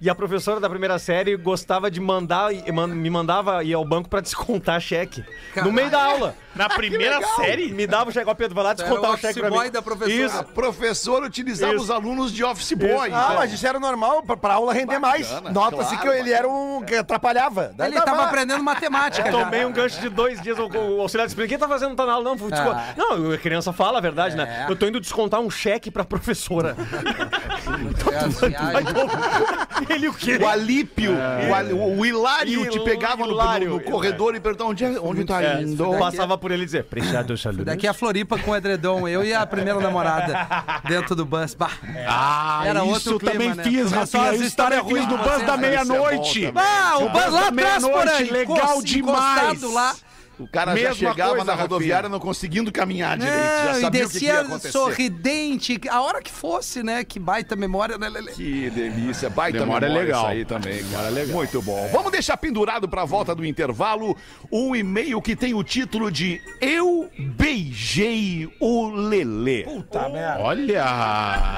e 0.01 0.11
a 0.11 0.15
professora 0.15 0.59
da 0.61 0.69
primeira 0.69 0.99
série 0.99 1.37
gostava 1.37 1.91
de 1.91 2.01
mandar, 2.01 2.53
e 2.55 2.71
man- 2.73 2.87
me 2.89 3.09
mandava 3.11 3.63
ir 3.65 3.75
ao 3.75 3.85
banco 3.85 4.09
pra 4.09 4.21
descontar 4.23 4.81
cheque. 4.81 5.25
No 5.63 5.73
meio 5.73 5.91
da 5.91 6.03
aula. 6.03 6.35
Na 6.55 6.69
primeira 6.71 7.21
série? 7.37 7.71
Me 7.73 7.87
dava 7.87 8.09
o 8.11 8.13
cheque, 8.13 8.29
ó, 8.31 8.35
Pedro, 8.35 8.55
vai 8.55 8.65
lá 8.65 8.73
descontar 8.75 9.11
o 9.11 9.15
o 9.15 9.17
cheque 9.17 9.27
office 9.27 9.41
pra 9.41 9.51
mim. 9.51 9.57
boy 9.57 9.71
da 9.71 9.83
professora. 9.83 10.41
A 10.41 10.43
professora 10.43 11.27
utilizava 11.27 11.75
Isso. 11.75 11.85
os 11.85 11.91
alunos 11.91 12.33
de 12.33 12.43
office 12.43 12.73
boy. 12.73 12.89
Ah, 13.13 13.25
então. 13.25 13.35
mas 13.37 13.53
isso 13.53 13.67
era 13.67 13.79
normal 13.79 14.23
pra, 14.23 14.37
pra 14.37 14.55
aula 14.55 14.73
render 14.73 14.99
mais. 14.99 15.31
Nota-se 15.53 15.97
claro, 15.97 16.11
que 16.13 16.17
ele 16.19 16.33
era 16.33 16.49
um 16.49 16.83
que 16.83 16.95
atrapalhava. 16.95 17.73
Daí 17.77 17.93
Ele 17.93 18.01
tava 18.01 18.25
aprendendo 18.25 18.63
matemática. 18.65 19.31
Tomei 19.31 19.65
um 19.67 19.73
gancho 19.73 20.01
de 20.01 20.09
dois 20.09 20.41
dias, 20.41 20.59
o, 20.59 20.67
o 20.67 21.01
auxiliar 21.03 21.27
disse, 21.29 21.47
quem 21.47 21.59
tá 21.59 21.69
fazendo 21.69 21.95
tá 21.95 22.07
na 22.07 22.15
aula? 22.15 22.35
Não, 22.35 22.37
Ah. 22.53 22.95
não, 22.97 23.33
a 23.33 23.39
criança 23.39 23.73
fala 23.73 23.99
a 23.99 24.01
verdade, 24.01 24.35
né? 24.35 24.67
Eu 24.69 24.75
tô 24.77 24.87
indo 24.87 24.99
descontar 24.99 25.41
um 25.41 25.51
cheque 25.51 25.91
pra 25.91 26.05
professora. 26.05 26.75
É 28.13 28.17
as 28.19 28.41
viagens. 28.41 28.87
Ele 29.91 30.09
o 30.09 30.15
quê? 30.15 30.39
O 30.41 30.47
Alípio, 30.49 31.13
o, 31.51 31.55
Ali- 31.55 31.73
o 31.73 32.05
Hilário 32.07 32.47
te 32.63 32.77
Hilário, 32.77 32.85
pegava 32.85 33.27
no, 33.27 33.33
Hilário. 33.33 33.69
no- 33.71 33.75
no 33.77 33.81
corredor 33.83 34.35
e 34.35 34.41
perguntava 34.41 34.71
onde, 34.71 34.85
é- 34.85 35.01
onde 35.01 35.25
tá 35.25 35.43
É, 35.43 35.63
indo. 35.63 35.91
passava 35.99 36.37
por 36.39 36.51
ele 36.51 36.63
e 36.63 36.67
dizer, 36.67 36.85
preciado 36.85 37.37
saludo. 37.37 37.65
Daqui 37.65 37.87
a 37.87 37.93
Floripa 37.95 38.39
com 38.39 38.51
o 38.53 38.57
edredom, 38.57 39.07
eu 39.07 39.25
e 39.25 39.33
a 39.35 39.45
primeira 39.47 39.79
namorada 39.81 40.47
dentro 40.89 41.15
do 41.15 41.25
bus. 41.25 41.55
Bah, 41.55 41.71
Ah, 42.09 42.63
Era 42.65 42.85
isso 42.85 42.93
outro 42.95 43.19
clima, 43.19 43.33
também 43.33 43.55
né? 43.55 43.63
fiz, 43.65 43.91
Começou 43.93 44.21
Rafinha. 44.21 44.31
as 44.31 44.35
Isso 44.37 44.45
histórias 44.45 44.81
ruins 44.83 45.07
no 45.09 45.19
de 45.19 45.25
Bus 45.25 45.43
da 45.43 45.57
meia-noite. 45.57 46.53
Ah, 46.55 46.99
o 46.99 47.05
O 47.07 47.09
bus 47.11 47.21
lá 47.33 47.41
da 47.43 47.49
atrás, 47.49 47.83
por 47.83 47.93
meia-noite, 47.93 48.23
aí. 48.23 48.31
legal 48.31 48.83
demais. 48.83 49.63
lá. 49.63 49.95
O 50.39 50.47
cara 50.47 50.75
Mesma 50.75 50.91
já 50.95 50.95
chegava 51.11 51.31
coisa, 51.31 51.45
na 51.47 51.53
Rafinha. 51.53 51.63
rodoviária 51.69 52.09
não 52.11 52.21
conseguindo 52.21 52.71
caminhar 52.71 53.17
direito. 53.17 53.37
Já 53.39 53.65
Não, 53.73 53.79
e 53.79 53.81
sabia 53.81 54.07
o 54.07 54.11
que, 54.11 54.19
que 54.19 54.25
ia 54.27 54.33
descia 54.33 54.41
acontecer. 54.43 54.73
sorridente. 54.73 55.81
A 55.89 56.01
hora 56.03 56.21
que 56.21 56.31
fosse, 56.31 56.83
né? 56.83 57.05
Que 57.05 57.19
baita 57.19 57.57
memória, 57.57 57.97
né, 57.97 58.09
Lelê? 58.09 58.33
Que 58.33 58.69
delícia, 58.71 59.31
baita 59.31 59.61
Memória 59.61 59.89
memória 59.89 60.05
legal. 60.07 60.23
isso 60.25 60.31
aí 60.33 60.45
também, 60.45 60.85
cara. 60.91 61.11
Muito 61.27 61.63
bom. 61.63 61.89
Vamos 61.91 62.13
deixar 62.13 62.37
pendurado 62.37 62.87
pra 62.89 63.05
volta 63.05 63.35
do 63.35 63.47
intervalo 63.47 64.15
um 64.53 64.77
e-mail 64.77 65.23
que 65.23 65.35
tem 65.35 65.55
o 65.55 65.63
título 65.65 66.11
de 66.11 66.41
Eu 66.61 67.11
beijei 67.19 68.49
o 68.61 68.89
Lelê. 68.91 69.63
Puta 69.65 70.09
merda. 70.09 70.43
Olha! 70.43 70.85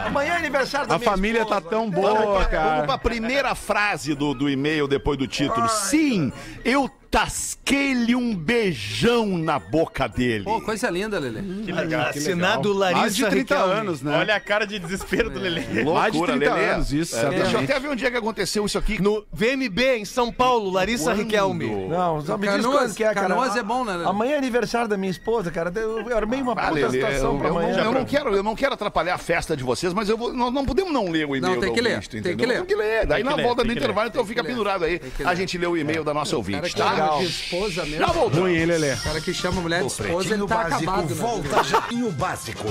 Amanhã 0.06 0.34
é 0.34 0.36
aniversário 0.36 0.86
da 0.88 0.96
A 0.96 0.98
família 0.98 1.44
tá 1.44 1.56
esposa. 1.58 1.70
tão 1.70 1.90
Vamos 1.90 2.00
boa, 2.24 2.36
pra, 2.40 2.44
cara. 2.46 2.70
vamos 2.70 2.86
pra 2.86 2.98
primeira 2.98 3.54
frase 3.54 4.14
do, 4.14 4.34
do 4.34 4.48
e-mail 4.48 4.86
depois 4.86 5.18
do 5.18 5.26
título. 5.26 5.68
Sim, 5.68 6.32
eu 6.64 6.88
tasquei-lhe 7.10 8.14
um 8.14 8.34
beijão 8.34 9.38
na 9.38 9.58
boca 9.58 10.06
dele. 10.08 10.44
Pô, 10.44 10.60
coisa 10.60 10.90
linda, 10.90 11.18
Lelê. 11.18 11.40
Que 11.64 11.72
legal. 11.72 12.08
Assinado 12.08 12.74
Mais 12.74 12.94
Larissa 12.94 13.16
de 13.16 13.30
30 13.30 13.54
Riquelme. 13.54 13.72
anos, 13.80 14.02
né? 14.02 14.16
Olha 14.18 14.34
a 14.36 14.40
cara 14.40 14.66
de 14.66 14.78
desespero 14.78 15.30
do 15.30 15.38
Lelê. 15.40 15.84
mais 15.84 16.12
de 16.12 16.22
30 16.22 16.54
Lelê. 16.54 16.64
anos, 16.70 16.92
isso, 16.92 17.16
É, 17.16 17.28
deixa 17.30 17.52
eu 17.56 17.60
até 17.60 17.78
ver 17.80 17.88
onde 17.88 18.04
é 18.04 18.10
que 18.10 18.16
aconteceu 18.16 18.64
isso 18.66 18.76
aqui. 18.78 19.00
No 19.02 19.24
VMB, 19.32 19.96
em 19.98 20.04
São 20.04 20.30
Paulo, 20.32 20.70
Larissa 20.70 21.10
Quando? 21.10 21.18
Riquelme. 21.18 21.66
Não, 21.88 22.20
só 22.24 22.36
me 22.36 22.46
diz 22.46 22.56
Canoas- 22.56 22.78
quando 22.78 22.94
que 22.94 23.04
é, 23.04 23.14
cara. 23.14 23.28
Canoas 23.28 23.56
é 23.56 23.62
bom, 23.62 23.84
né, 23.84 23.92
Lelê? 23.92 24.04
Amanhã 24.08 24.34
é 24.34 24.38
aniversário 24.38 24.88
da 24.88 24.96
minha 24.96 25.10
esposa, 25.10 25.50
cara. 25.50 25.72
Eu 25.74 26.16
armei 26.16 26.42
uma 26.42 26.52
Ah, 26.52 26.68
puta 26.68 26.74
Lelê, 26.74 26.90
situação 26.90 27.32
eu, 27.34 27.38
pra 27.38 27.48
eu 27.48 27.54
não, 27.54 27.60
amanhã. 27.60 27.84
eu 27.84 27.92
não 27.92 28.04
quero, 28.04 28.34
eu 28.36 28.42
não 28.42 28.54
quero 28.54 28.74
atrapalhar 28.74 29.14
a 29.14 29.18
festa 29.18 29.56
de 29.56 29.64
vocês, 29.64 29.92
mas 29.94 30.08
eu 30.08 30.16
vou- 30.16 30.32
nós 30.32 30.52
não 30.52 30.64
podemos 30.64 30.92
não 30.92 31.08
ler 31.10 31.26
o 31.26 31.34
e-mail 31.36 31.54
Não, 31.54 31.60
tem 31.60 31.70
do 31.70 31.74
que 31.74 31.80
ler, 31.80 31.94
ouvinte, 31.94 32.10
tem 32.10 32.20
entendeu? 32.20 32.36
que 32.38 32.46
ler. 32.46 32.56
Tem 32.58 32.66
que 32.66 32.74
ler. 32.76 33.06
Daí 33.06 33.22
na 33.24 33.36
volta 33.36 33.64
do 33.64 33.72
intervalo, 33.72 34.08
então 34.08 34.24
fica 34.26 34.44
pendurado 34.44 34.84
aí. 34.84 35.00
A 35.24 35.34
gente 35.34 35.56
lê 35.56 35.66
o 35.66 35.76
e-mail 35.76 36.04
da 36.04 36.12
nossa 36.12 36.36
ouvinte, 36.36 36.74
tá? 36.76 36.97
Chama 36.98 37.18
de 37.18 37.24
esposa 37.26 37.84
mesmo. 37.84 38.06
Já 38.06 38.12
voltou. 38.12 38.40
Ruim, 38.42 38.64
Lelê? 38.64 38.94
O 38.94 39.02
cara 39.02 39.20
que 39.20 39.34
chama 39.34 39.60
mulher 39.60 39.80
de 39.80 39.86
esposa, 39.86 40.34
ele 40.34 40.46
tá 40.46 40.56
Básico 40.56 40.76
acabado, 40.76 41.08
né? 41.08 41.14
volta 41.14 41.64
já. 41.64 41.80
Pretinho 41.80 42.10
Básico. 42.12 42.68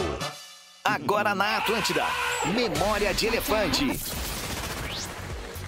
Agora 0.84 1.36
na 1.36 1.58
Atlântida. 1.58 2.06
Memória 2.46 3.14
de 3.14 3.28
Elefante. 3.28 4.00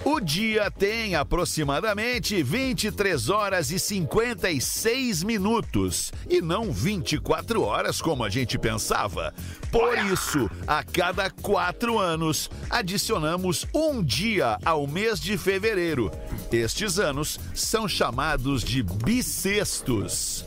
O 0.02 0.18
dia 0.18 0.70
tem 0.70 1.14
aproximadamente 1.14 2.42
23 2.42 3.28
horas 3.28 3.70
e 3.70 3.78
56 3.78 5.22
minutos 5.22 6.10
e 6.28 6.40
não 6.40 6.72
24 6.72 7.62
horas 7.62 8.00
como 8.00 8.24
a 8.24 8.30
gente 8.30 8.58
pensava. 8.58 9.34
Por 9.70 9.98
isso, 9.98 10.50
a 10.66 10.82
cada 10.82 11.28
quatro 11.28 11.98
anos, 11.98 12.50
adicionamos 12.70 13.66
um 13.74 14.02
dia 14.02 14.56
ao 14.64 14.86
mês 14.86 15.20
de 15.20 15.36
fevereiro. 15.36 16.10
Estes 16.50 16.98
anos 16.98 17.38
são 17.54 17.86
chamados 17.86 18.64
de 18.64 18.82
bissextos. 18.82 20.46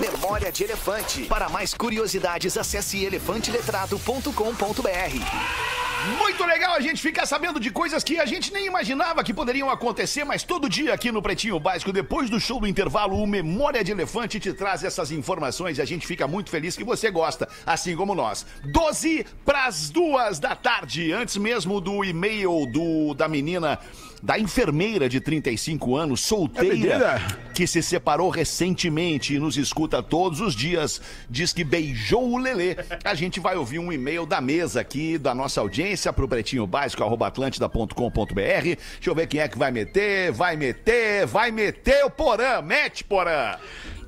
Memória 0.00 0.50
de 0.50 0.64
Elefante. 0.64 1.24
Para 1.24 1.50
mais 1.50 1.74
curiosidades, 1.74 2.56
acesse 2.56 3.04
elefanteletrado.com.br. 3.04 5.88
Muito 6.16 6.44
legal 6.44 6.74
a 6.74 6.80
gente 6.80 7.02
ficar 7.02 7.26
sabendo 7.26 7.58
de 7.58 7.70
coisas 7.70 8.04
que 8.04 8.20
a 8.20 8.24
gente 8.24 8.52
nem 8.52 8.66
imaginava 8.78 9.24
que 9.24 9.34
poderiam 9.34 9.68
acontecer, 9.68 10.22
mas 10.22 10.44
todo 10.44 10.68
dia 10.68 10.94
aqui 10.94 11.10
no 11.10 11.20
Pretinho 11.20 11.58
Básico, 11.58 11.92
depois 11.92 12.30
do 12.30 12.38
show 12.38 12.60
do 12.60 12.66
intervalo, 12.66 13.20
o 13.20 13.26
Memória 13.26 13.82
de 13.82 13.90
Elefante 13.90 14.38
te 14.38 14.52
traz 14.52 14.84
essas 14.84 15.10
informações 15.10 15.78
e 15.78 15.82
a 15.82 15.84
gente 15.84 16.06
fica 16.06 16.28
muito 16.28 16.48
feliz 16.48 16.76
que 16.76 16.84
você 16.84 17.10
gosta, 17.10 17.48
assim 17.66 17.96
como 17.96 18.14
nós. 18.14 18.46
12 18.72 19.26
pras 19.44 19.90
duas 19.90 20.38
da 20.38 20.54
tarde, 20.54 21.10
antes 21.10 21.36
mesmo 21.38 21.80
do 21.80 22.04
e-mail 22.04 22.66
do 22.66 23.14
da 23.14 23.26
menina 23.26 23.80
da 24.22 24.38
enfermeira 24.38 25.08
de 25.08 25.20
35 25.20 25.96
anos, 25.96 26.20
solteira, 26.20 27.20
que 27.54 27.66
se 27.66 27.82
separou 27.82 28.30
recentemente 28.30 29.34
e 29.34 29.38
nos 29.38 29.56
escuta 29.56 30.02
todos 30.02 30.40
os 30.40 30.54
dias, 30.54 31.00
diz 31.28 31.52
que 31.52 31.64
beijou 31.64 32.30
o 32.30 32.38
Lelê. 32.38 32.76
A 33.04 33.14
gente 33.14 33.40
vai 33.40 33.56
ouvir 33.56 33.78
um 33.78 33.92
e-mail 33.92 34.26
da 34.26 34.40
mesa 34.40 34.80
aqui, 34.80 35.18
da 35.18 35.34
nossa 35.34 35.60
audiência, 35.60 36.12
pro 36.12 36.28
pretinho 36.28 36.66
básico, 36.66 37.02
atlântida.com.br. 37.24 38.34
Deixa 38.34 38.78
eu 39.06 39.14
ver 39.14 39.26
quem 39.26 39.40
é 39.40 39.48
que 39.48 39.58
vai 39.58 39.70
meter, 39.70 40.32
vai 40.32 40.56
meter, 40.56 41.26
vai 41.26 41.50
meter 41.50 42.04
o 42.04 42.10
Porã, 42.10 42.60
mete 42.62 43.04
Porã. 43.04 43.56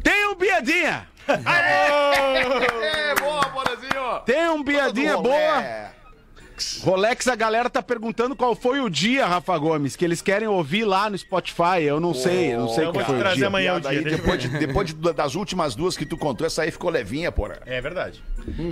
Tem 0.02 0.26
um 0.28 0.34
piadinha! 0.34 1.06
Aê! 1.28 3.14
boa, 3.20 3.44
Porãzinho! 3.46 4.20
Tem 4.24 4.48
um 4.48 4.64
piadinha 4.64 5.12
Todo 5.14 5.24
boa! 5.24 5.99
Rolex, 6.82 7.26
a 7.28 7.34
galera 7.36 7.68
tá 7.70 7.82
perguntando 7.82 8.34
qual 8.36 8.54
foi 8.54 8.80
o 8.80 8.88
dia, 8.88 9.26
Rafa 9.26 9.56
Gomes, 9.58 9.96
que 9.96 10.04
eles 10.04 10.20
querem 10.22 10.48
ouvir 10.48 10.84
lá 10.84 11.08
no 11.10 11.16
Spotify. 11.18 11.82
Eu 11.82 11.98
não 12.00 12.12
sei, 12.14 12.54
eu 12.54 12.60
não 12.60 12.68
sei 12.68 12.84
eu 12.86 12.92
qual 12.92 13.04
foi 13.04 13.16
o 13.16 13.18
trazer 13.18 13.36
dia. 13.36 13.46
amanhã 13.46 13.74
o 13.74 13.80
dia. 13.80 14.02
depois, 14.02 14.40
de- 14.42 14.48
depois 14.48 14.86
de- 14.88 15.12
das 15.12 15.34
últimas 15.34 15.74
duas 15.74 15.96
que 15.96 16.04
tu 16.06 16.16
contou, 16.16 16.46
essa 16.46 16.62
aí 16.62 16.70
ficou 16.70 16.90
levinha, 16.90 17.30
Porã. 17.32 17.56
É 17.66 17.80
verdade. 17.80 18.22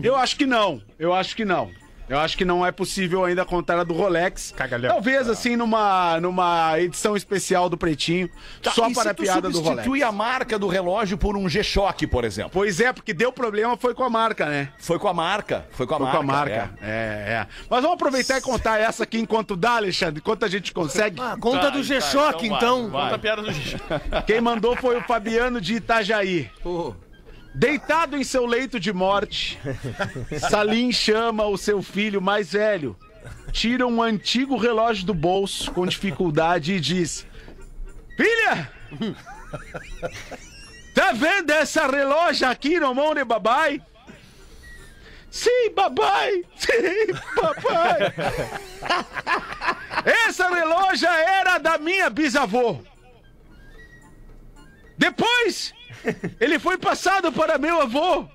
Eu 0.02 0.16
acho 0.16 0.36
que 0.36 0.46
não. 0.46 0.80
Eu 0.98 1.12
acho 1.14 1.34
que 1.36 1.44
não. 1.44 1.70
Eu 2.08 2.18
acho 2.18 2.36
que 2.38 2.44
não 2.44 2.64
é 2.64 2.72
possível 2.72 3.24
ainda 3.24 3.44
contar 3.44 3.78
a 3.78 3.84
do 3.84 3.92
Rolex. 3.94 4.52
Cagalhão. 4.56 4.90
Talvez 4.92 5.28
assim 5.28 5.56
numa, 5.56 6.18
numa 6.20 6.78
edição 6.80 7.16
especial 7.16 7.68
do 7.68 7.76
Pretinho, 7.76 8.30
Tá, 8.62 8.70
só 8.70 8.88
e 8.88 8.94
para 8.94 9.02
se 9.02 9.08
a 9.10 9.14
tu 9.14 9.22
piada 9.22 9.50
do 9.50 9.58
Rolex. 9.60 9.68
substitui 9.68 10.02
a 10.02 10.10
marca 10.10 10.58
do 10.58 10.68
relógio 10.68 11.18
por 11.18 11.36
um 11.36 11.48
G-Shock, 11.48 12.06
por 12.06 12.24
exemplo. 12.24 12.50
Pois 12.52 12.80
é, 12.80 12.92
porque 12.92 13.12
deu 13.12 13.30
problema 13.32 13.76
foi 13.76 13.94
com 13.94 14.04
a 14.04 14.10
marca, 14.10 14.46
né? 14.46 14.70
Foi 14.78 14.98
com 14.98 15.08
a 15.08 15.14
marca. 15.14 15.66
Foi 15.70 15.86
com 15.86 15.94
a 15.94 15.98
Foi 15.98 16.06
marca. 16.06 16.18
com 16.18 16.24
a 16.30 16.34
marca. 16.34 16.70
É. 16.80 16.86
é, 16.88 17.46
Mas 17.68 17.82
vamos 17.82 17.94
aproveitar 17.94 18.38
e 18.38 18.40
contar 18.40 18.78
essa 18.78 19.04
aqui 19.04 19.18
enquanto 19.18 19.54
dá, 19.56 19.72
Alexandre, 19.76 20.20
enquanto 20.20 20.44
a 20.44 20.48
gente 20.48 20.72
consegue. 20.72 21.20
Ah, 21.20 21.36
conta 21.38 21.70
do 21.70 21.82
G-Shock, 21.82 22.46
então. 22.46 22.90
Conta 22.90 23.14
a 23.14 23.18
piada 23.18 23.42
do 23.42 23.52
G. 23.52 23.76
Quem 24.26 24.40
mandou 24.40 24.74
foi 24.76 24.96
o 24.96 25.02
Fabiano 25.02 25.60
de 25.60 25.74
Itajaí. 25.74 26.50
Deitado 27.58 28.16
em 28.16 28.22
seu 28.22 28.46
leito 28.46 28.78
de 28.78 28.92
morte, 28.92 29.58
Salim 30.48 30.92
chama 30.92 31.44
o 31.44 31.58
seu 31.58 31.82
filho 31.82 32.22
mais 32.22 32.52
velho, 32.52 32.96
tira 33.50 33.84
um 33.84 34.00
antigo 34.00 34.56
relógio 34.56 35.04
do 35.04 35.12
bolso 35.12 35.72
com 35.72 35.84
dificuldade 35.84 36.74
e 36.74 36.80
diz: 36.80 37.26
Filha! 38.16 38.70
Tá 40.94 41.10
vendo 41.12 41.50
essa 41.50 41.88
relógio 41.88 42.46
aqui 42.46 42.78
no 42.78 42.94
mão 42.94 43.12
de 43.12 43.24
babai? 43.24 43.82
Sim, 45.28 45.74
babai! 45.74 46.44
Sim, 46.54 47.12
papai! 47.34 48.14
Essa 50.28 50.48
relógio 50.48 51.08
era 51.08 51.58
da 51.58 51.76
minha 51.76 52.08
bisavô. 52.08 52.78
Depois, 54.96 55.74
ele 56.40 56.58
foi 56.58 56.76
passado 56.78 57.32
para 57.32 57.58
meu 57.58 57.80
avô. 57.80 58.26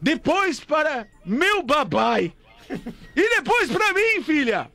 Depois 0.00 0.60
para 0.60 1.06
meu 1.24 1.62
babai. 1.62 2.32
E 3.14 3.36
depois 3.36 3.70
para 3.70 3.92
mim, 3.92 4.22
filha. 4.22 4.70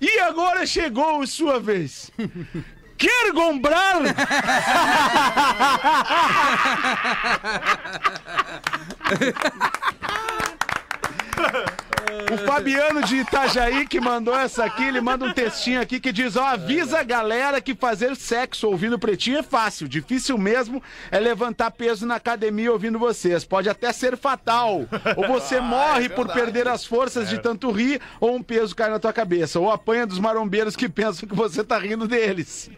E 0.00 0.18
agora 0.20 0.66
chegou 0.66 1.26
sua 1.26 1.60
vez. 1.60 2.10
Quer 2.96 3.32
comprar? 3.32 4.00
O 12.32 12.38
Fabiano 12.46 13.02
de 13.02 13.16
Itajaí 13.16 13.86
que 13.86 14.00
mandou 14.00 14.34
essa 14.34 14.64
aqui, 14.64 14.84
ele 14.84 15.00
manda 15.00 15.26
um 15.26 15.32
textinho 15.32 15.80
aqui 15.80 16.00
que 16.00 16.12
diz: 16.12 16.36
ó, 16.36 16.44
avisa 16.44 17.00
a 17.00 17.02
galera 17.02 17.60
que 17.60 17.74
fazer 17.74 18.16
sexo 18.16 18.68
ouvindo 18.68 18.98
pretinho 18.98 19.38
é 19.38 19.42
fácil. 19.42 19.86
Difícil 19.86 20.38
mesmo 20.38 20.82
é 21.10 21.18
levantar 21.18 21.70
peso 21.72 22.06
na 22.06 22.16
academia 22.16 22.72
ouvindo 22.72 22.98
vocês. 22.98 23.44
Pode 23.44 23.68
até 23.68 23.92
ser 23.92 24.16
fatal. 24.16 24.86
Ou 25.16 25.28
você 25.28 25.60
morre 25.60 26.08
por 26.08 26.32
perder 26.32 26.68
as 26.68 26.86
forças 26.86 27.28
de 27.28 27.38
tanto 27.38 27.70
rir, 27.70 28.00
ou 28.18 28.34
um 28.34 28.42
peso 28.42 28.74
cai 28.74 28.88
na 28.88 28.98
tua 28.98 29.12
cabeça. 29.12 29.60
Ou 29.60 29.70
apanha 29.70 30.06
dos 30.06 30.18
marombeiros 30.18 30.74
que 30.74 30.88
pensam 30.88 31.28
que 31.28 31.34
você 31.34 31.62
tá 31.62 31.78
rindo 31.78 32.08
deles. 32.08 32.70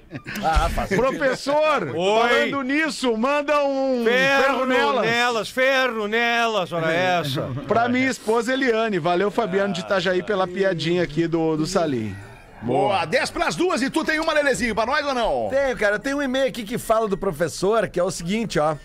Professor, 0.96 1.92
falando 1.92 2.62
nisso, 2.62 3.16
manda 3.16 3.64
um 3.64 4.04
Ferro 4.04 4.66
nelas. 4.66 5.02
nelas, 5.06 5.48
ferro 5.48 6.08
nelas, 6.08 6.72
ora 6.72 6.92
essa. 6.92 7.42
Pra 7.68 7.88
minha 7.88 8.10
esposa 8.10 8.52
Eliane. 8.52 8.98
Valeu, 8.98 9.13
Fabiano 9.30 9.72
de 9.72 9.80
Itajaí, 9.80 10.22
pela 10.22 10.46
piadinha 10.46 11.02
aqui 11.02 11.26
do, 11.26 11.56
do 11.56 11.66
Salim. 11.66 12.14
Boa, 12.62 13.04
10 13.04 13.30
pras 13.30 13.54
duas 13.54 13.82
e 13.82 13.90
tu 13.90 14.04
tem 14.04 14.18
uma 14.18 14.32
Lelezinho 14.32 14.74
pra 14.74 14.86
nós 14.86 15.04
ou 15.06 15.14
não? 15.14 15.48
Tenho, 15.50 15.76
cara. 15.76 15.98
Tem 15.98 16.14
um 16.14 16.22
e-mail 16.22 16.48
aqui 16.48 16.64
que 16.64 16.78
fala 16.78 17.06
do 17.06 17.16
professor, 17.16 17.88
que 17.88 18.00
é 18.00 18.02
o 18.02 18.10
seguinte, 18.10 18.58
ó. 18.58 18.76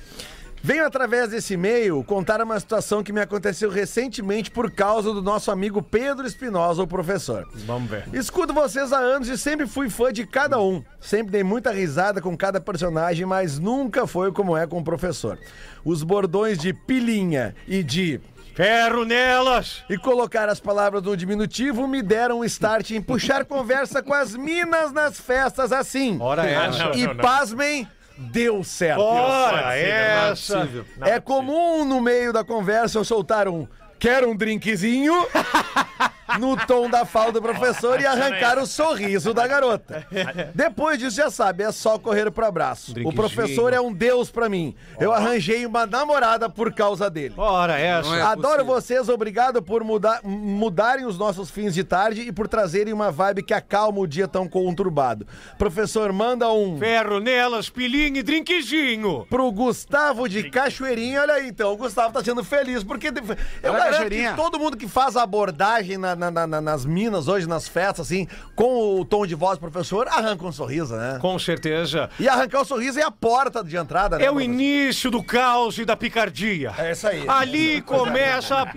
Venho 0.62 0.86
através 0.86 1.30
desse 1.30 1.54
e-mail 1.54 2.04
contar 2.04 2.42
uma 2.42 2.60
situação 2.60 3.02
que 3.02 3.14
me 3.14 3.22
aconteceu 3.22 3.70
recentemente 3.70 4.52
por 4.52 4.70
causa 4.70 5.14
do 5.14 5.22
nosso 5.22 5.50
amigo 5.50 5.82
Pedro 5.82 6.28
Espinosa, 6.28 6.84
o 6.84 6.88
professor. 6.88 7.48
Vamos 7.66 7.90
ver. 7.90 8.04
Escuto 8.12 8.54
vocês 8.54 8.92
há 8.92 8.98
anos 8.98 9.30
e 9.30 9.38
sempre 9.38 9.66
fui 9.66 9.90
fã 9.90 10.12
de 10.12 10.28
cada 10.28 10.60
um. 10.60 10.84
Sempre 11.00 11.32
dei 11.32 11.44
muita 11.44 11.72
risada 11.72 12.20
com 12.20 12.36
cada 12.36 12.60
personagem, 12.60 13.26
mas 13.26 13.58
nunca 13.58 14.06
foi 14.06 14.34
como 14.34 14.58
é 14.58 14.68
com 14.68 14.80
o 14.80 14.84
professor. 14.84 15.40
Os 15.86 16.04
bordões 16.04 16.58
de 16.58 16.74
pilinha 16.74 17.56
e 17.66 17.82
de 17.82 18.20
Ferro 18.56 19.06
nelas! 19.06 19.84
e 19.90 19.98
colocar 19.98 20.50
as 20.50 20.60
palavras 20.60 21.02
no 21.04 21.16
diminutivo 21.16 21.88
me 21.88 22.02
deram 22.02 22.40
um 22.40 22.44
start 22.46 22.92
em 22.92 23.02
puxar 23.02 23.46
conversa 23.46 24.02
com 24.04 24.14
as 24.14 24.36
minas 24.36 24.92
nas 24.92 25.20
festas 25.20 25.72
assim. 25.72 26.18
Ora 26.20 26.46
essa. 26.46 26.86
não, 26.86 26.94
E 26.96 27.06
não, 27.08 27.14
não. 27.14 27.22
pasmem, 27.24 27.88
deu 28.18 28.64
certo. 28.64 29.02
Ora 29.02 29.78
é 29.78 30.30
essa! 30.32 30.68
é 31.02 31.20
comum 31.20 31.86
no 31.86 32.02
meio 32.02 32.34
da 32.34 32.44
conversa 32.44 32.98
eu 33.00 33.06
soltar 33.06 33.48
um 33.48 33.68
quer 33.98 34.26
um 34.26 34.36
drinkzinho 34.36 35.14
no 36.38 36.56
tom 36.68 36.90
da 36.90 37.06
fala 37.06 37.32
do 37.32 37.42
professor 37.42 38.00
e 38.00 38.06
arrancar 38.06 38.58
o 38.60 38.66
sorriso 38.66 39.34
da 39.34 39.48
garota. 39.48 40.06
Depois 40.54 40.98
disso, 41.00 41.16
já 41.18 41.30
sabe, 41.32 41.64
é 41.64 41.72
só 41.72 41.98
correr 41.98 42.30
pro 42.32 42.46
abraço. 42.46 42.94
O 43.06 43.14
professor 43.14 43.74
é 43.74 43.80
um 43.82 43.94
deus 43.94 44.30
pra 44.30 44.50
mim. 44.50 44.76
Eu 45.00 45.12
arranjei 45.14 45.66
uma 45.66 45.86
namorada 45.86 46.50
por 46.50 46.74
causa 46.74 47.10
dele. 47.10 47.34
Ora 47.38 47.78
essa! 47.80 48.16
é 48.16 48.22
Adoro 48.22 48.64
vocês, 48.66 49.10
obrigado 49.10 49.62
por 49.62 49.84
mudar, 49.84 50.22
mudarem 50.24 51.06
os 51.06 51.18
nossos 51.18 51.50
fins 51.50 51.74
de 51.74 51.84
tarde 51.84 52.22
e 52.22 52.32
por 52.32 52.48
trazerem 52.48 52.94
uma 52.94 53.12
vibe 53.12 53.44
que 53.44 53.54
acalma 53.54 54.00
o 54.00 54.08
dia 54.08 54.28
tão 54.28 54.48
conturbado. 54.48 55.26
Professor, 55.58 56.12
manda 56.12 56.52
um 56.52 56.78
Ferro 56.78 57.20
nelas, 57.20 57.70
pilinha 57.70 58.20
e 58.20 58.24
drinkzinho! 58.24 59.26
pro 59.30 59.52
Gustavo 59.52 60.28
de 60.28 60.50
Cachoeirinha. 60.50 61.22
Olha 61.22 61.34
aí, 61.36 61.48
então, 61.48 61.74
o 61.74 61.78
Gustavo 61.78 62.14
tá 62.14 62.24
sendo 62.24 62.44
feliz 62.44 62.84
porque 62.84 63.08
eu 63.08 63.14
Olha, 63.24 63.36
garanto 63.64 63.92
Cachoeirinha. 63.92 64.30
que 64.32 64.36
todo 64.36 64.60
mundo 64.60 64.78
que 64.78 64.88
faz 64.88 65.16
abordagem 65.16 65.98
na- 65.98 66.16
na- 66.20 66.30
na- 66.30 66.46
na- 66.48 66.62
nas 66.62 66.86
minas 66.86 67.28
hoje, 67.28 67.48
nas 67.48 67.68
festas, 67.68 68.06
assim, 68.08 68.28
com 68.56 69.00
o 69.00 69.06
tom 69.06 69.26
de 69.26 69.34
voz 69.36 69.58
do 69.58 69.62
professor, 69.62 70.08
arranca 70.08 70.46
um 70.46 70.52
sorriso, 70.52 70.96
né? 70.96 71.18
Com 71.22 71.40
certeza. 71.40 72.10
E 72.20 72.28
arrancar 72.28 72.62
o 72.62 72.66
sorriso 72.66 73.00
é 73.00 73.04
a 73.04 73.10
porta 73.12 73.64
de 73.64 73.78
entrada, 73.78 74.18
né? 74.18 74.26
É 74.26 74.32
o 74.32 74.40
início 74.42 75.10
do 75.10 75.24
caos 75.24 75.78
e 75.78 75.86
da 75.86 75.96
picardia. 75.96 76.74
É 76.78 76.92
isso 76.92 77.08
aí. 77.08 77.24
Ali 77.28 77.82
começa 77.82 78.68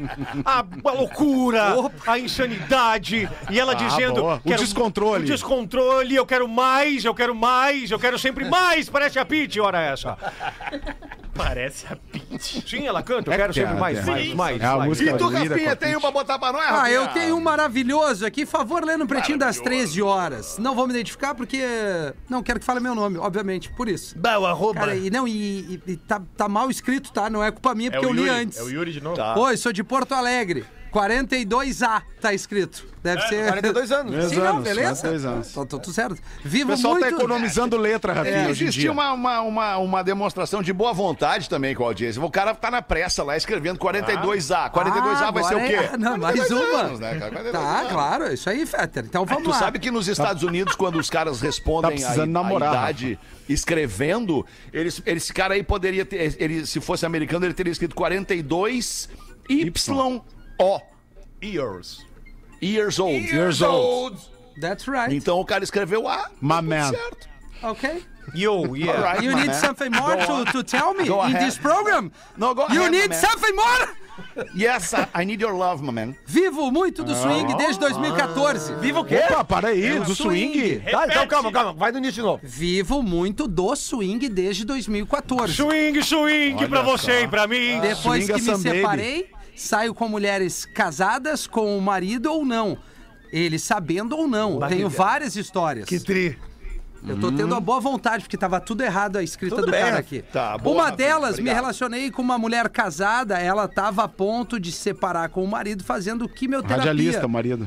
a, 0.44 0.58
a 0.84 0.92
loucura, 0.92 1.74
a 2.06 2.18
insanidade, 2.18 3.28
e 3.50 3.58
ela 3.60 3.74
dizendo... 3.74 4.20
boa. 4.22 4.40
O 4.44 4.48
descontrole. 4.56 5.24
O 5.24 5.26
descontrole, 5.26 6.14
eu 6.14 6.24
quero 6.26 6.46
mais, 6.48 7.04
eu 7.04 7.14
quero 7.14 7.34
mais, 7.34 7.90
eu 7.90 7.98
quero 7.98 8.18
sempre 8.18 8.44
mais, 8.48 8.88
parece 8.88 9.18
a 9.18 9.24
Pete, 9.24 9.60
ora 9.60 9.80
essa. 9.80 10.16
Parece 11.34 11.86
a 11.90 11.96
Pitty. 11.96 12.62
Sim, 12.68 12.86
ela 12.86 13.02
canta, 13.02 13.30
eu 13.30 13.32
É 13.32 13.36
quero 13.38 13.52
que 13.54 13.60
sempre 13.60 13.76
é, 13.76 13.80
mais, 13.80 13.98
é. 13.98 14.02
mais, 14.10 14.34
mais. 14.34 14.60
É 14.60 14.64
a 14.66 14.76
mais. 14.76 14.88
música 14.88 15.10
E 15.12 15.16
tu, 15.16 15.28
Rafinha, 15.28 15.74
tem 15.76 15.96
um 15.96 16.00
pra 16.00 16.10
botar 16.10 16.38
pra 16.38 16.52
nós, 16.52 16.62
Ah, 16.66 16.70
Rafinha? 16.82 16.94
eu 16.94 17.08
tenho 17.08 17.36
um 17.36 17.40
maravilhoso 17.40 18.26
aqui. 18.26 18.44
Favor, 18.44 18.84
lendo 18.84 19.04
um 19.04 19.06
pretinho 19.06 19.38
das 19.38 19.58
13 19.58 20.02
horas. 20.02 20.58
Não 20.58 20.74
vou 20.74 20.86
me 20.86 20.92
identificar 20.92 21.34
porque 21.34 21.62
não 22.28 22.42
quero 22.42 22.60
que 22.60 22.66
fale 22.66 22.80
meu 22.80 22.94
nome, 22.94 23.16
obviamente, 23.18 23.70
por 23.72 23.88
isso. 23.88 24.16
Bah, 24.18 24.38
o 24.38 24.46
arroba. 24.46 24.80
Cara, 24.80 24.94
e 24.94 25.08
não, 25.10 25.26
e, 25.26 25.32
e- 25.32 25.82
e 25.92 25.96
tá, 25.96 26.20
tá 26.36 26.48
mal 26.48 26.70
escrito, 26.70 27.10
tá? 27.12 27.30
Não 27.30 27.42
é 27.42 27.50
culpa 27.50 27.74
minha, 27.74 27.88
É 27.88 27.92
porque 27.92 28.04
eu 28.06 28.12
li 28.12 28.20
Yuri. 28.26 28.30
antes. 28.30 28.58
É 28.58 28.62
o 28.62 28.68
Yuri 28.68 28.92
de 28.92 29.00
novo. 29.00 29.16
Tá. 29.16 29.34
Oi, 29.38 29.56
sou 29.56 29.72
de 29.72 29.82
Porto 29.82 30.12
Alegre. 30.14 30.64
42A 30.92 32.02
tá 32.20 32.32
escrito. 32.34 32.86
Deve 33.02 33.20
ser. 33.26 33.48
42 33.48 33.90
anos. 33.90 34.12
Dois 34.14 34.28
Sim, 34.28 34.36
não, 34.36 34.46
anos, 34.46 34.62
beleza? 34.62 35.08
dois 35.08 35.24
anos. 35.24 35.50
Então, 35.50 35.66
tá 35.66 35.78
tudo 35.78 35.92
certo. 35.92 36.12
O 36.12 36.18
Vivo 36.44 36.70
pessoal 36.70 36.94
muito. 36.94 37.08
tá 37.08 37.16
economizando 37.16 37.76
letra, 37.76 38.12
Rafinha, 38.12 38.36
É, 38.46 38.50
existia 38.50 38.92
uma, 38.92 39.12
uma, 39.12 39.40
uma, 39.40 39.76
uma 39.78 40.04
demonstração 40.04 40.62
de 40.62 40.72
boa 40.72 40.92
vontade 40.92 41.48
também 41.48 41.74
com 41.74 41.82
a 41.82 41.86
audiência. 41.86 42.22
O 42.22 42.30
cara 42.30 42.54
tá 42.54 42.70
na 42.70 42.80
pressa 42.80 43.24
lá 43.24 43.36
escrevendo 43.36 43.78
42A. 43.80 44.70
42A 44.70 45.22
Ah, 45.22 45.30
vai 45.32 45.42
ser 45.44 45.56
o 45.56 45.58
quê? 45.66 45.74
é- 45.74 45.96
Não, 45.98 46.16
mais 46.16 46.36
42 46.36 46.70
uma. 46.70 46.80
anos, 46.82 47.00
né, 47.00 47.08
cara? 47.18 47.30
42 47.32 47.52
Tá, 47.52 47.78
anos. 47.80 47.92
claro, 47.92 48.24
é 48.24 48.34
isso 48.34 48.48
aí, 48.48 48.64
Fetter. 48.64 49.04
Então 49.04 49.26
vamos 49.26 49.42
Tu 49.44 49.50
lá. 49.50 49.58
sabe 49.58 49.78
que 49.80 49.90
nos 49.90 50.06
Estados 50.06 50.44
Unidos, 50.44 50.76
quando 50.76 50.96
os 51.00 51.10
caras 51.10 51.40
Tá 51.40 51.46
respondem 51.46 51.90
a, 51.90 51.94
precisando 51.94 52.22
a 52.22 52.42
namorar, 52.42 52.72
idade 52.74 53.18
escrevendo, 53.48 54.46
eles, 54.72 55.02
esse 55.04 55.32
cara 55.32 55.54
aí 55.54 55.62
poderia 55.64 56.04
ter, 56.04 56.36
ele, 56.40 56.64
se 56.66 56.80
fosse 56.80 57.04
americano, 57.04 57.44
ele 57.46 57.54
teria 57.54 57.72
escrito 57.72 57.94
42 57.96 59.08
YO. 60.60 60.80
Years. 61.40 62.04
Years 62.60 62.98
old. 63.00 63.22
Years 63.22 63.62
old. 63.62 64.16
That's 64.60 64.86
right. 64.86 65.12
Então 65.14 65.40
o 65.40 65.44
cara 65.44 65.64
escreveu 65.64 66.06
A. 66.06 66.30
My 66.40 66.56
tudo 66.56 66.68
man. 66.68 66.90
Certo. 66.92 67.28
Ok. 67.62 68.04
Yo, 68.34 68.76
yeah. 68.76 68.92
Alright, 68.98 69.22
You 69.24 69.34
need 69.34 69.48
man. 69.48 69.60
something 69.60 69.90
more 69.90 70.16
to, 70.16 70.44
to 70.52 70.62
tell 70.62 70.94
me 70.94 71.06
Go 71.06 71.20
in 71.24 71.34
ahead. 71.34 71.44
this 71.44 71.58
program? 71.58 72.12
No, 72.36 72.54
go 72.54 72.66
You 72.70 72.82
ahead, 72.82 72.92
need 72.92 73.10
man. 73.10 73.20
something 73.20 73.56
more? 73.56 73.88
Yes, 74.54 74.94
I, 74.94 75.08
I 75.12 75.24
need 75.24 75.40
your 75.40 75.54
love, 75.54 75.82
my 75.82 75.90
man. 75.90 76.14
Vivo 76.26 76.70
muito 76.70 77.02
do 77.02 77.14
swing 77.16 77.52
desde 77.56 77.80
2014. 77.80 78.74
Viva 78.74 79.00
o 79.00 79.04
quê? 79.04 79.18
Opa, 79.28 79.42
para 79.44 79.68
aí, 79.70 79.98
do 79.98 80.14
swing. 80.14 80.80
Tá, 80.88 81.06
então 81.08 81.26
calma, 81.26 81.50
calma. 81.50 81.72
Vai 81.72 81.90
no 81.90 81.98
início 81.98 82.14
de 82.14 82.22
novo. 82.22 82.40
Vivo 82.44 83.02
muito 83.02 83.48
do 83.48 83.74
swing 83.74 84.28
desde 84.28 84.64
2014. 84.66 85.54
Swing, 85.54 86.00
swing 86.02 86.68
pra 86.68 86.82
você 86.82 87.22
e 87.22 87.28
pra 87.28 87.48
mim. 87.48 87.80
Depois 87.80 88.24
swing 88.24 88.26
que 88.26 88.32
é 88.32 88.36
me 88.36 88.40
some 88.42 88.82
baby. 88.82 89.30
Saio 89.54 89.94
com 89.94 90.08
mulheres 90.08 90.64
casadas 90.64 91.46
com 91.46 91.76
o 91.76 91.80
marido 91.80 92.32
ou 92.32 92.44
não. 92.44 92.78
Ele 93.32 93.58
sabendo 93.58 94.16
ou 94.16 94.28
não. 94.28 94.58
Tenho 94.68 94.88
várias 94.88 95.36
histórias. 95.36 95.88
Que 95.88 95.98
tri. 95.98 96.38
Eu 97.06 97.18
tô 97.18 97.32
tendo 97.32 97.54
a 97.54 97.60
boa 97.60 97.80
vontade, 97.80 98.22
porque 98.22 98.36
tava 98.36 98.60
tudo 98.60 98.82
errado 98.82 99.16
a 99.16 99.22
escrita 99.22 99.56
Tudo 99.56 99.66
do 99.66 99.72
bem, 99.72 99.82
cara 99.82 99.98
aqui. 99.98 100.22
Tá, 100.22 100.56
boa, 100.56 100.76
uma 100.76 100.90
delas, 100.90 101.38
me 101.38 101.52
relacionei 101.52 102.12
com 102.12 102.22
uma 102.22 102.38
mulher 102.38 102.68
casada, 102.68 103.38
ela 103.38 103.66
tava 103.66 104.04
a 104.04 104.08
ponto 104.08 104.60
de 104.60 104.70
se 104.70 104.78
separar 104.78 105.28
com 105.30 105.42
o 105.42 105.48
marido 105.48 105.82
fazendo 105.82 106.28
quimioterapia. 106.28 106.76
Radialista, 106.76 107.26
marido. 107.26 107.66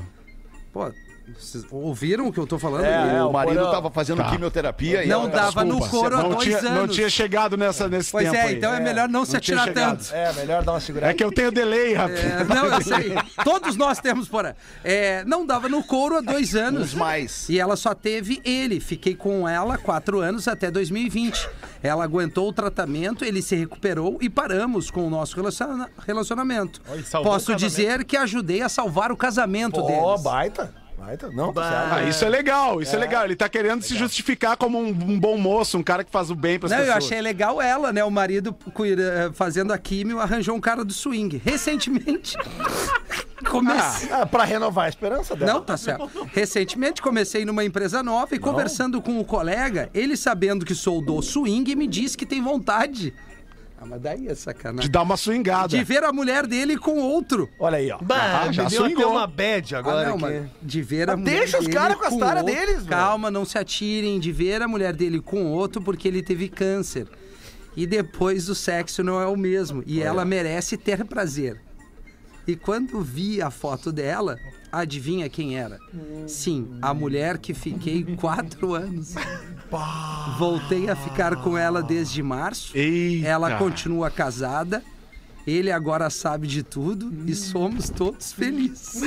Pô, 0.72 0.90
vocês 1.34 1.66
ouviram 1.72 2.28
o 2.28 2.32
que 2.34 2.40
eu 2.40 2.46
tô 2.46 2.60
falando? 2.60 2.86
É, 2.86 3.24
o 3.24 3.30
o 3.30 3.34
marido 3.34 3.70
tava 3.72 3.90
fazendo 3.90 4.24
quimioterapia 4.26 5.04
e 5.04 5.08
Não 5.08 5.28
dava 5.28 5.64
no 5.66 5.80
couro 5.90 6.16
há 6.18 6.22
Não 6.24 6.30
dois 6.30 6.44
tinha, 6.44 6.58
anos. 6.60 6.72
não 6.72 6.88
tinha 6.88 7.10
chegado 7.10 7.58
nessa, 7.58 7.88
nesse 7.88 8.12
Pois 8.12 8.26
tempo 8.26 8.36
é, 8.38 8.42
aí. 8.44 8.56
então 8.56 8.74
é 8.74 8.80
melhor 8.80 9.10
não 9.10 9.26
se 9.26 9.34
não 9.34 9.40
tinha 9.40 9.62
atirar 9.62 9.74
tanto. 9.74 10.14
É, 10.14 10.32
melhor 10.34 10.64
dar 10.64 10.74
uma 10.74 10.80
segurada. 10.80 11.12
É 11.12 11.16
que 11.16 11.24
eu 11.24 11.32
tenho 11.32 11.52
delay, 11.52 11.94
Rafinha. 11.94 12.20
É, 12.20 12.44
não, 12.44 12.66
eu 12.68 12.82
sei. 12.82 13.14
Todos 13.44 13.76
nós 13.76 14.00
temos, 14.00 14.28
porra. 14.28 14.56
É, 14.84 15.24
não 15.26 15.46
dava 15.46 15.68
no 15.68 15.84
couro 15.84 16.18
há 16.18 16.22
dois 16.22 16.56
anos. 16.56 16.82
Uns 16.90 16.94
mais. 16.94 17.50
E 17.50 17.60
ela 17.60 17.76
só 17.76 17.94
teve 17.96 18.40
ele. 18.46 18.80
Fiquei 18.80 19.16
com 19.16 19.48
ela 19.50 19.78
quatro 19.78 20.20
anos 20.20 20.48
até 20.48 20.70
2020. 20.70 21.50
Ela 21.82 22.04
aguentou 22.04 22.48
o 22.50 22.54
tratamento, 22.54 23.24
ele 23.26 23.42
se 23.42 23.56
recuperou 23.56 24.18
e 24.22 24.30
paramos 24.30 24.90
com 24.90 25.06
o 25.06 25.10
nosso 25.10 25.36
relaciona- 25.36 25.90
relacionamento. 26.08 26.82
Salvou 27.04 27.32
Posso 27.34 27.56
dizer 27.56 28.04
que 28.06 28.16
ajudei 28.18 28.62
a 28.62 28.70
salvar 28.70 29.12
o 29.12 29.18
casamento 29.18 29.80
Ó, 29.82 29.86
deles. 30.14 30.24
baita. 30.24 30.85
Baita. 30.98 31.30
Não, 31.32 31.52
tá 31.54 31.70
certo. 31.70 31.94
Ah, 31.94 32.04
isso 32.10 32.24
é 32.26 32.30
legal, 32.30 32.82
isso 32.82 32.96
é, 32.96 33.00
legal. 33.00 33.26
Ele 33.26 33.36
tá 33.36 33.48
querendo 33.50 33.82
se 33.84 33.96
justificar 33.96 34.56
como 34.58 34.80
um, 34.80 34.88
um 34.88 35.20
bom 35.20 35.38
moço, 35.38 35.78
um 35.78 35.84
cara 35.84 36.04
que 36.04 36.12
faz 36.12 36.32
o 36.32 36.36
bem 36.36 36.58
pras 36.58 36.72
Não, 36.72 36.80
eu 36.80 36.86
pessoas. 36.86 37.04
achei 37.06 37.22
legal 37.22 37.62
ela, 37.62 37.92
né? 37.94 38.04
O 38.04 38.10
marido 38.12 38.54
cuida- 38.74 39.32
fazendo 39.34 39.72
a 39.74 39.78
químio 39.78 40.20
arranjou 40.20 40.56
um 40.56 40.62
cara 40.62 40.84
do 40.86 40.94
swing. 40.94 41.42
Recentemente. 41.44 42.38
Comecei. 43.50 44.10
Ah, 44.12 44.26
pra 44.26 44.44
renovar 44.44 44.86
a 44.86 44.90
esperança 44.90 45.36
dela. 45.36 45.54
Não, 45.54 45.62
tá 45.62 45.78
certo. 45.78 46.10
Recentemente 46.34 47.02
comecei 47.02 47.46
numa 47.46 47.64
empresa 47.64 48.02
nova 48.02 48.34
e 48.34 48.40
conversando 48.40 49.02
com 49.02 49.20
o 49.20 49.26
colega, 49.26 49.90
ele 49.94 50.16
sabendo 50.18 50.66
que 50.66 50.74
sou 50.74 51.02
do 51.04 51.22
swing, 51.22 51.76
me 51.76 51.88
disse 51.88 52.18
que 52.18 52.26
tem 52.26 52.42
vontade. 52.42 53.14
Ah, 53.86 53.88
mas 53.92 54.02
daí 54.02 54.28
é 54.28 54.34
De 54.34 54.40
sacanagem. 54.40 54.90
dar 54.92 55.02
uma 55.04 55.16
swingada. 55.16 55.68
De 55.68 55.84
ver 55.84 56.04
a 56.04 56.12
mulher 56.12 56.48
dele 56.48 56.78
com 56.78 56.98
outro. 57.00 57.50
Olha 57.60 57.78
aí, 57.78 57.92
ó. 57.92 57.98
Bah, 58.02 58.52
já 58.52 58.64
me 58.64 58.70
deu 58.70 58.84
até 58.84 58.94
swingou. 58.96 59.12
uma 59.12 59.28
bad 59.28 59.76
Ah, 59.76 59.80
agora 59.80 60.06
não, 60.10 60.16
aqui. 60.16 60.22
mas 60.24 60.44
de 60.62 60.82
ver 60.82 61.10
a 61.10 61.16
Mas 61.16 61.20
mulher 61.26 61.40
deixa 61.40 61.58
os 61.60 61.66
dele 61.66 61.78
caras 61.78 61.98
com 61.98 62.06
a 62.06 62.10
história 62.10 62.42
outro. 62.42 62.56
deles, 62.56 62.76
velho. 62.78 62.88
Calma, 62.88 63.30
não 63.32 63.46
se 63.46 63.58
atirem. 63.58 64.20
De 64.20 64.32
ver 64.32 64.62
a 64.62 64.68
mulher 64.68 64.94
dele 64.94 65.22
com 65.22 65.46
outro 65.46 65.82
porque 65.82 66.08
ele 66.08 66.24
teve 66.24 66.50
câncer. 66.50 67.08
E 67.78 67.86
depois 67.86 68.50
o 68.50 68.56
sexo 68.56 69.04
não 69.04 69.22
é 69.22 69.26
o 69.28 69.36
mesmo. 69.38 69.84
E 69.86 70.02
ela 70.02 70.24
merece 70.26 70.78
ter 70.78 71.04
prazer. 71.06 71.60
E 72.48 72.56
quando 72.56 73.02
vi 73.02 73.42
a 73.42 73.50
foto 73.52 73.92
dela, 73.92 74.38
adivinha 74.80 75.30
quem 75.30 75.58
era? 75.58 75.80
Sim, 76.28 76.78
a 76.82 76.94
mulher 76.94 77.38
que 77.38 77.54
fiquei 77.54 78.04
quatro 78.18 78.74
anos. 78.74 79.16
Voltei 80.38 80.90
a 80.90 80.96
ficar 80.96 81.36
com 81.38 81.58
ela 81.58 81.82
desde 81.84 82.22
março. 82.24 82.76
Eita. 82.78 83.28
Ela 83.28 83.58
continua 83.58 84.10
casada. 84.10 84.84
Ele 85.48 85.72
agora 85.72 86.10
sabe 86.10 86.48
de 86.48 86.64
tudo 86.64 87.14
e 87.30 87.36
somos 87.36 87.90
todos 87.90 88.32
felizes. 88.34 89.02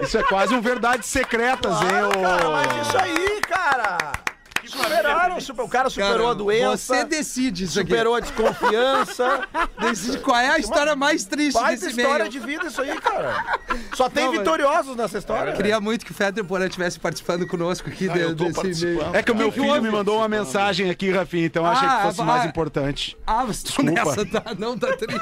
Isso 0.00 0.16
é 0.16 0.22
quase 0.22 0.54
um 0.54 0.60
verdades 0.60 1.08
secretas, 1.08 1.72
hein? 1.82 1.88
ô- 2.06 2.22
Cara, 2.22 2.50
mas 2.50 2.86
isso 2.86 2.98
aí, 2.98 3.40
cara. 3.40 4.12
Superaram, 4.66 5.40
super- 5.40 5.62
o 5.64 5.68
cara 5.68 5.90
superou 5.90 6.18
Cara, 6.18 6.30
a 6.30 6.34
doença. 6.34 6.94
Você 6.94 7.04
decide 7.04 7.64
isso 7.64 7.80
aqui. 7.80 7.90
Superou 7.90 8.14
a 8.14 8.20
desconfiança. 8.20 9.48
Decide 9.80 10.18
qual 10.18 10.38
é 10.38 10.48
a 10.50 10.58
história 10.58 10.94
mais 10.94 11.24
triste 11.24 11.54
Baita 11.58 11.84
desse 11.86 12.00
história 12.00 12.24
meio. 12.24 12.30
de 12.30 12.38
vida 12.38 12.66
isso 12.66 12.80
aí, 12.80 13.00
cara. 13.00 13.58
Só 13.94 14.08
tem 14.08 14.26
Não, 14.26 14.32
vitoriosos 14.32 14.96
nessa 14.96 15.18
história. 15.18 15.52
Queria 15.54 15.80
muito 15.80 16.04
que 16.06 16.12
o 16.12 16.14
Feder 16.14 16.44
Porã 16.44 16.66
estivesse 16.66 17.00
participando 17.00 17.46
conosco 17.46 17.88
aqui 17.88 18.08
Ah, 18.08 18.12
de- 18.12 18.20
eu 18.20 18.36
tô 18.36 18.44
desse 18.44 18.62
meio. 18.62 18.98
participando. 18.98 19.14
É 19.16 19.22
que 19.22 19.32
o 19.32 19.34
meu 19.34 19.50
que 19.52 19.60
filho 19.60 19.82
me 19.82 19.90
mandou 19.90 20.18
uma 20.18 20.28
mensagem 20.28 20.88
aqui, 20.90 21.10
Rafinha, 21.10 21.46
então 21.46 21.64
eu 21.64 21.70
achei 21.72 21.88
Ah, 21.88 21.96
que 21.96 22.02
fosse 22.04 22.20
ah, 22.20 22.24
mais 22.24 22.42
ah. 22.42 22.46
importante. 22.46 23.16
Ah, 23.26 23.44
mas 23.46 23.62
tu 23.62 23.82
nessa, 23.82 24.24
tá? 24.26 24.42
Não 24.58 24.78
tá 24.78 24.96
triste. 24.96 25.12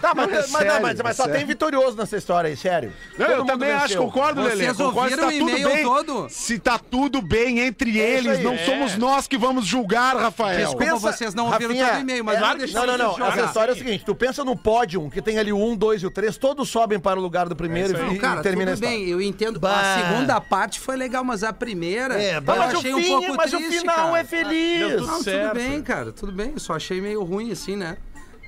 Tá, 0.00 0.12
mas, 0.14 0.26
Não, 0.28 0.34
é 0.34 0.40
mas, 0.40 0.50
sério, 0.50 0.82
mas, 0.82 1.00
mas 1.02 1.16
só 1.16 1.22
é 1.22 1.26
sério. 1.26 1.32
tem 1.38 1.46
vitorioso 1.46 1.96
nessa 1.96 2.16
história 2.16 2.48
aí, 2.50 2.56
sério. 2.56 2.92
Não, 3.16 3.26
Todo 3.26 3.38
eu 3.38 3.44
também 3.46 3.68
venceu. 3.70 3.84
acho, 3.84 3.96
concordo, 3.98 4.42
Vocês 4.42 4.58
Lelê. 4.58 4.74
Concordo 4.74 4.92
se 4.92 4.98
ouviram 5.00 5.22
tá 5.22 5.28
o 5.28 5.38
tudo 5.38 5.50
e-mail 5.50 5.68
bem. 5.68 5.82
todo? 5.84 6.26
Se 6.28 6.58
tá 6.58 6.78
tudo 6.78 7.22
bem 7.22 7.60
entre 7.60 8.00
É 8.00 8.18
eles, 8.18 8.42
não 8.42 8.54
É. 8.54 8.64
somos 8.72 8.96
nós 8.96 9.26
que 9.26 9.38
vamos 9.38 9.66
julgar, 9.66 10.16
Rafael. 10.16 10.58
Desculpa, 10.58 10.84
Pensa- 10.84 10.98
vocês 11.12 11.34
não 11.34 11.46
ouviram 11.46 11.68
Rafinha, 11.68 11.86
todo 11.86 11.96
o 11.96 12.00
e-mail, 12.00 12.24
mas 12.24 12.36
é- 12.36 12.40
vai 12.40 12.58
deixar 12.58 12.80
Não, 12.80 12.86
não, 12.86 12.98
não. 12.98 13.10
eu 13.12 13.18
jogar. 13.18 13.28
Essa 13.38 13.46
história 13.46 13.72
é 13.72 13.74
o 13.74 13.78
seguinte: 13.78 14.04
tu 14.04 14.14
pensa 14.14 14.44
no 14.44 14.56
pódio, 14.56 15.08
que 15.10 15.20
tem 15.22 15.38
ali 15.38 15.52
o 15.52 15.58
1, 15.58 15.76
2 15.76 16.02
e 16.02 16.06
o 16.06 16.10
3, 16.10 16.36
todos 16.36 16.68
sobem 16.68 16.98
para 16.98 17.18
o 17.18 17.22
lugar 17.22 17.48
do 17.48 17.56
primeiro 17.56 17.96
e, 18.10 18.14
e 18.14 18.18
Cara, 18.18 18.42
termina 18.42 18.72
a 18.72 18.74
tudo 18.74 18.86
bem, 18.86 19.08
eu 19.08 19.20
entendo. 19.20 19.58
Bah. 19.60 19.80
A 19.80 19.98
segunda 20.08 20.40
parte 20.40 20.78
foi 20.80 20.96
legal, 20.96 21.24
mas 21.24 21.42
a 21.42 21.52
primeira 21.52 22.20
É, 22.20 22.36
eu 22.36 22.40
bah, 22.42 22.56
mas, 22.56 22.74
achei 22.74 22.92
o 22.92 22.98
um 22.98 23.02
pouco 23.02 23.36
mas 23.36 23.50
triste, 23.50 23.68
o 23.76 23.80
final 23.80 23.96
cara. 23.96 24.18
é 24.18 24.24
feliz. 24.24 24.92
Tudo 24.92 25.06
Não, 25.06 25.18
tudo 25.22 25.54
bem, 25.54 25.82
cara, 25.82 26.12
tudo 26.12 26.32
bem. 26.32 26.50
Eu 26.54 26.60
só 26.60 26.74
achei 26.74 27.00
meio 27.00 27.22
ruim 27.22 27.50
assim, 27.52 27.76
né? 27.76 27.96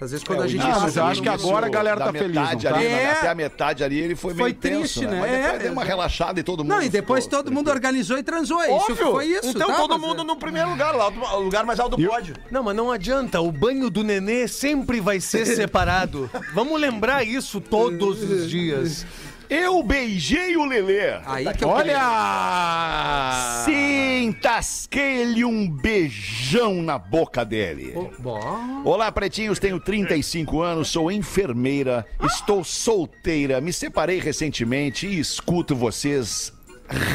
Às 0.05 0.11
vezes 0.11 0.25
quando 0.25 0.43
a 0.43 0.47
gente 0.47 0.61
Ah, 0.65 0.81
mas 0.81 0.97
eu 0.97 1.05
acho 1.05 1.23
que 1.23 1.29
agora 1.29 1.67
a 1.67 1.69
galera 1.71 1.99
tá 1.99 2.13
feliz, 2.13 2.35
tá? 2.63 2.75
ali, 2.75 2.87
É. 2.87 3.11
Até 3.13 3.29
a 3.29 3.35
metade 3.35 3.83
ali 3.83 3.99
ele 3.99 4.15
foi, 4.15 4.35
Foi 4.35 4.45
meio 4.45 4.55
tenso, 4.55 5.01
triste, 5.01 5.07
né? 5.07 5.21
Mas 5.21 5.33
É, 5.33 5.59
deu 5.59 5.73
uma 5.73 5.85
relaxada 5.85 6.39
e 6.39 6.43
todo 6.43 6.63
mundo 6.63 6.75
Não, 6.75 6.83
e 6.83 6.89
depois 6.89 7.25
ficou 7.25 7.39
todo 7.39 7.53
mundo 7.53 7.71
organizou 7.71 8.19
e 8.19 8.23
transou. 8.23 8.63
é 8.63 8.71
Óbvio. 8.71 8.95
Isso 8.95 9.11
foi 9.11 9.27
isso. 9.27 9.49
Então 9.49 9.69
tá? 9.69 9.77
todo 9.77 9.99
Mas, 9.99 10.01
mundo 10.01 10.23
é. 10.23 10.25
no 10.25 10.37
primeiro 10.37 10.71
lugar, 10.71 10.95
lá, 10.95 11.09
o 11.09 11.41
lugar 11.41 11.65
mais 11.65 11.81
alto 11.81 11.97
do 11.97 12.07
pódio. 12.07 12.35
Não, 12.51 12.63
mas 12.63 12.77
não 12.77 12.91
adianta. 12.91 13.41
O 13.41 13.51
banho 13.51 13.89
do 13.91 14.03
nenê 14.03 14.47
sempre 14.47 15.01
vai 15.01 15.21
ser 15.21 15.47
separado. 15.57 16.31
Vamos 16.53 16.81
lembrar 16.81 17.25
isso 17.27 17.61
todos 17.61 18.23
os 18.23 18.49
dias. 18.49 19.07
Eu 19.49 19.83
beijei 19.83 20.57
o 20.57 20.65
Lelê. 20.65 21.19
Aí 21.25 21.53
que 21.55 21.65
eu. 21.65 21.69
Olha! 21.69 23.63
Sim, 23.65 24.35
tasquei-lhe 24.41 25.45
um 25.45 25.69
beijão 25.69 26.83
na 26.83 26.99
boca 26.99 27.45
dele. 27.45 27.95
Bom. 28.19 28.83
Olá, 28.85 29.11
pretinhos, 29.13 29.59
tenho 29.59 29.79
35 29.79 30.61
anos, 30.61 30.89
sou 30.89 31.11
enfermeira, 31.11 32.07
estou 32.23 32.65
solteira, 32.65 33.61
me 33.61 33.73
separei 33.73 34.19
recentemente 34.19 35.07
e 35.07 35.19
escuto 35.19 35.77
vocês 35.77 36.53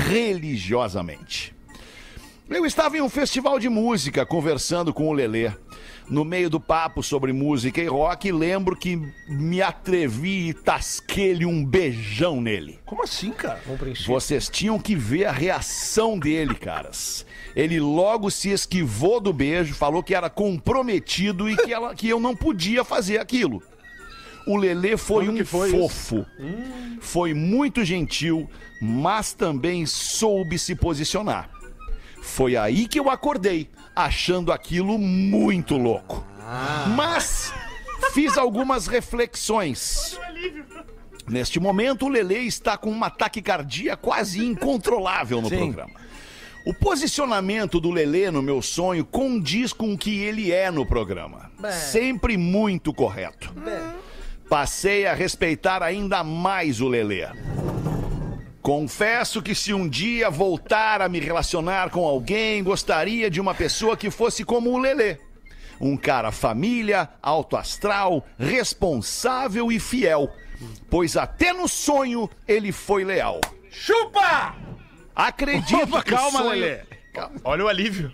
religiosamente. 0.08 1.56
Eu 2.50 2.66
estava 2.66 2.98
em 2.98 3.02
um 3.02 3.10
festival 3.10 3.60
de 3.60 3.70
música 3.70 4.26
conversando 4.26 4.94
com 4.94 5.08
o 5.08 5.14
Lelê. 5.14 5.52
No 6.10 6.26
meio 6.26 6.50
do 6.50 6.60
papo 6.60 7.04
sobre 7.04 7.32
música 7.32 7.80
e 7.80 7.86
rock, 7.86 8.32
lembro 8.32 8.76
que 8.76 9.00
me 9.28 9.62
atrevi 9.62 10.50
e 10.50 10.54
tasquei-lhe 10.54 11.46
um 11.46 11.64
beijão 11.64 12.42
nele. 12.42 12.80
Como 12.84 13.04
assim, 13.04 13.32
cara? 13.32 13.62
Vocês 14.08 14.50
tinham 14.50 14.80
que 14.80 14.96
ver 14.96 15.26
a 15.26 15.32
reação 15.32 16.18
dele, 16.18 16.56
caras. 16.56 17.26
Ele 17.56 17.80
logo 17.80 18.32
se 18.32 18.50
esquivou 18.50 19.20
do 19.20 19.32
beijo, 19.32 19.76
falou 19.76 20.02
que 20.02 20.16
era 20.16 20.32
comprometido 20.32 21.48
e 21.48 21.56
que, 21.56 21.72
ela, 21.72 21.94
que 21.94 22.10
eu 22.10 22.20
não 22.20 22.36
podia 22.36 22.84
fazer 22.84 23.20
aquilo. 23.20 23.62
O 24.48 24.58
Lelê 24.58 24.98
foi 24.98 25.28
Como 25.28 25.40
um 25.40 25.46
foi 25.46 25.70
fofo. 25.70 26.26
Foi 27.00 27.36
muito 27.36 27.86
gentil, 27.86 28.50
mas 28.82 29.32
também 29.32 29.86
soube 29.86 30.58
se 30.58 30.74
posicionar. 30.74 31.59
Foi 32.22 32.56
aí 32.56 32.88
que 32.88 33.00
eu 33.00 33.10
acordei, 33.10 33.70
achando 33.96 34.52
aquilo 34.52 34.98
muito 34.98 35.78
louco. 35.78 36.26
Mas 36.96 37.54
fiz 38.14 38.38
algumas 38.38 38.88
reflexões. 38.88 40.18
Neste 41.28 41.60
momento, 41.60 42.06
o 42.06 42.10
Lelê 42.10 42.40
está 42.40 42.76
com 42.76 42.90
uma 42.90 43.10
taquicardia 43.10 43.96
quase 43.96 44.44
incontrolável 44.44 45.42
no 45.42 45.50
programa. 45.50 46.00
O 46.66 46.74
posicionamento 46.74 47.80
do 47.80 47.92
Lelê 47.92 48.30
no 48.32 48.42
meu 48.42 48.62
sonho 48.62 49.06
condiz 49.06 49.72
com 49.72 49.94
o 49.94 49.98
que 49.98 50.20
ele 50.20 50.52
é 50.52 50.70
no 50.70 50.86
programa. 50.86 51.52
Sempre 51.72 52.36
muito 52.36 52.94
correto. 52.94 53.54
Passei 54.50 55.06
a 55.06 55.14
respeitar 55.14 55.84
ainda 55.84 56.24
mais 56.24 56.82
o 56.82 56.88
Lelê. 56.88 57.28
Confesso 58.70 59.42
que 59.42 59.56
se 59.56 59.74
um 59.74 59.90
dia 59.90 60.30
voltar 60.30 61.02
a 61.02 61.10
me 61.10 61.20
relacionar 61.20 61.90
com 61.90 62.06
alguém, 62.06 62.64
gostaria 62.64 63.28
de 63.28 63.42
uma 63.42 63.56
pessoa 63.56 63.98
que 63.98 64.12
fosse 64.12 64.46
como 64.46 64.70
o 64.70 64.78
Lelê. 64.78 65.18
Um 65.82 65.98
cara 65.98 66.32
família, 66.32 67.10
alto 67.20 67.58
astral, 67.58 68.24
responsável 68.38 69.72
e 69.72 69.80
fiel. 69.80 70.30
Pois 70.88 71.18
até 71.18 71.52
no 71.52 71.68
sonho 71.68 72.30
ele 72.48 72.72
foi 72.72 73.04
leal. 73.04 73.42
Chupa! 73.72 74.56
Acredito 75.16 75.82
Opa, 75.90 76.04
que 76.04 76.14
o 76.14 76.16
calma, 76.16 76.38
sonho... 76.38 76.50
Lelê. 76.52 76.89
Olha 77.44 77.66
o 77.66 77.68
alívio. 77.68 78.12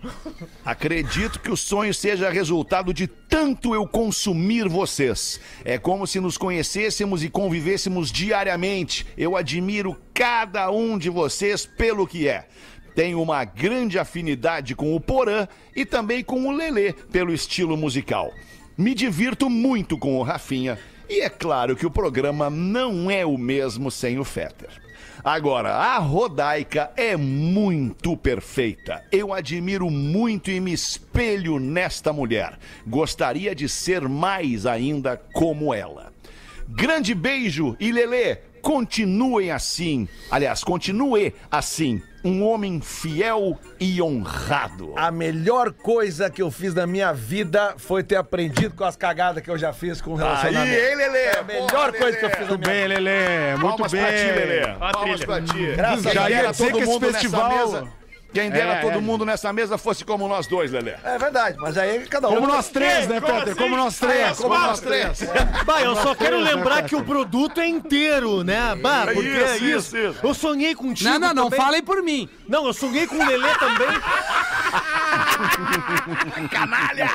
Acredito 0.64 1.40
que 1.40 1.50
o 1.50 1.56
sonho 1.56 1.92
seja 1.92 2.30
resultado 2.30 2.92
de 2.92 3.06
tanto 3.06 3.74
eu 3.74 3.86
consumir 3.86 4.68
vocês. 4.68 5.40
É 5.64 5.78
como 5.78 6.06
se 6.06 6.20
nos 6.20 6.38
conhecêssemos 6.38 7.22
e 7.22 7.28
convivêssemos 7.28 8.10
diariamente. 8.10 9.06
Eu 9.16 9.36
admiro 9.36 9.96
cada 10.14 10.70
um 10.70 10.98
de 10.98 11.10
vocês 11.10 11.66
pelo 11.66 12.06
que 12.06 12.28
é. 12.28 12.48
Tenho 12.94 13.20
uma 13.20 13.44
grande 13.44 13.98
afinidade 13.98 14.74
com 14.74 14.96
o 14.96 15.00
Porã 15.00 15.46
e 15.74 15.84
também 15.84 16.24
com 16.24 16.46
o 16.46 16.50
Lelê 16.50 16.92
pelo 16.92 17.32
estilo 17.32 17.76
musical. 17.76 18.32
Me 18.76 18.94
divirto 18.94 19.50
muito 19.50 19.98
com 19.98 20.18
o 20.18 20.22
Rafinha 20.22 20.78
e 21.08 21.20
é 21.20 21.28
claro 21.28 21.76
que 21.76 21.86
o 21.86 21.90
programa 21.90 22.50
não 22.50 23.10
é 23.10 23.24
o 23.24 23.38
mesmo 23.38 23.90
sem 23.90 24.18
o 24.18 24.24
Fetter. 24.24 24.85
Agora, 25.26 25.74
a 25.74 25.98
Rodaica 25.98 26.92
é 26.96 27.16
muito 27.16 28.16
perfeita. 28.16 29.02
Eu 29.10 29.34
admiro 29.34 29.90
muito 29.90 30.52
e 30.52 30.60
me 30.60 30.72
espelho 30.72 31.58
nesta 31.58 32.12
mulher. 32.12 32.56
Gostaria 32.86 33.52
de 33.52 33.68
ser 33.68 34.08
mais 34.08 34.66
ainda 34.66 35.20
como 35.32 35.74
ela. 35.74 36.12
Grande 36.68 37.12
beijo 37.12 37.76
e 37.80 37.90
Lelê, 37.90 38.36
continuem 38.62 39.50
assim. 39.50 40.08
Aliás, 40.30 40.62
continue 40.62 41.34
assim. 41.50 42.00
Um 42.26 42.42
homem 42.44 42.80
fiel 42.80 43.56
e 43.78 44.02
honrado. 44.02 44.92
A 44.96 45.12
melhor 45.12 45.70
coisa 45.72 46.28
que 46.28 46.42
eu 46.42 46.50
fiz 46.50 46.74
na 46.74 46.84
minha 46.84 47.12
vida 47.12 47.74
foi 47.78 48.02
ter 48.02 48.16
aprendido 48.16 48.74
com 48.74 48.82
as 48.82 48.96
cagadas 48.96 49.42
que 49.44 49.48
eu 49.48 49.56
já 49.56 49.72
fiz 49.72 50.00
com 50.00 50.10
o 50.10 50.14
Aí, 50.14 50.18
relacionamento. 50.24 50.74
hein, 50.74 50.94
Lelê? 50.96 51.18
É 51.18 51.38
a 51.38 51.42
melhor 51.44 51.92
coisa 51.92 52.18
que 52.18 52.24
eu 52.24 52.30
fiz 52.30 52.40
na 52.40 52.46
Muito 52.48 52.68
minha 52.68 52.74
bem, 52.80 52.88
Lelê. 52.88 53.50
Muito 53.56 53.60
Palmas 53.76 53.92
bem. 53.92 54.00
pra 54.02 54.10
ti, 54.12 54.24
Lelê. 54.24 54.62
a 54.62 54.74
Palmas 54.92 55.24
pra 55.24 55.40
ti. 55.40 55.72
Graças 55.76 56.02
Já 56.12 56.28
ia 56.30 56.36
dera 56.36 56.50
dizer 56.50 56.64
todo 56.72 56.78
que 56.78 56.82
esse 56.90 57.00
festival- 57.00 57.48
mesa- 57.50 57.88
Quem 58.36 58.50
dera 58.50 58.74
É, 58.74 58.80
todo 58.82 58.98
é. 58.98 59.00
mundo 59.00 59.24
nessa 59.24 59.50
mesa 59.52 59.78
fosse 59.78 60.04
como 60.04 60.28
nós 60.28 60.46
dois, 60.46 60.70
Lelê. 60.70 60.94
É 61.02 61.18
verdade, 61.18 61.56
mas 61.58 61.76
aí 61.78 62.06
cada 62.06 62.28
um. 62.28 62.34
Como 62.34 62.46
nós 62.46 62.68
três, 62.68 63.08
né, 63.08 63.18
Peter? 63.20 63.56
Como 63.56 63.76
nós 63.76 63.98
três. 63.98 64.36
Como 64.36 64.58
nós 64.58 64.80
três. 64.80 65.22
Bah, 65.64 65.80
eu 65.82 65.96
só 65.96 66.14
quero 66.14 66.40
né, 66.42 66.52
lembrar 66.52 66.82
que 66.82 66.94
o 66.94 67.02
produto 67.02 67.60
é 67.60 67.66
inteiro, 67.66 68.44
né? 68.44 68.74
Bah, 68.76 69.06
porque 69.06 69.20
Isso, 69.28 69.40
é 69.40 69.56
isso. 69.56 69.64
isso, 69.64 69.96
isso. 69.96 70.18
Eu 70.22 70.34
sonhei 70.34 70.74
contigo 70.74 71.08
Não, 71.08 71.18
não, 71.18 71.34
não 71.34 71.44
também. 71.44 71.60
falem 71.64 71.82
por 71.82 72.02
mim. 72.02 72.28
Não, 72.46 72.66
eu 72.66 72.74
sonhei 72.74 73.06
com 73.06 73.16
o 73.16 73.26
Lelê 73.26 73.48
também. 73.58 73.88
Canalha! 76.50 77.10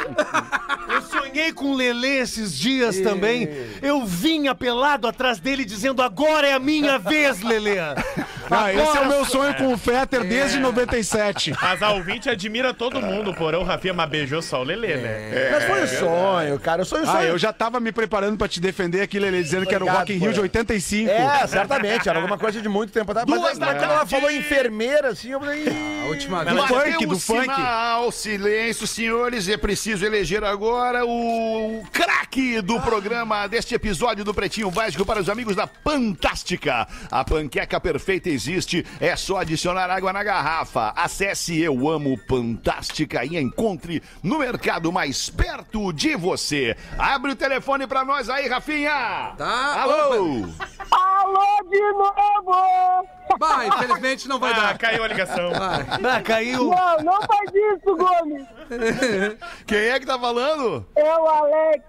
Eu 1.14 1.22
sonhei 1.24 1.52
com 1.52 1.72
o 1.72 1.76
Lelê 1.76 2.20
esses 2.20 2.58
dias 2.58 3.00
também. 3.00 3.50
Eu 3.82 4.06
vinha 4.06 4.56
pelado 4.56 5.08
atrás 5.08 5.40
dele 5.40 5.66
dizendo: 5.66 6.02
agora 6.02 6.48
é 6.48 6.54
a 6.54 6.60
minha 6.60 6.98
vez, 6.98 7.42
Lelê. 7.42 7.76
Ah, 8.54 8.74
esse 8.74 8.98
é 8.98 9.00
o 9.00 9.08
meu 9.08 9.24
sonho 9.24 9.56
com 9.56 9.74
o 9.74 9.78
Fetter 9.78 10.26
desde 10.26 10.60
97. 10.60 11.54
Mas 11.62 11.82
a 11.82 11.92
ouvinte 11.92 12.30
admira 12.30 12.74
todo 12.74 13.02
mundo, 13.02 13.34
porém 13.34 13.58
o 13.58 13.64
Rafinha, 13.64 13.94
mas 13.94 14.10
beijou 14.10 14.42
só 14.42 14.60
o 14.60 14.64
Lelê, 14.64 14.98
né? 14.98 15.50
Mas 15.54 15.64
foi 15.64 15.84
um 15.84 15.88
sonho, 15.88 16.60
cara. 16.60 16.82
Eu 16.82 16.86
sonho, 16.86 17.06
sonho. 17.06 17.18
Ah, 17.18 17.24
eu 17.24 17.38
já 17.38 17.54
tava 17.54 17.80
me 17.80 17.94
preparando 17.94 18.38
pra 18.38 18.50
te 18.50 18.60
defender 18.60 19.00
aqui, 19.00 19.20
Lelê, 19.20 19.42
dizendo 19.42 19.66
que 19.66 19.74
era 19.74 19.82
o 19.82 19.88
Obrigado, 19.88 20.02
Rock 20.02 20.14
in 20.14 20.18
Rio 20.18 20.30
de 20.32 20.36
Porã. 20.36 20.44
85. 20.44 21.10
É, 21.10 21.48
certamente. 21.48 22.10
Era 22.10 22.20
alguma 22.20 22.38
coisa 22.38 22.62
de 22.62 22.68
muito 22.68 22.92
tempo 22.92 23.10
atrás. 23.12 23.26
Mas 23.30 23.40
Duas 23.40 23.58
da 23.58 23.68
quando 23.68 23.84
ela 23.84 23.96
tarde. 24.00 24.12
falou 24.12 24.30
enfermeira, 24.30 25.10
assim, 25.12 25.32
eu 25.32 25.40
falei. 25.40 25.66
A 26.04 26.08
última 26.10 26.44
Do 26.44 26.54
vez. 26.54 26.68
funk, 26.68 26.92
Bateu 26.92 27.08
do 27.08 27.20
funk. 27.20 27.44
Sinal, 27.44 28.12
silêncio, 28.12 28.86
senhores. 28.86 29.48
É 29.48 29.56
preciso 29.56 30.06
eleger 30.06 30.44
agora 30.44 31.01
o 31.04 31.84
craque 31.92 32.62
do 32.62 32.80
programa 32.82 33.48
deste 33.48 33.76
episódio 33.76 34.24
do 34.24 34.34
Pretinho 34.34 34.70
Básico 34.72 35.06
para 35.06 35.20
os 35.20 35.30
amigos 35.30 35.56
da 35.56 35.68
Fantástica. 35.68 36.88
A 37.10 37.24
panqueca 37.24 37.80
perfeita 37.80 38.30
existe, 38.30 38.86
é 39.00 39.16
só 39.16 39.38
adicionar 39.38 39.90
água 39.90 40.14
na 40.14 40.24
garrafa. 40.24 40.94
Acesse 40.96 41.60
Eu 41.60 41.90
Amo 41.90 42.20
Fantástica 42.28 43.26
e 43.26 43.38
encontre 43.38 44.02
no 44.24 44.40
mercado 44.40 44.92
mais 44.92 45.30
perto 45.30 45.92
de 45.92 46.16
você. 46.16 46.76
Abre 46.98 47.32
o 47.32 47.36
telefone 47.36 47.88
para 47.88 48.06
nós 48.06 48.30
aí, 48.30 48.48
Rafinha. 48.48 49.34
Tá, 49.38 49.82
Alô. 49.82 50.46
Alô 50.92 51.70
de 51.70 51.92
novo! 51.94 53.21
Vai, 53.40 53.68
infelizmente 53.68 54.28
não 54.28 54.40
vai 54.40 54.52
Ah, 54.54 54.60
dar. 54.60 54.78
caiu 54.78 55.04
a 55.04 55.08
ligação. 55.08 55.52
Ah, 55.56 56.22
caiu. 56.22 56.66
Não, 56.66 56.98
não 57.04 57.22
faz 57.22 57.50
isso, 57.54 57.96
Gomes! 57.96 58.46
Quem 59.66 59.78
é 59.78 60.00
que 60.00 60.06
tá 60.06 60.18
falando? 60.20 60.86
É 60.96 61.18
o 61.18 61.28
Alex. 61.28 61.84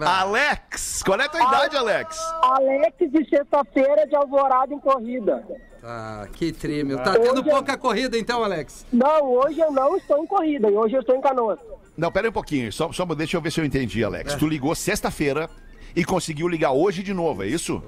Alex. 0.00 1.02
Qual 1.04 1.20
é 1.20 1.24
a 1.24 1.28
tua 1.28 1.42
idade, 1.42 1.76
Alex? 1.76 2.18
Alex 2.42 2.96
de 2.98 3.28
sexta-feira 3.28 4.06
de 4.06 4.16
Alvorada 4.16 4.74
em 4.74 4.78
corrida. 4.80 5.44
Tá, 5.80 6.26
que 6.32 6.50
tri, 6.52 6.82
meu. 6.82 6.96
Tá 7.02 7.12
tendo 7.12 7.40
Hoje 7.40 7.48
é- 7.48 7.52
pouca 7.52 7.76
corrida 7.76 8.18
então, 8.18 8.42
Alex? 8.42 8.86
Não, 8.92 9.22
hoje 9.32 9.60
eu 9.60 9.70
não 9.70 9.96
estou 9.96 10.18
em 10.22 10.26
corrida, 10.26 10.68
e 10.70 10.74
hoje 10.74 10.94
eu 10.96 11.00
estou 11.00 11.14
em 11.14 11.20
canoas. 11.20 11.58
Não, 11.96 12.10
pera 12.10 12.26
aí 12.26 12.30
um 12.30 12.32
pouquinho. 12.32 12.72
Só, 12.72 12.90
só 12.90 13.04
deixa 13.04 13.36
eu 13.36 13.40
ver 13.40 13.52
se 13.52 13.60
eu 13.60 13.64
entendi, 13.64 14.02
Alex. 14.02 14.34
Tu 14.34 14.48
ligou 14.48 14.74
sexta-feira 14.74 15.48
e 15.96 16.04
conseguiu 16.04 16.48
ligar 16.48 16.72
hoje 16.72 17.02
de 17.02 17.14
novo, 17.14 17.42
é 17.44 17.46
isso? 17.46 17.82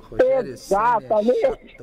Exatamente. 0.44 1.76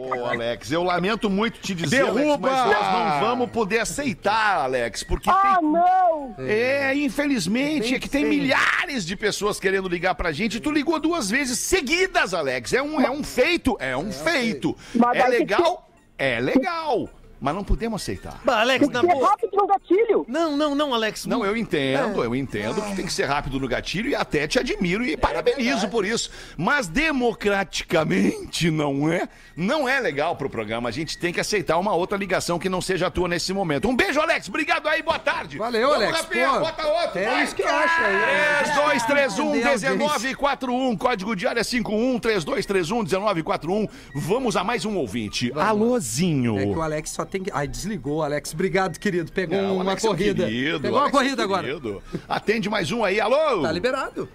Ô, 0.00 0.24
Alex, 0.24 0.72
eu 0.72 0.82
lamento 0.82 1.28
muito 1.28 1.60
te 1.60 1.74
dizer, 1.74 2.02
Alex, 2.02 2.16
Derruba! 2.16 2.50
mas 2.50 2.66
nós 2.66 2.92
não 2.92 3.20
vamos 3.20 3.50
poder 3.50 3.80
aceitar, 3.80 4.58
Alex, 4.64 5.02
porque 5.02 5.28
Ah, 5.30 5.58
tem... 5.60 5.68
não! 5.70 6.34
É, 6.38 6.94
infelizmente, 6.94 7.94
é 7.94 7.98
que 7.98 8.08
tem 8.08 8.24
milhares 8.24 9.04
de 9.04 9.16
pessoas 9.16 9.60
querendo 9.60 9.88
ligar 9.88 10.14
pra 10.14 10.32
gente 10.32 10.56
e 10.56 10.60
tu 10.60 10.70
ligou 10.70 10.98
duas 10.98 11.28
vezes 11.30 11.58
seguidas, 11.58 12.32
Alex. 12.34 12.72
É 12.72 12.82
um, 12.82 13.00
é 13.00 13.10
um 13.10 13.22
feito, 13.22 13.76
é 13.78 13.96
um 13.96 14.10
feito. 14.12 14.76
Mas 14.94 15.16
É 15.18 15.22
ter 15.22 15.28
legal? 15.28 15.90
É 16.18 16.40
legal. 16.40 17.08
Mas 17.40 17.54
não 17.54 17.62
podemos 17.62 18.00
aceitar. 18.02 18.40
Bah, 18.44 18.60
Alex, 18.60 18.88
na 18.88 19.00
Ser 19.00 19.06
boa. 19.06 19.28
rápido 19.28 19.50
no 19.56 19.66
gatilho. 19.66 20.24
Não, 20.26 20.56
não, 20.56 20.74
não, 20.74 20.94
Alex. 20.94 21.26
Não, 21.26 21.44
eu 21.44 21.56
entendo, 21.56 22.24
eu 22.24 22.34
entendo 22.34 22.80
que 22.82 22.96
tem 22.96 23.04
que 23.04 23.12
ser 23.12 23.24
rápido 23.26 23.60
no 23.60 23.68
gatilho 23.68 24.08
e 24.08 24.14
até 24.14 24.46
te 24.46 24.58
admiro 24.58 25.04
e 25.04 25.16
parabenizo 25.16 25.88
por 25.88 26.04
isso. 26.06 26.30
Mas 26.56 26.88
democraticamente 26.88 28.70
não 28.70 29.12
é? 29.12 29.28
Não 29.54 29.88
é 29.88 30.00
legal 30.00 30.36
pro 30.36 30.48
programa. 30.48 30.88
A 30.88 30.92
gente 30.92 31.18
tem 31.18 31.32
que 31.32 31.40
aceitar 31.40 31.78
uma 31.78 31.94
outra 31.94 32.16
ligação 32.16 32.58
que 32.58 32.68
não 32.68 32.80
seja 32.80 33.06
a 33.06 33.10
tua 33.10 33.28
nesse 33.28 33.52
momento. 33.52 33.88
Um 33.88 33.96
beijo, 33.96 34.20
Alex. 34.20 34.48
Obrigado 34.48 34.86
aí, 34.88 35.02
boa 35.02 35.18
tarde. 35.18 35.58
Valeu, 35.58 35.88
Vamos, 35.88 36.04
Alex. 36.04 36.20
Rafinha, 36.20 36.50
Pô, 36.52 36.60
bota 36.60 36.86
outro. 36.86 37.18
É 37.18 37.24
vai. 37.26 37.44
isso 37.44 37.54
que 37.54 37.62
eu 37.62 37.68
acho 37.68 38.00
aí. 38.02 38.64
3, 38.64 38.76
2, 38.76 39.02
3, 39.04 39.38
1, 39.38 39.56
Entendeu, 39.56 39.96
1941, 39.96 40.96
código 40.96 41.36
de 41.36 41.46
área 41.46 41.64
51, 41.64 42.18
3, 42.18 42.44
2, 42.44 42.66
3, 42.66 42.90
1, 42.90 42.94
1941. 43.02 43.88
Vamos 44.14 44.56
a 44.56 44.64
mais 44.64 44.84
um 44.84 44.96
ouvinte. 44.96 45.52
Alôzinho. 45.54 46.58
É 46.58 46.62
que 46.66 46.78
o 46.78 46.82
Alex 46.82 47.10
só 47.10 47.24
tem 47.26 47.42
que. 47.42 47.50
Ai, 47.52 47.66
desligou, 47.68 48.22
Alex. 48.22 48.52
Obrigado, 48.54 48.98
querido. 48.98 49.30
Pegou 49.32 49.60
Não, 49.60 49.74
uma 49.76 49.84
Alex 49.84 50.04
é 50.04 50.08
corrida. 50.08 50.44
querido, 50.44 50.80
Pegou 50.80 50.96
uma 50.98 51.02
Alex 51.04 51.14
é 51.16 51.18
corrida 51.18 51.42
agora. 51.42 51.66
querido. 51.66 52.02
Atende 52.28 52.68
mais 52.70 52.90
um 52.92 53.04
aí, 53.04 53.20
alô? 53.20 53.62
Tá 53.62 53.72
liberado. 53.72 54.28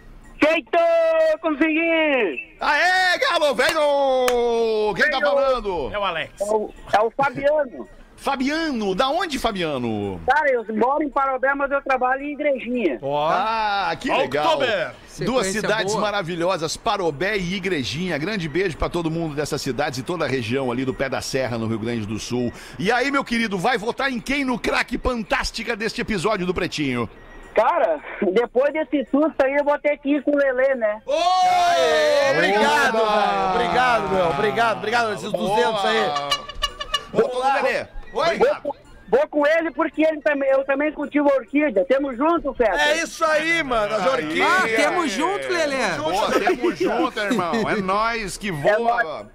Feito! 0.43 0.71
Consegui! 1.41 2.55
Aê, 2.59 3.17
galo 3.19 3.53
velho! 3.53 4.93
Quem 4.95 5.09
tá 5.11 5.19
falando? 5.19 5.91
É 5.93 5.99
o 5.99 6.03
Alex. 6.03 6.41
É 6.41 6.43
o, 6.45 6.69
é 6.93 7.01
o 7.01 7.11
Fabiano. 7.11 7.87
Fabiano, 8.21 8.93
da 8.93 9.09
onde, 9.09 9.39
Fabiano? 9.39 10.21
Cara, 10.27 10.47
eu 10.51 10.63
moro 10.75 11.01
em 11.01 11.09
Parobé, 11.09 11.55
mas 11.55 11.71
eu 11.71 11.81
trabalho 11.81 12.21
em 12.21 12.33
igrejinha. 12.33 12.99
Ah, 13.03 13.91
que 13.99 14.11
legal. 14.11 14.59
Duas 14.59 15.47
Sequência 15.47 15.61
cidades 15.61 15.93
boa. 15.93 16.05
maravilhosas, 16.05 16.77
Parobé 16.77 17.35
e 17.35 17.55
Igrejinha. 17.55 18.19
Grande 18.19 18.47
beijo 18.47 18.77
pra 18.77 18.89
todo 18.89 19.09
mundo 19.09 19.33
dessas 19.33 19.59
cidades 19.59 19.97
e 19.97 20.03
toda 20.03 20.25
a 20.25 20.27
região 20.27 20.71
ali 20.71 20.85
do 20.85 20.93
pé 20.93 21.09
da 21.09 21.19
serra, 21.19 21.57
no 21.57 21.65
Rio 21.65 21.79
Grande 21.79 22.05
do 22.05 22.19
Sul. 22.19 22.53
E 22.77 22.91
aí, 22.91 23.09
meu 23.09 23.23
querido, 23.23 23.57
vai 23.57 23.75
votar 23.79 24.11
em 24.11 24.19
quem 24.19 24.45
no 24.45 24.59
craque 24.59 24.99
fantástica 24.99 25.75
deste 25.75 25.99
episódio 26.01 26.45
do 26.45 26.53
Pretinho? 26.53 27.09
Cara, 27.55 27.99
depois 28.33 28.71
desse 28.71 29.03
susto 29.09 29.35
aí, 29.43 29.55
eu 29.55 29.65
vou 29.65 29.79
ter 29.79 29.97
que 29.97 30.17
ir 30.17 30.21
com 30.23 30.29
o 30.29 30.37
Lelê, 30.37 30.75
né? 30.75 31.01
Obrigado, 32.35 32.97
velho. 32.97 33.49
Obrigado, 33.55 34.09
meu. 34.09 34.29
Obrigado, 34.29 34.77
obrigado. 34.77 35.13
Esses 35.15 35.31
200 35.31 35.85
aí. 35.85 36.29
Votou 37.11 37.43
no 37.43 37.53
Lelê. 37.55 37.87
Oi? 38.13 38.37
Vou, 38.37 38.75
vou 39.09 39.27
com 39.29 39.45
ele 39.47 39.71
porque 39.71 40.03
ele 40.05 40.21
também, 40.21 40.49
eu 40.49 40.63
também 40.65 40.91
cultivo 40.91 41.27
orquídea. 41.27 41.85
Temos 41.85 42.15
junto, 42.17 42.53
Feta. 42.53 42.75
É 42.81 43.01
isso 43.03 43.23
aí, 43.25 43.61
mano. 43.63 43.95
As 43.95 44.07
Ah, 44.07 44.11
orquídeas. 44.11 44.75
temos 44.75 45.11
junto, 45.11 45.47
Lelê. 45.47 45.89
Boa, 45.97 46.31
temos 46.31 46.77
junto, 46.79 47.19
irmão. 47.19 47.69
É 47.69 47.75
nós 47.81 48.37
que 48.37 48.51
voa. 48.51 49.29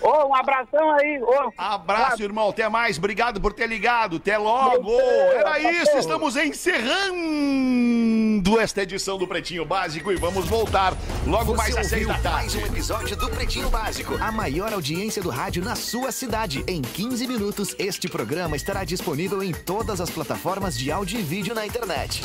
Ô, 0.00 0.26
um 0.28 0.34
abração 0.34 0.90
aí. 0.92 1.20
Ô, 1.22 1.52
Abraço, 1.56 2.22
irmão. 2.22 2.50
Até 2.50 2.68
mais. 2.68 2.98
Obrigado 2.98 3.40
por 3.40 3.52
ter 3.52 3.66
ligado. 3.66 4.16
Até 4.16 4.38
logo. 4.38 4.92
Era 5.00 5.58
isso. 5.58 5.96
Estamos 5.98 6.36
encerrando 6.36 8.58
esta 8.60 8.82
edição 8.82 9.18
do 9.18 9.26
Pretinho 9.26 9.64
Básico 9.64 10.12
e 10.12 10.16
vamos 10.16 10.46
voltar 10.46 10.94
logo 11.26 11.54
mais 11.54 11.74
Você 11.74 11.80
às 11.80 11.86
seis 11.88 12.06
da 12.06 12.12
mais 12.14 12.22
tarde. 12.22 12.58
um 12.58 12.66
episódio 12.66 13.16
do 13.16 13.28
Pretinho 13.30 13.68
Básico. 13.70 14.16
A 14.20 14.32
maior 14.32 14.72
audiência 14.72 15.22
do 15.22 15.30
rádio 15.30 15.64
na 15.64 15.74
sua 15.76 16.12
cidade. 16.12 16.64
Em 16.66 16.82
15 16.82 17.26
minutos, 17.26 17.74
este 17.78 18.08
programa 18.08 18.56
estará 18.56 18.84
disponível 18.84 19.42
em 19.42 19.52
todas 19.52 20.00
as 20.00 20.10
plataformas 20.10 20.76
de 20.76 20.90
áudio 20.90 21.20
e 21.20 21.22
vídeo 21.22 21.54
na 21.54 21.66
internet. 21.66 22.22